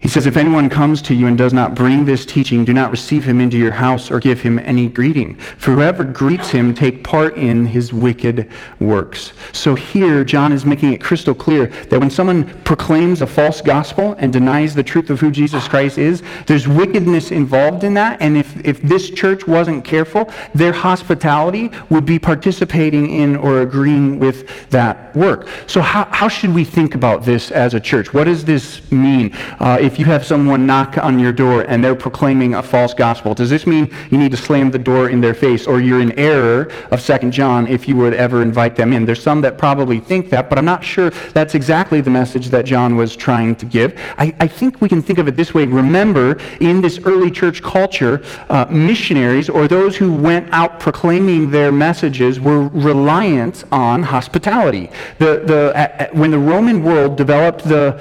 He 0.00 0.08
says, 0.08 0.24
If 0.24 0.38
anyone 0.38 0.70
comes 0.70 1.02
to 1.02 1.14
you 1.14 1.26
and 1.26 1.36
does 1.36 1.52
not 1.52 1.74
bring 1.74 2.06
this 2.06 2.24
teaching, 2.24 2.64
do 2.64 2.72
not 2.72 2.90
receive 2.90 3.22
him 3.22 3.38
into 3.38 3.58
your 3.58 3.70
house 3.70 4.10
or 4.10 4.18
give 4.18 4.40
him 4.40 4.58
any 4.60 4.88
greeting. 4.88 5.34
For 5.34 5.72
whoever 5.72 6.04
greets 6.04 6.48
him 6.48 6.74
take 6.74 7.04
part 7.04 7.36
in 7.36 7.66
his 7.66 7.92
wicked 7.92 8.50
works. 8.78 9.34
So 9.52 9.74
here, 9.74 10.24
John 10.24 10.52
is 10.52 10.64
making 10.64 10.94
it 10.94 11.02
crystal 11.02 11.34
clear 11.34 11.66
that 11.66 12.00
when 12.00 12.08
someone 12.08 12.44
proclaims 12.62 13.20
a 13.20 13.26
false 13.26 13.60
gospel 13.60 14.14
and 14.18 14.32
denies 14.32 14.74
the 14.74 14.82
truth 14.82 15.10
of 15.10 15.20
who 15.20 15.30
Jesus 15.30 15.68
Christ 15.68 15.98
is, 15.98 16.22
there's 16.46 16.66
wickedness 16.66 17.30
involved 17.30 17.84
in 17.84 17.92
that. 17.94 18.22
And 18.22 18.38
if, 18.38 18.64
if 18.64 18.80
this 18.80 19.10
church 19.10 19.46
wasn't 19.46 19.84
careful, 19.84 20.30
their 20.54 20.72
hospitality 20.72 21.70
would 21.90 22.06
be 22.06 22.18
participating 22.18 23.10
in 23.10 23.36
or 23.36 23.60
agreeing 23.60 24.18
with 24.18 24.70
that 24.70 25.14
work. 25.14 25.46
So 25.66 25.82
how, 25.82 26.06
how 26.06 26.28
should 26.28 26.54
we 26.54 26.64
think 26.64 26.94
about 26.94 27.22
this 27.22 27.50
as 27.50 27.74
a 27.74 27.80
church? 27.80 28.14
What 28.14 28.24
does 28.24 28.46
this 28.46 28.90
mean? 28.90 29.34
Uh, 29.58 29.89
if 29.90 29.98
you 29.98 30.04
have 30.04 30.24
someone 30.24 30.66
knock 30.66 30.98
on 30.98 31.18
your 31.18 31.32
door 31.32 31.62
and 31.62 31.82
they're 31.82 31.96
proclaiming 31.96 32.54
a 32.54 32.62
false 32.62 32.94
gospel, 32.94 33.34
does 33.34 33.50
this 33.50 33.66
mean 33.66 33.92
you 34.10 34.18
need 34.18 34.30
to 34.30 34.36
slam 34.36 34.70
the 34.70 34.78
door 34.78 35.08
in 35.08 35.20
their 35.20 35.34
face 35.34 35.66
or 35.66 35.80
you're 35.80 36.00
in 36.00 36.16
error 36.16 36.70
of 36.92 37.04
2 37.04 37.30
John 37.30 37.66
if 37.66 37.88
you 37.88 37.96
would 37.96 38.14
ever 38.14 38.40
invite 38.40 38.76
them 38.76 38.92
in? 38.92 39.04
There's 39.04 39.20
some 39.20 39.40
that 39.40 39.58
probably 39.58 39.98
think 39.98 40.30
that, 40.30 40.48
but 40.48 40.58
I'm 40.58 40.64
not 40.64 40.84
sure 40.84 41.10
that's 41.34 41.56
exactly 41.56 42.00
the 42.00 42.10
message 42.10 42.50
that 42.50 42.66
John 42.66 42.94
was 42.94 43.16
trying 43.16 43.56
to 43.56 43.66
give. 43.66 44.00
I, 44.16 44.32
I 44.38 44.46
think 44.46 44.80
we 44.80 44.88
can 44.88 45.02
think 45.02 45.18
of 45.18 45.26
it 45.26 45.34
this 45.34 45.54
way. 45.54 45.66
Remember, 45.66 46.38
in 46.60 46.80
this 46.80 47.00
early 47.04 47.32
church 47.32 47.60
culture, 47.60 48.22
uh, 48.48 48.66
missionaries 48.70 49.48
or 49.48 49.66
those 49.66 49.96
who 49.96 50.12
went 50.12 50.48
out 50.52 50.78
proclaiming 50.78 51.50
their 51.50 51.72
messages 51.72 52.38
were 52.38 52.68
reliant 52.68 53.64
on 53.72 54.04
hospitality. 54.04 54.88
The, 55.18 55.42
the, 55.50 56.10
when 56.12 56.30
the 56.30 56.38
Roman 56.38 56.84
world 56.84 57.16
developed 57.16 57.64
the 57.64 58.00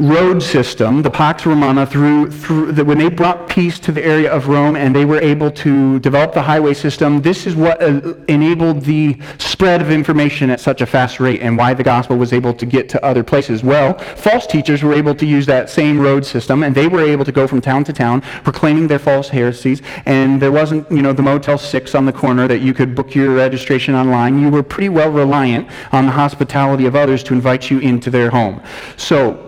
road 0.00 0.42
system, 0.42 1.02
the 1.02 1.10
Pax 1.10 1.44
Romana, 1.46 1.86
through, 1.86 2.30
through 2.30 2.72
the, 2.72 2.84
when 2.84 2.98
they 2.98 3.08
brought 3.08 3.48
peace 3.48 3.78
to 3.80 3.92
the 3.92 4.04
area 4.04 4.30
of 4.30 4.48
Rome 4.48 4.76
and 4.76 4.94
they 4.94 5.04
were 5.04 5.20
able 5.20 5.50
to 5.50 5.98
develop 6.00 6.32
the 6.32 6.42
highway 6.42 6.74
system, 6.74 7.20
this 7.22 7.46
is 7.46 7.56
what 7.56 7.82
uh, 7.82 8.14
enabled 8.28 8.82
the 8.82 9.18
spread 9.38 9.80
of 9.80 9.90
information 9.90 10.50
at 10.50 10.60
such 10.60 10.80
a 10.80 10.86
fast 10.86 11.20
rate 11.20 11.40
and 11.40 11.56
why 11.56 11.74
the 11.74 11.82
gospel 11.82 12.16
was 12.16 12.32
able 12.32 12.54
to 12.54 12.66
get 12.66 12.88
to 12.90 13.04
other 13.04 13.24
places. 13.24 13.62
Well, 13.62 13.98
false 13.98 14.46
teachers 14.46 14.82
were 14.82 14.94
able 14.94 15.14
to 15.16 15.26
use 15.26 15.46
that 15.46 15.68
same 15.68 16.00
road 16.00 16.24
system 16.24 16.62
and 16.62 16.74
they 16.74 16.88
were 16.88 17.02
able 17.02 17.24
to 17.24 17.32
go 17.32 17.46
from 17.46 17.60
town 17.60 17.84
to 17.84 17.92
town 17.92 18.20
proclaiming 18.44 18.86
their 18.86 18.98
false 18.98 19.28
heresies. 19.28 19.82
And 20.06 20.40
there 20.40 20.52
wasn't, 20.52 20.90
you 20.90 21.02
know, 21.02 21.12
the 21.12 21.22
Motel 21.22 21.58
6 21.58 21.94
on 21.94 22.04
the 22.04 22.12
corner 22.12 22.46
that 22.46 22.60
you 22.60 22.74
could 22.74 22.94
book 22.94 23.14
your 23.14 23.34
registration 23.34 23.94
online. 23.94 24.38
You 24.38 24.50
were 24.50 24.62
pretty 24.62 24.88
well 24.88 25.10
reliant 25.10 25.68
on 25.92 26.06
the 26.06 26.12
hospitality 26.12 26.86
of 26.86 26.94
others 26.94 27.22
to 27.24 27.34
invite 27.34 27.70
you 27.70 27.78
into 27.80 28.10
their 28.10 28.30
home. 28.30 28.62
So 28.96 29.47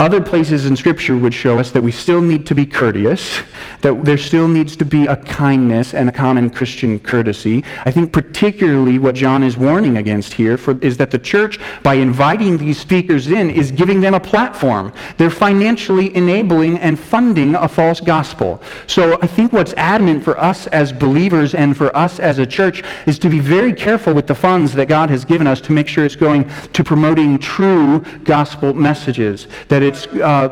other 0.00 0.20
places 0.20 0.66
in 0.66 0.76
Scripture 0.76 1.16
would 1.16 1.34
show 1.34 1.58
us 1.58 1.70
that 1.72 1.82
we 1.82 1.90
still 1.90 2.20
need 2.20 2.46
to 2.46 2.54
be 2.54 2.64
courteous, 2.64 3.40
that 3.80 4.04
there 4.04 4.18
still 4.18 4.46
needs 4.46 4.76
to 4.76 4.84
be 4.84 5.06
a 5.06 5.16
kindness 5.16 5.94
and 5.94 6.08
a 6.08 6.12
common 6.12 6.50
Christian 6.50 7.00
courtesy. 7.00 7.64
I 7.84 7.90
think 7.90 8.12
particularly 8.12 8.98
what 8.98 9.14
John 9.14 9.42
is 9.42 9.56
warning 9.56 9.96
against 9.96 10.34
here 10.34 10.56
for, 10.56 10.78
is 10.80 10.96
that 10.98 11.10
the 11.10 11.18
church, 11.18 11.58
by 11.82 11.94
inviting 11.94 12.58
these 12.58 12.78
speakers 12.78 13.28
in, 13.28 13.50
is 13.50 13.72
giving 13.72 14.00
them 14.00 14.14
a 14.14 14.20
platform. 14.20 14.92
They're 15.16 15.30
financially 15.30 16.14
enabling 16.14 16.78
and 16.78 16.98
funding 16.98 17.54
a 17.56 17.68
false 17.68 18.00
gospel. 18.00 18.62
So 18.86 19.18
I 19.20 19.26
think 19.26 19.52
what's 19.52 19.72
adamant 19.74 20.22
for 20.22 20.38
us 20.38 20.66
as 20.68 20.92
believers 20.92 21.54
and 21.54 21.76
for 21.76 21.94
us 21.96 22.20
as 22.20 22.38
a 22.38 22.46
church 22.46 22.82
is 23.06 23.18
to 23.18 23.28
be 23.28 23.40
very 23.40 23.72
careful 23.72 24.14
with 24.14 24.26
the 24.26 24.34
funds 24.34 24.72
that 24.74 24.86
God 24.86 25.10
has 25.10 25.24
given 25.24 25.46
us 25.46 25.60
to 25.62 25.72
make 25.72 25.88
sure 25.88 26.04
it's 26.04 26.16
going 26.16 26.48
to 26.72 26.84
promoting 26.84 27.38
true 27.38 28.00
gospel 28.24 28.74
messages. 28.74 29.48
That 29.68 29.82
it's 29.88 30.06
uh, 30.06 30.48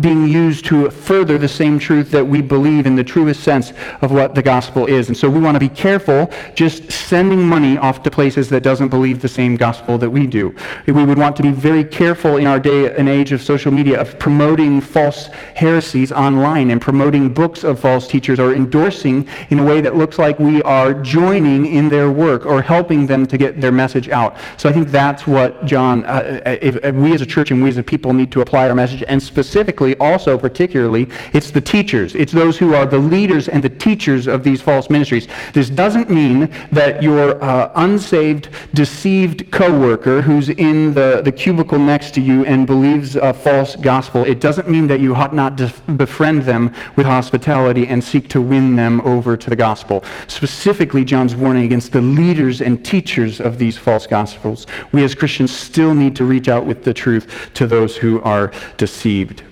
being 0.00 0.26
used 0.26 0.64
to 0.66 0.90
further 0.90 1.36
the 1.38 1.48
same 1.48 1.78
truth 1.78 2.10
that 2.10 2.26
we 2.26 2.40
believe 2.40 2.86
in 2.86 2.94
the 2.96 3.04
truest 3.04 3.42
sense 3.42 3.72
of 4.00 4.10
what 4.10 4.34
the 4.34 4.42
gospel 4.42 4.86
is. 4.86 5.08
And 5.08 5.16
so 5.16 5.28
we 5.28 5.38
want 5.38 5.54
to 5.54 5.60
be 5.60 5.68
careful 5.68 6.30
just 6.54 6.90
sending 6.90 7.42
money 7.46 7.76
off 7.76 8.02
to 8.04 8.10
places 8.10 8.48
that 8.48 8.62
doesn't 8.62 8.88
believe 8.88 9.20
the 9.20 9.28
same 9.28 9.56
gospel 9.56 9.98
that 9.98 10.10
we 10.10 10.26
do. 10.26 10.54
We 10.86 11.04
would 11.04 11.18
want 11.18 11.36
to 11.36 11.42
be 11.42 11.52
very 11.52 11.84
careful 11.84 12.38
in 12.38 12.46
our 12.46 12.58
day 12.58 12.94
and 12.96 13.08
age 13.08 13.32
of 13.32 13.42
social 13.42 13.70
media 13.70 14.00
of 14.00 14.18
promoting 14.18 14.80
false 14.80 15.26
heresies 15.54 16.10
online 16.10 16.70
and 16.70 16.80
promoting 16.80 17.32
books 17.32 17.64
of 17.64 17.78
false 17.78 18.08
teachers 18.08 18.40
or 18.40 18.54
endorsing 18.54 19.28
in 19.50 19.58
a 19.58 19.64
way 19.64 19.80
that 19.82 19.94
looks 19.94 20.18
like 20.18 20.38
we 20.38 20.62
are 20.62 20.94
joining 20.94 21.66
in 21.66 21.88
their 21.88 22.10
work 22.10 22.46
or 22.46 22.62
helping 22.62 23.06
them 23.06 23.26
to 23.26 23.36
get 23.36 23.60
their 23.60 23.72
message 23.72 24.08
out. 24.08 24.36
So 24.56 24.68
I 24.68 24.72
think 24.72 24.88
that's 24.88 25.26
what 25.26 25.66
John, 25.66 26.04
uh, 26.06 26.40
if, 26.62 26.76
if 26.76 26.94
we 26.94 27.12
as 27.12 27.20
a 27.20 27.26
church 27.26 27.50
and 27.50 27.62
we 27.62 27.68
as 27.68 27.76
a 27.76 27.82
people 27.82 28.12
need 28.14 28.32
to 28.32 28.40
apply 28.40 28.69
message, 28.74 29.02
and 29.06 29.22
specifically, 29.22 29.96
also 29.98 30.38
particularly, 30.38 31.08
it's 31.32 31.50
the 31.50 31.60
teachers. 31.60 32.14
It's 32.14 32.32
those 32.32 32.58
who 32.58 32.74
are 32.74 32.86
the 32.86 32.98
leaders 32.98 33.48
and 33.48 33.62
the 33.62 33.68
teachers 33.68 34.26
of 34.26 34.44
these 34.44 34.60
false 34.60 34.90
ministries. 34.90 35.28
This 35.52 35.70
doesn't 35.70 36.10
mean 36.10 36.52
that 36.72 37.02
your 37.02 37.42
uh, 37.42 37.72
unsaved, 37.76 38.48
deceived 38.74 39.50
coworker 39.50 40.22
who's 40.22 40.48
in 40.48 40.94
the, 40.94 41.22
the 41.24 41.32
cubicle 41.32 41.78
next 41.78 42.14
to 42.14 42.20
you 42.20 42.44
and 42.44 42.66
believes 42.66 43.16
a 43.16 43.32
false 43.32 43.76
gospel, 43.76 44.24
it 44.24 44.40
doesn't 44.40 44.68
mean 44.68 44.86
that 44.86 45.00
you 45.00 45.14
ought 45.14 45.34
not 45.34 45.56
to 45.58 45.72
befriend 45.96 46.42
them 46.42 46.74
with 46.96 47.06
hospitality 47.06 47.86
and 47.86 48.02
seek 48.02 48.28
to 48.28 48.40
win 48.40 48.76
them 48.76 49.00
over 49.02 49.36
to 49.36 49.50
the 49.50 49.56
gospel. 49.56 50.04
Specifically, 50.28 51.04
John's 51.04 51.34
warning 51.34 51.64
against 51.64 51.92
the 51.92 52.00
leaders 52.00 52.60
and 52.60 52.84
teachers 52.84 53.40
of 53.40 53.58
these 53.58 53.76
false 53.76 54.06
gospels. 54.06 54.66
We 54.92 55.04
as 55.04 55.14
Christians 55.14 55.56
still 55.56 55.94
need 55.94 56.16
to 56.16 56.24
reach 56.24 56.48
out 56.48 56.66
with 56.66 56.84
the 56.84 56.94
truth 56.94 57.50
to 57.54 57.66
those 57.66 57.96
who 57.96 58.20
are 58.22 58.52
deceived. 58.76 59.42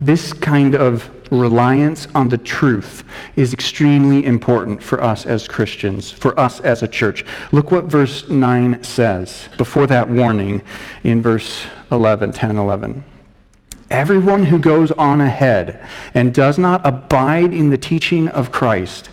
This 0.00 0.32
kind 0.32 0.74
of 0.74 1.10
reliance 1.30 2.06
on 2.14 2.28
the 2.28 2.38
truth 2.38 3.04
is 3.36 3.52
extremely 3.52 4.24
important 4.24 4.82
for 4.82 5.02
us 5.02 5.26
as 5.26 5.48
Christians, 5.48 6.10
for 6.10 6.38
us 6.38 6.60
as 6.60 6.82
a 6.82 6.88
church. 6.88 7.24
Look 7.52 7.70
what 7.70 7.84
verse 7.84 8.28
9 8.28 8.82
says 8.82 9.48
before 9.56 9.86
that 9.86 10.08
warning 10.08 10.62
in 11.04 11.22
verse 11.22 11.64
11, 11.90 12.32
10 12.32 12.50
and 12.50 12.58
11. 12.58 13.04
Everyone 13.90 14.44
who 14.44 14.58
goes 14.58 14.90
on 14.92 15.20
ahead 15.20 15.86
and 16.14 16.34
does 16.34 16.58
not 16.58 16.84
abide 16.84 17.52
in 17.52 17.70
the 17.70 17.78
teaching 17.78 18.28
of 18.28 18.50
Christ 18.50 19.10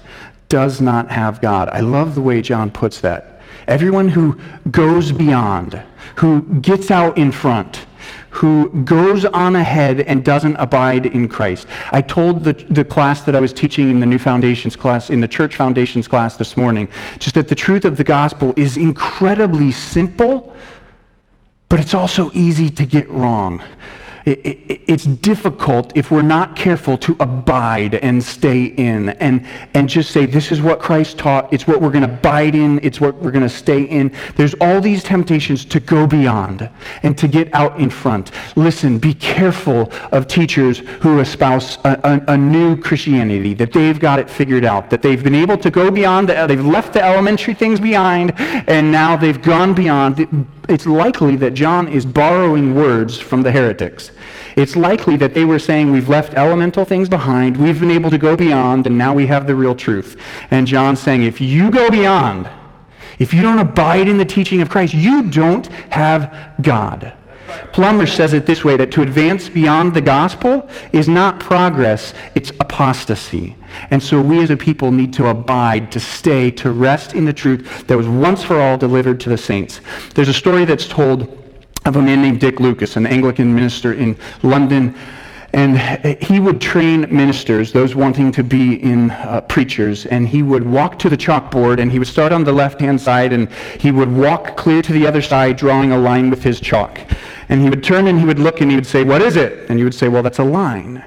does 0.49 0.81
not 0.81 1.11
have 1.11 1.41
God. 1.41 1.69
I 1.69 1.81
love 1.81 2.15
the 2.15 2.21
way 2.21 2.41
John 2.41 2.71
puts 2.71 2.99
that. 3.01 3.41
Everyone 3.67 4.09
who 4.09 4.37
goes 4.69 5.11
beyond, 5.11 5.81
who 6.15 6.41
gets 6.61 6.89
out 6.89 7.17
in 7.17 7.31
front, 7.31 7.85
who 8.31 8.69
goes 8.83 9.25
on 9.25 9.55
ahead 9.55 10.01
and 10.01 10.23
doesn't 10.23 10.55
abide 10.55 11.05
in 11.05 11.27
Christ. 11.27 11.67
I 11.91 12.01
told 12.01 12.43
the, 12.43 12.53
the 12.53 12.83
class 12.83 13.21
that 13.23 13.35
I 13.35 13.39
was 13.39 13.53
teaching 13.53 13.89
in 13.89 13.99
the 13.99 14.05
New 14.05 14.17
Foundations 14.17 14.75
class, 14.75 15.09
in 15.09 15.19
the 15.19 15.27
Church 15.27 15.57
Foundations 15.57 16.07
class 16.07 16.37
this 16.37 16.55
morning, 16.55 16.87
just 17.19 17.35
that 17.35 17.49
the 17.49 17.55
truth 17.55 17.85
of 17.85 17.97
the 17.97 18.03
gospel 18.03 18.53
is 18.55 18.77
incredibly 18.77 19.71
simple, 19.71 20.55
but 21.67 21.79
it's 21.79 21.93
also 21.93 22.31
easy 22.33 22.69
to 22.69 22.85
get 22.85 23.07
wrong 23.09 23.61
it's 24.25 25.05
difficult 25.05 25.91
if 25.95 26.11
we're 26.11 26.21
not 26.21 26.55
careful 26.55 26.97
to 26.99 27.15
abide 27.19 27.95
and 27.95 28.23
stay 28.23 28.65
in 28.65 29.09
and, 29.09 29.45
and 29.73 29.89
just 29.89 30.11
say, 30.11 30.25
this 30.25 30.51
is 30.51 30.61
what 30.61 30.79
Christ 30.79 31.17
taught. 31.17 31.51
It's 31.51 31.67
what 31.67 31.81
we're 31.81 31.91
going 31.91 32.07
to 32.07 32.13
abide 32.13 32.55
in. 32.55 32.79
It's 32.83 33.01
what 33.01 33.15
we're 33.15 33.31
going 33.31 33.43
to 33.43 33.49
stay 33.49 33.83
in. 33.83 34.11
There's 34.35 34.53
all 34.55 34.79
these 34.81 35.03
temptations 35.03 35.65
to 35.65 35.79
go 35.79 36.05
beyond 36.05 36.69
and 37.03 37.17
to 37.17 37.27
get 37.27 37.53
out 37.53 37.79
in 37.79 37.89
front. 37.89 38.31
Listen, 38.55 38.99
be 38.99 39.13
careful 39.13 39.91
of 40.11 40.27
teachers 40.27 40.79
who 41.01 41.19
espouse 41.19 41.77
a, 41.83 42.21
a, 42.27 42.33
a 42.33 42.37
new 42.37 42.77
Christianity, 42.79 43.53
that 43.55 43.73
they've 43.73 43.99
got 43.99 44.19
it 44.19 44.29
figured 44.29 44.65
out, 44.65 44.89
that 44.89 45.01
they've 45.01 45.23
been 45.23 45.35
able 45.35 45.57
to 45.57 45.71
go 45.71 45.89
beyond, 45.89 46.29
the, 46.29 46.45
they've 46.47 46.65
left 46.65 46.93
the 46.93 47.03
elementary 47.03 47.53
things 47.53 47.79
behind, 47.79 48.33
and 48.39 48.91
now 48.91 49.15
they've 49.15 49.41
gone 49.41 49.73
beyond 49.73 50.47
it's 50.69 50.85
likely 50.85 51.35
that 51.37 51.53
John 51.53 51.87
is 51.87 52.05
borrowing 52.05 52.75
words 52.75 53.19
from 53.19 53.41
the 53.41 53.51
heretics. 53.51 54.11
It's 54.55 54.75
likely 54.75 55.15
that 55.17 55.33
they 55.33 55.45
were 55.45 55.59
saying, 55.59 55.91
We've 55.91 56.09
left 56.09 56.33
elemental 56.33 56.85
things 56.85 57.09
behind, 57.09 57.57
we've 57.57 57.79
been 57.79 57.91
able 57.91 58.09
to 58.09 58.17
go 58.17 58.35
beyond, 58.35 58.87
and 58.87 58.97
now 58.97 59.13
we 59.13 59.27
have 59.27 59.47
the 59.47 59.55
real 59.55 59.75
truth. 59.75 60.19
And 60.51 60.67
John's 60.67 60.99
saying, 60.99 61.23
If 61.23 61.41
you 61.41 61.71
go 61.71 61.89
beyond, 61.89 62.49
if 63.19 63.33
you 63.33 63.41
don't 63.41 63.59
abide 63.59 64.07
in 64.07 64.17
the 64.17 64.25
teaching 64.25 64.61
of 64.61 64.69
Christ, 64.69 64.93
you 64.93 65.29
don't 65.29 65.67
have 65.91 66.55
God. 66.61 67.13
Plummer 67.73 68.05
says 68.05 68.33
it 68.33 68.45
this 68.45 68.63
way 68.63 68.77
that 68.77 68.91
to 68.91 69.01
advance 69.01 69.49
beyond 69.49 69.93
the 69.93 70.01
gospel 70.01 70.69
is 70.91 71.07
not 71.07 71.39
progress, 71.39 72.13
it's 72.35 72.51
apostasy. 72.59 73.55
And 73.89 74.01
so 74.01 74.21
we 74.21 74.41
as 74.43 74.49
a 74.49 74.57
people 74.57 74.91
need 74.91 75.13
to 75.13 75.27
abide, 75.27 75.91
to 75.93 75.99
stay, 75.99 76.51
to 76.51 76.71
rest 76.71 77.13
in 77.13 77.25
the 77.25 77.33
truth 77.33 77.87
that 77.87 77.97
was 77.97 78.07
once 78.07 78.43
for 78.43 78.59
all 78.59 78.77
delivered 78.77 79.19
to 79.21 79.29
the 79.29 79.37
saints. 79.37 79.81
There's 80.13 80.29
a 80.29 80.33
story 80.33 80.65
that's 80.65 80.87
told 80.87 81.37
of 81.85 81.95
a 81.95 82.01
man 82.01 82.21
named 82.21 82.39
Dick 82.39 82.59
Lucas, 82.59 82.95
an 82.95 83.07
Anglican 83.07 83.53
minister 83.53 83.93
in 83.93 84.17
London. 84.43 84.95
And 85.53 85.77
he 86.23 86.39
would 86.39 86.61
train 86.61 87.01
ministers, 87.13 87.73
those 87.73 87.93
wanting 87.93 88.31
to 88.33 88.43
be 88.43 88.81
in 88.81 89.11
uh, 89.11 89.41
preachers, 89.41 90.05
and 90.05 90.25
he 90.25 90.43
would 90.43 90.65
walk 90.65 90.97
to 90.99 91.09
the 91.09 91.17
chalkboard 91.17 91.81
and 91.81 91.91
he 91.91 91.99
would 91.99 92.07
start 92.07 92.31
on 92.31 92.45
the 92.45 92.53
left 92.53 92.79
hand 92.79 93.01
side 93.01 93.33
and 93.33 93.51
he 93.77 93.91
would 93.91 94.09
walk 94.09 94.55
clear 94.55 94.81
to 94.81 94.93
the 94.93 95.05
other 95.05 95.21
side, 95.21 95.57
drawing 95.57 95.91
a 95.91 95.97
line 95.97 96.29
with 96.29 96.41
his 96.41 96.61
chalk. 96.61 97.01
And 97.51 97.61
he 97.61 97.69
would 97.69 97.83
turn 97.83 98.07
and 98.07 98.17
he 98.17 98.23
would 98.23 98.39
look 98.39 98.61
and 98.61 98.71
he 98.71 98.77
would 98.77 98.87
say, 98.87 99.03
What 99.03 99.21
is 99.21 99.35
it? 99.35 99.69
And 99.69 99.77
you 99.77 99.83
would 99.83 99.93
say, 99.93 100.07
Well, 100.07 100.23
that's 100.23 100.39
a 100.39 100.43
line. 100.43 101.03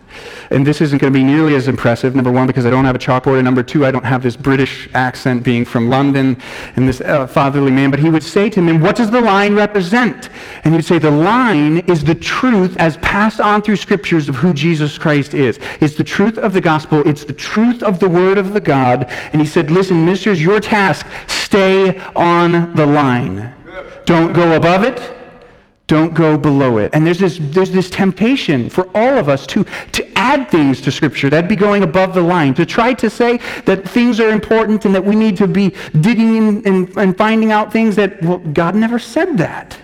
And 0.51 0.67
this 0.67 0.83
isn't 0.83 0.99
going 0.99 1.11
to 1.11 1.19
be 1.19 1.25
nearly 1.25 1.55
as 1.55 1.69
impressive, 1.69 2.15
number 2.15 2.31
one, 2.31 2.47
because 2.47 2.67
I 2.67 2.71
don't 2.71 2.85
have 2.85 2.95
a 2.95 2.99
chalkboard, 2.99 3.37
and 3.37 3.45
number 3.47 3.63
two, 3.63 3.87
I 3.87 3.91
don't 3.91 4.05
have 4.05 4.23
this 4.23 4.37
British 4.37 4.91
accent 4.93 5.43
being 5.43 5.65
from 5.65 5.89
London 5.89 6.37
and 6.77 6.87
this 6.87 7.01
uh, 7.01 7.27
fatherly 7.27 7.73
man. 7.73 7.91
But 7.91 7.99
he 7.99 8.11
would 8.11 8.23
say 8.23 8.51
to 8.51 8.63
him, 8.63 8.83
What 8.83 8.95
does 8.95 9.11
the 9.11 9.23
line 9.23 9.55
represent? 9.55 10.29
And 10.65 10.75
he'd 10.75 10.85
say, 10.85 10.99
The 10.99 11.11
line 11.11 11.79
is 11.89 12.05
the 12.05 12.15
truth 12.15 12.77
as 12.77 12.99
passed 12.99 13.41
on 13.41 13.63
through 13.63 13.77
scriptures 13.77 14.29
of 14.29 14.37
who 14.37 14.53
Jesus 14.53 14.99
Christ 14.99 15.33
is. 15.33 15.59
It's 15.81 15.95
the 15.95 16.05
truth 16.05 16.37
of 16.37 16.53
the 16.53 16.61
gospel, 16.61 17.09
it's 17.09 17.25
the 17.25 17.33
truth 17.33 17.83
of 17.83 18.01
the 18.01 18.09
word 18.09 18.37
of 18.37 18.53
the 18.53 18.61
God. 18.61 19.07
And 19.33 19.41
he 19.41 19.47
said, 19.47 19.71
Listen, 19.71 20.05
ministers, 20.05 20.43
your 20.43 20.61
task, 20.61 21.07
stay 21.27 21.99
on 22.15 22.75
the 22.75 22.85
line. 22.85 23.55
Don't 24.05 24.35
go 24.35 24.57
above 24.57 24.85
it. 24.85 25.24
Don't 25.87 26.15
go 26.15 26.39
below 26.39 26.79
it. 26.79 26.95
And 26.95 27.07
there's 27.07 27.19
this, 27.19 27.39
there's 27.41 27.71
this 27.71 27.91
temptation 27.91 28.71
for 28.71 28.89
all 28.97 29.19
of 29.19 29.29
us 29.29 29.47
to, 29.49 29.65
to 29.93 30.19
add 30.19 30.51
things 30.51 30.81
to 30.81 30.91
Scripture. 30.91 31.29
That'd 31.29 31.49
be 31.49 31.57
going 31.57 31.83
above 31.83 32.15
the 32.15 32.23
line. 32.23 32.55
To 32.55 32.65
try 32.65 32.95
to 32.95 33.11
say 33.11 33.39
that 33.67 33.87
things 33.87 34.19
are 34.19 34.31
important 34.31 34.87
and 34.87 34.95
that 34.95 35.05
we 35.05 35.15
need 35.15 35.37
to 35.37 35.47
be 35.47 35.75
digging 36.01 36.37
in 36.37 36.67
and, 36.67 36.97
and 36.97 37.17
finding 37.19 37.53
out 37.53 37.71
things 37.71 37.97
that, 37.97 38.23
well, 38.23 38.39
God 38.39 38.75
never 38.75 38.99
said 38.99 39.37
that. 39.39 39.79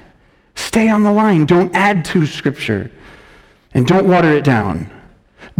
Stay 0.54 0.88
on 0.88 1.02
the 1.02 1.12
line. 1.12 1.44
Don't 1.44 1.74
add 1.74 2.04
to 2.06 2.24
Scripture. 2.26 2.90
And 3.74 3.86
don't 3.86 4.08
water 4.08 4.32
it 4.32 4.42
down. 4.42 4.90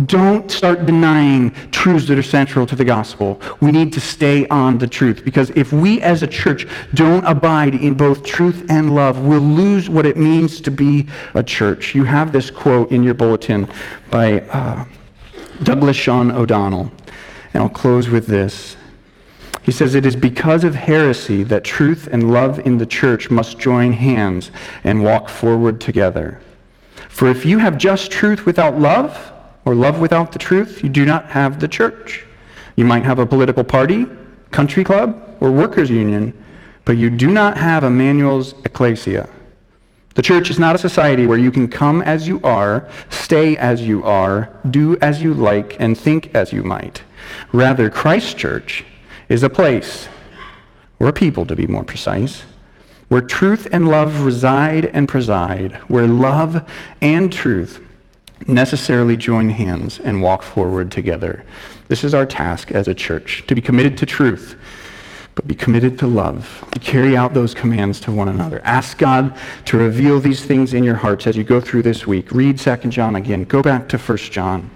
Don't 0.07 0.51
start 0.51 0.87
denying 0.87 1.51
truths 1.73 2.07
that 2.09 2.19
are 2.19 2.23
central 2.23 2.67
to 2.67 2.77
the 2.77 2.85
gospel. 2.85 3.41
We 3.61 3.73
need 3.73 3.93
to 3.95 4.01
stay 4.01 4.47
on 4.49 4.79
the 4.79 4.87
truth 4.87 5.25
because 5.25 5.51
if 5.51 5.73
we 5.73 6.01
as 6.01 6.23
a 6.23 6.27
church 6.27 6.67
don't 6.95 7.25
abide 7.25 7.75
in 7.75 7.95
both 7.95 8.25
truth 8.25 8.67
and 8.71 8.95
love, 8.95 9.21
we'll 9.21 9.41
lose 9.41 9.91
what 9.91 10.07
it 10.07 10.17
means 10.17 10.61
to 10.61 10.71
be 10.71 11.07
a 11.35 11.43
church. 11.43 11.95
You 11.95 12.05
have 12.05 12.33
this 12.33 12.51
quote 12.51 12.93
in 12.93 13.03
your 13.03 13.15
bulletin 13.15 13.69
by 14.11 14.43
uh, 14.43 14.85
Douglas 15.63 15.97
Sean 15.97 16.31
O'Donnell, 16.31 16.91
and 17.53 17.63
I'll 17.63 17.69
close 17.69 18.09
with 18.09 18.27
this. 18.27 18.77
He 19.63 19.73
says, 19.73 19.95
It 19.95 20.07
is 20.07 20.17
because 20.17 20.65
of 20.65 20.75
heresy 20.75 21.43
that 21.45 21.65
truth 21.65 22.09
and 22.11 22.33
love 22.33 22.61
in 22.61 22.79
the 22.79 22.87
church 22.87 23.31
must 23.31 23.59
join 23.59 23.93
hands 23.93 24.51
and 24.85 25.03
walk 25.03 25.29
forward 25.29 25.81
together. 25.81 26.41
For 27.09 27.29
if 27.29 27.45
you 27.45 27.59
have 27.59 27.77
just 27.77 28.11
truth 28.11 28.47
without 28.47 28.79
love, 28.79 29.33
or 29.71 29.75
love 29.77 30.01
without 30.01 30.33
the 30.33 30.39
truth, 30.39 30.83
you 30.83 30.89
do 30.89 31.05
not 31.05 31.27
have 31.27 31.61
the 31.61 31.69
church. 31.69 32.25
You 32.75 32.85
might 32.85 33.05
have 33.05 33.21
a 33.21 33.27
political 33.27 33.63
party, 33.63 34.05
country 34.51 34.83
club, 34.83 35.37
or 35.39 35.53
workers' 35.53 35.89
union, 35.89 36.35
but 36.85 36.97
you 36.97 37.09
do 37.09 37.31
not 37.31 37.57
have 37.57 37.85
Emmanuel's 37.85 38.53
ecclesia. 38.65 39.29
The 40.17 40.23
church 40.23 40.51
is 40.51 40.59
not 40.59 40.75
a 40.75 40.79
society 40.79 41.25
where 41.25 41.39
you 41.39 41.53
can 41.53 41.69
come 41.69 42.03
as 42.03 42.27
you 42.27 42.41
are, 42.43 42.89
stay 43.11 43.57
as 43.59 43.81
you 43.81 44.03
are, 44.03 44.53
do 44.71 44.99
as 45.01 45.23
you 45.23 45.35
like, 45.35 45.77
and 45.79 45.97
think 45.97 46.35
as 46.35 46.53
you 46.53 46.65
might. 46.65 47.05
Rather, 47.53 47.89
Christ's 47.89 48.35
church 48.35 48.85
is 49.29 49.45
a 49.45 49.49
place, 49.49 50.09
or 50.99 51.07
a 51.07 51.13
people 51.13 51.47
to 51.47 51.55
be 51.55 51.69
more 51.69 51.85
precise, 51.85 52.43
where 53.09 53.21
truth 53.21 53.69
and 53.71 53.89
love 53.89 54.23
reside 54.23 54.87
and 54.87 55.09
preside, 55.09 55.77
where 55.87 56.09
love 56.09 56.69
and 57.01 57.33
truth 57.33 57.81
necessarily 58.47 59.17
join 59.17 59.51
hands 59.51 60.01
and 60.01 60.23
walk 60.23 60.43
forward 60.43 60.91
together. 60.91 61.45
This 61.89 62.05
is 62.05 62.15
our 62.15 62.27
task 62.27 62.71
as 62.71 62.89
a 62.89 62.95
church 62.95 63.45
to 63.47 63.55
be 63.55 63.61
committed 63.61 63.99
to 63.99 64.07
truth, 64.07 64.57
but 65.35 65.47
be 65.47 65.55
committed 65.55 65.99
to 65.99 66.07
love, 66.07 66.65
to 66.73 66.79
carry 66.79 67.17
out 67.17 67.35
those 67.35 67.55
commands 67.55 68.01
to 68.01 68.13
one 68.13 68.29
another. 68.29 68.61
Ask 68.65 68.99
God 68.99 69.37
to 69.67 69.77
reveal 69.77 70.21
these 70.21 70.45
things 70.45 70.75
in 70.75 70.85
your 70.85 70.97
hearts 70.97 71.27
as 71.27 71.37
you 71.37 71.45
go 71.45 71.61
through 71.61 71.83
this 71.83 72.07
week. 72.07 72.31
Read 72.33 72.59
2 72.59 72.77
John 72.89 73.17
again. 73.17 73.45
Go 73.45 73.63
back 73.63 73.89
to 73.89 73.99
1 73.99 74.19
John. 74.19 74.71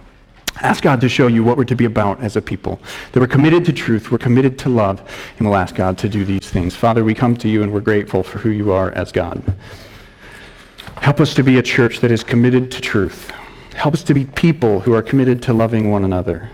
Ask 0.63 0.85
God 0.85 1.01
to 1.01 1.09
show 1.09 1.27
you 1.27 1.43
what 1.43 1.57
we're 1.57 1.65
to 1.65 1.75
be 1.75 1.85
about 1.85 2.21
as 2.21 2.37
a 2.37 2.43
people. 2.43 2.81
That 3.13 3.21
we're 3.21 3.27
committed 3.27 3.65
to 3.65 3.73
truth, 3.73 4.13
we're 4.13 4.19
committed 4.19 4.57
to 4.61 4.69
love, 4.69 5.01
and 5.39 5.49
we'll 5.49 5.57
ask 5.57 5.75
God 5.75 5.99
to 5.99 6.09
do 6.09 6.25
these 6.25 6.49
things. 6.49 6.77
Father, 6.77 7.03
we 7.03 7.13
come 7.13 7.37
to 7.39 7.49
you 7.49 7.65
and 7.65 7.73
we're 7.73 7.81
grateful 7.81 8.23
for 8.23 8.39
who 8.39 8.51
you 8.51 8.71
are 8.71 8.93
as 8.93 9.11
God. 9.11 9.43
Help 10.99 11.21
us 11.21 11.35
to 11.35 11.43
be 11.43 11.59
a 11.59 11.63
church 11.63 12.01
that 12.01 12.13
is 12.13 12.23
committed 12.23 12.71
to 12.71 12.81
truth. 12.81 13.33
Help 13.75 13.95
us 13.95 14.03
to 14.05 14.15
be 14.15 14.25
people 14.25 14.81
who 14.81 14.95
are 14.95 15.03
committed 15.03 15.43
to 15.43 15.53
loving 15.53 15.91
one 15.91 16.05
another. 16.05 16.51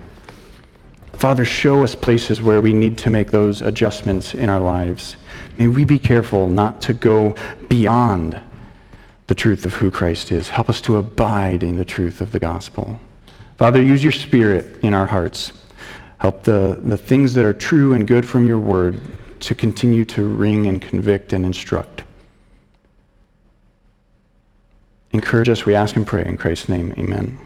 Father, 1.13 1.45
show 1.45 1.85
us 1.85 1.95
places 1.95 2.41
where 2.41 2.61
we 2.61 2.73
need 2.73 2.97
to 2.99 3.11
make 3.11 3.31
those 3.31 3.61
adjustments 3.61 4.35
in 4.35 4.49
our 4.49 4.59
lives. 4.59 5.17
May 5.59 5.69
we 5.69 5.85
be 5.85 5.99
careful 5.99 6.49
not 6.49 6.81
to 6.83 6.95
go 6.95 7.35
beyond 7.69 8.41
the 9.27 9.35
truth 9.35 9.67
of 9.67 9.75
who 9.75 9.91
Christ 9.91 10.33
is. 10.33 10.49
Help 10.49 10.69
us 10.71 10.81
to 10.81 10.97
abide 10.97 11.63
in 11.63 11.77
the 11.77 11.85
truth 11.85 12.21
of 12.21 12.33
the 12.33 12.41
gospel. 12.41 12.99
Father, 13.59 13.83
use 13.83 14.03
your 14.03 14.13
spirit 14.13 14.83
in 14.83 14.95
our 14.95 15.07
hearts. 15.07 15.53
Help 16.19 16.43
the, 16.43 16.81
the 16.83 16.97
things 16.97 17.35
that 17.35 17.45
are 17.45 17.53
true 17.53 17.93
and 17.93 18.09
good 18.09 18.27
from 18.27 18.47
your 18.47 18.59
word 18.59 19.01
to 19.41 19.55
continue 19.55 20.05
to 20.07 20.27
ring 20.27 20.67
and 20.67 20.81
convict 20.81 21.33
and 21.33 21.45
instruct. 21.45 22.03
Encourage 25.13 25.49
us, 25.49 25.67
we 25.67 25.75
ask 25.75 25.97
and 25.97 26.07
pray 26.07 26.25
in 26.25 26.37
Christ's 26.37 26.69
name. 26.69 26.95
Amen. 26.97 27.39